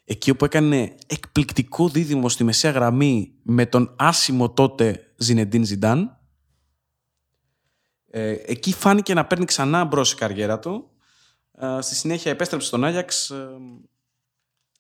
εκεί 0.06 0.30
όπου 0.30 0.45
έκανε 0.45 0.95
εκπληκτικό 1.08 1.89
δίδυμο 1.89 2.30
στη 2.30 2.43
μεσαία 2.43 2.72
γραμμή 2.72 3.34
με 3.43 3.66
τον 3.66 3.95
άσημο 3.97 4.51
τότε 4.51 5.14
Ζινεντίν 5.18 5.66
Ζιντάν. 5.66 6.18
Ε, 8.10 8.32
εκεί 8.32 8.74
φάνηκε 8.74 9.14
να 9.14 9.26
παίρνει 9.26 9.45
ξανά 9.45 9.86
μπρος 9.86 10.12
η 10.12 10.16
καριέρα 10.16 10.60
του. 10.60 10.89
Ε, 11.51 11.82
στη 11.82 11.95
συνέχεια 11.95 12.32
επέστρεψε 12.32 12.68
στον 12.68 12.84
Άγιαξ 12.84 13.30
ε, 13.30 13.47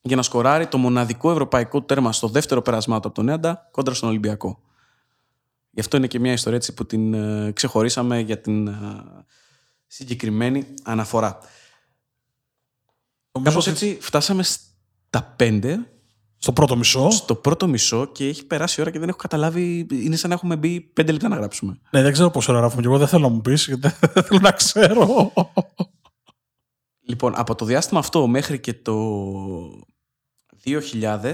για 0.01 0.15
να 0.15 0.21
σκοράρει 0.21 0.67
το 0.67 0.77
μοναδικό 0.77 1.31
ευρωπαϊκό 1.31 1.83
τέρμα 1.83 2.11
στο 2.11 2.27
δεύτερο 2.27 2.61
πέρασμά 2.61 2.99
του 2.99 3.07
από 3.07 3.15
τον 3.15 3.25
Νέαντα 3.25 3.67
κόντρα 3.71 3.93
στον 3.93 4.09
Ολυμπιακό. 4.09 4.61
Γι' 5.69 5.79
αυτό 5.79 5.97
είναι 5.97 6.07
και 6.07 6.19
μια 6.19 6.31
ιστορία 6.31 6.57
έτσι 6.57 6.73
που 6.73 6.85
την 6.85 7.13
ε, 7.13 7.51
ξεχωρίσαμε 7.51 8.19
για 8.19 8.41
την 8.41 8.67
ε, 8.67 9.03
συγκεκριμένη 9.87 10.73
αναφορά. 10.83 11.37
Κάπως 13.43 13.67
έτσι 13.67 13.97
φτάσαμε 14.01 14.43
στα 15.13 15.33
πέντε. 15.35 15.87
Στο 16.37 16.53
πρώτο 16.53 16.75
μισό. 16.75 17.09
Στο 17.09 17.35
πρώτο 17.35 17.67
μισό 17.67 18.05
και 18.05 18.27
έχει 18.27 18.45
περάσει 18.45 18.79
η 18.79 18.81
ώρα 18.81 18.91
και 18.91 18.99
δεν 18.99 19.09
έχω 19.09 19.17
καταλάβει. 19.17 19.87
Είναι 19.91 20.15
σαν 20.15 20.29
να 20.29 20.35
έχουμε 20.35 20.55
μπει 20.55 20.81
πέντε 20.81 21.11
λεπτά 21.11 21.27
να 21.27 21.35
γράψουμε. 21.35 21.79
Ναι, 21.89 22.01
δεν 22.01 22.11
ξέρω 22.11 22.29
πόσο 22.29 22.51
ώρα 22.51 22.59
γράφουμε 22.59 22.81
και 22.81 22.87
εγώ 22.87 22.97
δεν 22.97 23.07
θέλω 23.07 23.21
να 23.21 23.33
μου 23.33 23.41
πεις, 23.41 23.65
γιατί 23.65 23.91
δεν 23.99 24.23
θέλω 24.27 24.39
να 24.39 24.51
ξέρω. 24.51 25.33
Λοιπόν, 27.07 27.33
από 27.35 27.55
το 27.55 27.65
διάστημα 27.65 27.99
αυτό 27.99 28.27
μέχρι 28.27 28.59
και 28.59 28.73
το 28.73 28.95
2000, 30.65 31.33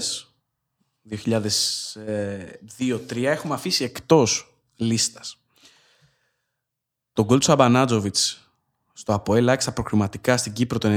2002-2003 1.10 3.24
έχουμε 3.24 3.54
αφήσει 3.54 3.84
εκτός 3.84 4.60
λίστας 4.76 5.38
τον 7.14 7.26
γκολ 7.26 7.38
του 7.38 7.44
Σαμπανάτζοβιτς 7.44 8.52
στο 8.94 9.14
Αποέλ 9.14 9.60
στα 9.60 9.72
προκριματικά 9.72 10.38
στην 10.38 10.54
Κύπρο 10.54 10.78
το 10.78 10.90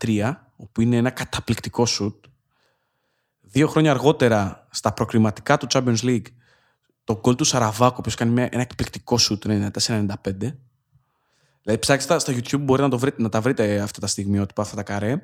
92-93, 0.00 0.32
όπου 0.60 0.80
είναι 0.80 0.96
ένα 0.96 1.10
καταπληκτικό 1.10 1.86
σουτ. 1.86 2.24
Δύο 3.40 3.68
χρόνια 3.68 3.90
αργότερα, 3.90 4.66
στα 4.70 4.92
προκριματικά 4.92 5.58
του 5.58 5.66
Champions 5.70 6.00
League, 6.02 6.26
το 7.04 7.18
γκολ 7.20 7.34
του 7.34 7.44
Σαραβάκου, 7.44 8.00
που 8.00 8.10
κάνει 8.16 8.40
ένα 8.40 8.60
εκπληκτικό 8.60 9.18
σουτ 9.18 9.46
το 9.46 9.70
94-95. 9.84 10.06
Δηλαδή 11.62 11.80
ψάξτε 11.80 12.18
στα, 12.18 12.18
στο 12.18 12.32
YouTube, 12.32 12.60
μπορείτε 12.60 12.84
να, 12.84 12.90
το 12.90 12.98
βρείτε, 12.98 13.22
να 13.22 13.28
τα 13.28 13.40
βρείτε 13.40 13.80
αυτά 13.80 14.00
τα 14.00 14.06
στιγμιότυπα, 14.06 14.62
αυτά 14.62 14.76
τα 14.76 14.82
καρέ. 14.82 15.22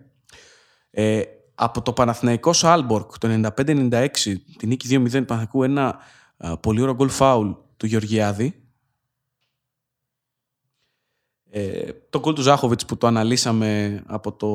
Ε, 0.90 1.22
από 1.54 1.82
το 1.82 1.92
Παναθηναϊκό 1.92 2.52
Σάλμπορκ 2.52 3.18
το 3.18 3.50
95-96, 3.56 4.08
την 4.56 4.68
νίκη 4.68 4.88
2-0 4.90 5.10
του 5.10 5.24
Παναθηναϊκού, 5.24 5.62
ένα 5.62 5.98
α, 6.36 6.56
πολύ 6.58 6.80
ωραίο 6.80 6.94
γκολ 6.94 7.08
φάουλ 7.08 7.50
του 7.76 7.86
Γεωργιάδη. 7.86 8.65
Ε, 11.58 11.92
το 12.10 12.18
γκολ 12.18 12.34
του 12.34 12.42
Ζάχοβιτς 12.42 12.84
που 12.84 12.96
το 12.96 13.06
αναλύσαμε 13.06 14.02
από 14.06 14.32
το 14.32 14.46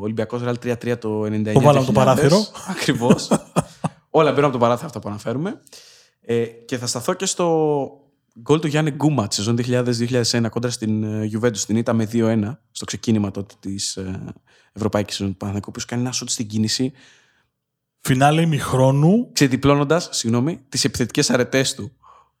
Ολυμπιακός 0.00 0.42
Ρεάλ 0.42 0.58
3-3 0.62 0.98
το 0.98 1.22
99. 1.22 1.52
Το 1.52 1.60
βάλαμε 1.60 1.86
το 1.86 1.92
παράθυρο. 1.92 2.46
Ακριβώς. 2.68 3.28
Όλα 4.10 4.30
μπαίνουν 4.30 4.44
από 4.44 4.52
το 4.52 4.58
παράθυρο 4.58 4.86
αυτά 4.86 4.98
που 4.98 5.08
αναφέρουμε. 5.08 5.60
Ε, 6.20 6.44
και 6.44 6.78
θα 6.78 6.86
σταθώ 6.86 7.14
και 7.14 7.26
στο 7.26 7.88
γκολ 8.40 8.60
του 8.60 8.66
Γιάννη 8.66 8.90
Γκούμα 8.90 9.28
της 9.28 9.36
σεζόν 9.36 9.58
2000-2001 9.62 10.46
κόντρα 10.50 10.70
στην 10.70 11.02
ε, 11.02 11.30
Juventus. 11.32 11.58
Την 11.58 11.76
ήττα 11.76 11.92
με 11.92 12.08
2-1 12.12 12.56
στο 12.70 12.84
ξεκίνημα 12.84 13.30
τότε 13.30 13.54
της 13.60 13.96
ε, 13.96 14.34
Ευρωπαϊκής 14.72 15.14
Σεζόν 15.14 15.32
του 15.32 15.38
Παναθηναϊκού, 15.38 15.70
που 15.70 15.80
κάνει 15.86 16.02
ένα 16.02 16.12
σουτ 16.12 16.28
στην 16.28 16.46
κίνηση. 16.46 16.92
Φινάλε 18.00 18.42
ημιχρόνου. 18.42 19.28
Ξεδιπλώνοντας, 19.32 20.08
συγγνώμη, 20.12 20.60
τις 20.68 20.84
επιθετικές 20.84 21.30
αρετές 21.30 21.74
του. 21.74 21.92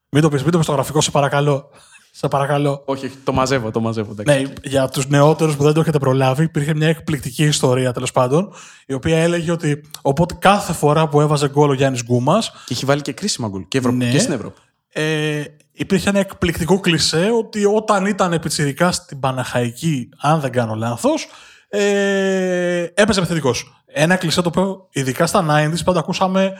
Μην 0.08 0.22
το 0.22 0.28
πεις, 0.28 0.42
μην 0.42 0.50
το 0.50 0.56
πεις 0.56 0.66
στο 0.66 0.74
γραφικό, 0.74 1.00
σε 1.00 1.10
παρακαλώ. 1.10 1.70
Σε 2.18 2.28
παρακαλώ. 2.28 2.82
Όχι, 2.84 3.06
όχι, 3.06 3.16
το 3.24 3.32
μαζεύω, 3.32 3.70
το 3.70 3.80
μαζεύω. 3.80 4.14
εντάξει. 4.18 4.42
Ναι, 4.42 4.52
για 4.62 4.88
τους 4.88 5.08
νεότερους 5.08 5.56
που 5.56 5.62
δεν 5.62 5.72
το 5.72 5.80
έχετε 5.80 5.98
προλάβει, 5.98 6.42
υπήρχε 6.42 6.74
μια 6.74 6.88
εκπληκτική 6.88 7.44
ιστορία 7.44 7.92
τέλος 7.92 8.12
πάντων, 8.12 8.52
η 8.86 8.92
οποία 8.92 9.18
έλεγε 9.18 9.50
ότι 9.50 9.80
οπότε 10.02 10.34
κάθε 10.38 10.72
φορά 10.72 11.08
που 11.08 11.20
έβαζε 11.20 11.48
γκολ 11.48 11.70
ο 11.70 11.72
Γιάννης 11.72 12.02
Γκούμα, 12.04 12.42
Και 12.66 12.72
έχει 12.74 12.84
βάλει 12.84 13.00
και 13.00 13.12
κρίσιμα 13.12 13.48
γκολ 13.48 13.64
και, 13.68 13.78
Ευρω... 13.78 13.90
Ναι. 13.90 14.10
και 14.10 14.18
στην 14.18 14.32
Ευρώπη. 14.32 14.60
ε, 14.92 15.42
υπήρχε 15.72 16.08
ένα 16.08 16.18
εκπληκτικό 16.18 16.80
κλισέ 16.80 17.30
ότι 17.38 17.64
όταν 17.64 18.06
ήταν 18.06 18.32
επιτσιρικά 18.32 18.92
στην 18.92 19.20
Παναχαϊκή, 19.20 20.08
αν 20.20 20.40
δεν 20.40 20.50
κάνω 20.50 20.74
λάθος, 20.74 21.26
ε, 21.68 22.86
έπαιζε 22.94 23.18
επιθετικός. 23.18 23.82
Ένα 23.86 24.16
κλισέ 24.16 24.42
το 24.42 24.48
οποίο 24.48 24.88
ειδικά 24.90 25.26
στα 25.26 25.46
90s 25.50 25.84
πάντα 25.84 25.98
ακούσαμε 25.98 26.52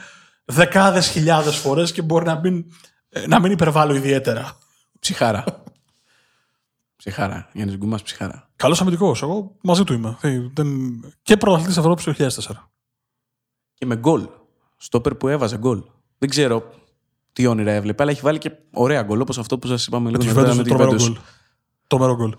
δεκάδες 0.45 1.07
χιλιάδες 1.07 1.55
φορές 1.55 1.91
και 1.91 2.01
μπορεί 2.01 2.25
να 2.25 2.39
μην, 2.39 2.65
ε, 3.09 3.27
να 3.27 3.39
μην 3.39 3.51
υπερβάλλω 3.51 3.95
ιδιαίτερα. 3.95 4.57
Ψυχάρα. 4.99 5.43
ψυχάρα. 6.95 7.49
Γιάννης 7.53 7.77
Γκούμας, 7.77 8.01
ψυχάρα. 8.03 8.49
Καλός 8.55 8.81
αμυντικός. 8.81 9.21
Εγώ 9.21 9.55
μαζί 9.61 9.83
του 9.83 9.93
είμαι. 9.93 10.17
Ε, 10.21 10.39
δεν- 10.53 11.13
Και 11.23 11.37
πρωταθλητής 11.37 11.77
Ευρώπης 11.77 12.03
το 12.03 12.11
2004. 12.11 12.71
Και 13.73 13.85
με 13.85 13.95
γκολ. 13.95 14.27
Στόπερ 14.77 15.15
που 15.15 15.27
έβαζε 15.27 15.57
γκολ. 15.57 15.83
Δεν 16.17 16.29
ξέρω 16.29 16.69
τι 17.33 17.45
όνειρα 17.45 17.71
έβλεπε, 17.71 18.03
αλλά 18.03 18.11
έχει 18.11 18.21
βάλει 18.21 18.37
και 18.37 18.51
ωραία 18.73 19.01
γκολ 19.03 19.21
όπως 19.21 19.37
αυτό 19.37 19.59
που 19.59 19.67
σας 19.67 19.87
είπαμε 19.87 20.03
Με 20.03 20.09
λίγο 20.17 20.23
τη 20.23 20.27
νωρίτερα 20.27 20.53
Juventus 20.53 20.57
με 20.57 20.63
τη 20.63 20.69
τρομερό 20.69 20.91
Juventus. 20.91 20.97
γκολ. 21.03 21.17
Τρομερό 21.87 22.15
γκολ. 22.15 22.35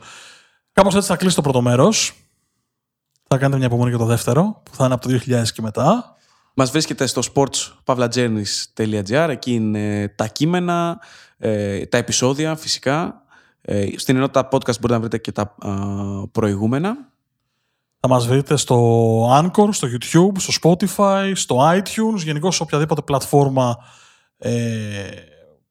Κάπως 0.72 0.94
έτσι 0.94 1.08
θα 1.08 1.16
κλείσει 1.16 1.34
το 1.36 1.42
πρώτο 1.42 1.60
μέρος. 1.60 2.12
Θα 3.28 3.38
κάνετε 3.38 3.56
μια 3.56 3.66
υπομονή 3.66 3.88
για 3.90 3.98
το 3.98 4.04
δεύτερο, 4.04 4.60
που 4.64 4.74
θα 4.74 4.84
είναι 4.84 4.94
από 4.94 5.02
το 5.02 5.08
2000 5.08 5.52
και 5.52 5.62
μετά. 5.62 6.16
Μας 6.54 6.70
βρίσκεται 6.70 7.06
στο 7.06 7.22
sportspavlagernis.gr. 7.34 9.26
Εκεί 9.30 9.52
είναι 9.54 10.08
τα 10.08 10.26
κείμενα, 10.26 11.00
ε, 11.38 11.86
τα 11.86 11.96
επεισόδια 11.96 12.56
φυσικά. 12.56 13.22
Ε, 13.60 13.86
στην 13.96 14.16
ενότητα 14.16 14.48
podcast 14.50 14.80
μπορείτε 14.80 14.92
να 14.92 15.00
βρείτε 15.00 15.18
και 15.18 15.32
τα 15.32 15.54
α, 15.58 16.28
προηγούμενα. 16.28 16.96
Θα 18.00 18.08
μας 18.08 18.26
βρείτε 18.26 18.56
στο 18.56 19.28
Anchor, 19.30 19.68
στο 19.70 19.88
YouTube, 19.88 20.38
στο 20.38 20.52
Spotify, 20.62 21.32
στο 21.34 21.70
iTunes, 21.70 22.16
γενικώς 22.16 22.56
σε 22.56 22.62
οποιαδήποτε 22.62 23.02
πλατφόρμα 23.02 23.76
ε, 24.38 25.10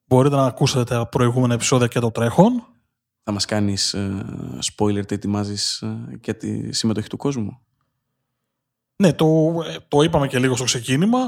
μπορείτε 0.06 0.36
να 0.36 0.44
ακούσετε 0.44 0.84
τα 0.84 1.06
προηγούμενα 1.06 1.54
επεισόδια 1.54 1.86
και 1.86 2.00
το 2.00 2.10
τρέχον. 2.10 2.66
Θα 3.22 3.32
μας 3.32 3.44
κάνεις 3.44 3.94
ε, 3.94 4.24
spoiler 4.64 5.06
τι 5.06 5.14
ετοιμάζεις 5.14 5.82
ε, 5.82 6.18
για 6.22 6.36
τη 6.36 6.72
συμμετοχή 6.72 7.08
του 7.08 7.16
κόσμου. 7.16 7.58
Ναι, 8.96 9.12
το, 9.12 9.26
ε, 9.66 9.76
το 9.88 10.02
είπαμε 10.02 10.26
και 10.26 10.38
λίγο 10.38 10.56
στο 10.56 10.64
ξεκίνημα. 10.64 11.18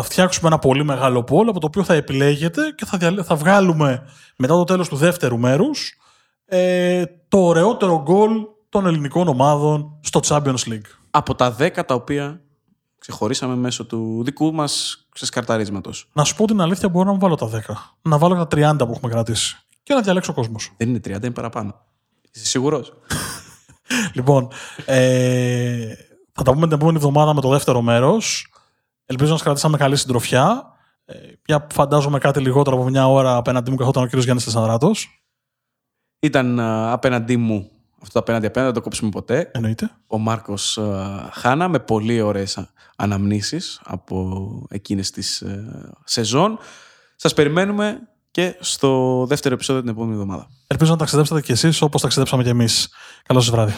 Θα 0.00 0.06
φτιάξουμε 0.06 0.48
ένα 0.48 0.58
πολύ 0.58 0.84
μεγάλο 0.84 1.20
poll 1.20 1.46
από 1.48 1.60
το 1.60 1.66
οποίο 1.66 1.84
θα 1.84 1.94
επιλέγετε 1.94 2.72
και 2.76 2.84
θα, 2.84 2.98
διαλέ- 2.98 3.24
θα 3.26 3.34
βγάλουμε 3.34 4.02
μετά 4.36 4.54
το 4.54 4.64
τέλος 4.64 4.88
του 4.88 4.96
δεύτερου 4.96 5.38
μέρους 5.38 5.98
ε, 6.44 7.04
το 7.28 7.38
ωραιότερο 7.38 8.02
γκολ 8.02 8.30
των 8.68 8.86
ελληνικών 8.86 9.28
ομάδων 9.28 9.98
στο 10.00 10.20
Champions 10.24 10.68
League. 10.68 10.88
Από 11.10 11.34
τα 11.34 11.56
10 11.58 11.70
τα 11.86 11.94
οποία 11.94 12.40
ξεχωρίσαμε 12.98 13.56
μέσω 13.56 13.84
του 13.84 14.22
δικού 14.24 14.54
μας 14.54 15.04
ξεσκαρταρίσματος. 15.12 16.08
Να 16.12 16.24
σου 16.24 16.34
πω 16.34 16.44
την 16.44 16.60
αλήθεια, 16.60 16.88
μπορώ 16.88 17.04
να 17.04 17.12
μου 17.12 17.18
βάλω 17.18 17.34
τα 17.34 17.50
10. 17.50 17.60
Να 18.02 18.18
βάλω 18.18 18.46
τα 18.46 18.72
30 18.72 18.76
που 18.78 18.92
έχουμε 18.96 19.12
κρατήσει. 19.12 19.56
Και 19.82 19.94
να 19.94 20.00
διαλέξω 20.00 20.32
ο 20.32 20.34
κόσμος. 20.34 20.72
Δεν 20.76 20.88
είναι 20.88 21.00
30, 21.04 21.08
είναι 21.08 21.30
παραπάνω. 21.30 21.80
Είσαι 22.32 22.46
σίγουρος; 22.46 22.92
Λοιπόν, 24.16 24.48
ε, 24.84 25.94
θα 26.32 26.42
τα 26.42 26.52
πούμε 26.52 26.66
την 26.66 26.76
επόμενη 26.76 26.96
εβδομάδα 26.96 27.34
με 27.34 27.40
το 27.40 27.48
δεύτερο 27.48 27.82
μέρος. 27.82 28.52
Ελπίζω 29.10 29.30
να 29.30 29.36
σας 29.36 29.44
κρατήσαμε 29.44 29.76
καλή 29.76 29.96
συντροφιά. 29.96 30.72
Ε, 31.04 31.14
πια 31.42 31.66
φαντάζομαι 31.72 32.18
κάτι 32.18 32.40
λιγότερο 32.40 32.76
από 32.76 32.88
μια 32.88 33.08
ώρα 33.08 33.36
απέναντί 33.36 33.70
μου 33.70 33.76
καθόταν 33.76 34.02
ο 34.02 34.06
κύριος 34.06 34.24
Γιάννης 34.24 34.44
Τεσσανδράτος. 34.44 35.22
Ήταν 36.18 36.60
α, 36.60 36.92
απέναντί 36.92 37.36
μου 37.36 37.70
αυτό 38.00 38.12
το 38.12 38.18
απέναντι 38.18 38.46
απέναντι, 38.46 38.72
δεν 38.72 38.82
το 38.82 38.88
κόψουμε 38.88 39.10
ποτέ. 39.10 39.50
Εννοείται. 39.54 39.90
Ο 40.06 40.18
Μάρκος 40.18 40.78
α, 40.78 41.28
Χάνα 41.32 41.68
με 41.68 41.78
πολύ 41.78 42.20
ωραίες 42.20 42.58
α, 42.58 42.68
αναμνήσεις 42.96 43.80
από 43.84 44.66
εκείνες 44.70 45.10
τις 45.10 45.40
ε, 45.40 45.92
σεζόν. 46.04 46.58
Σας 47.16 47.34
περιμένουμε 47.34 48.00
και 48.30 48.56
στο 48.60 49.24
δεύτερο 49.28 49.54
επεισόδιο 49.54 49.82
την 49.82 49.90
επόμενη 49.90 50.12
εβδομάδα. 50.12 50.48
Ελπίζω 50.66 50.90
να 50.90 50.96
ταξιδέψετε 50.96 51.40
κι 51.40 51.52
εσείς 51.52 51.82
όπως 51.82 52.00
ταξιδέψαμε 52.00 52.42
κι 52.42 52.48
εμείς. 52.48 52.88
Καλό 53.26 53.40
σας 53.40 53.50
βράδυ. 53.50 53.74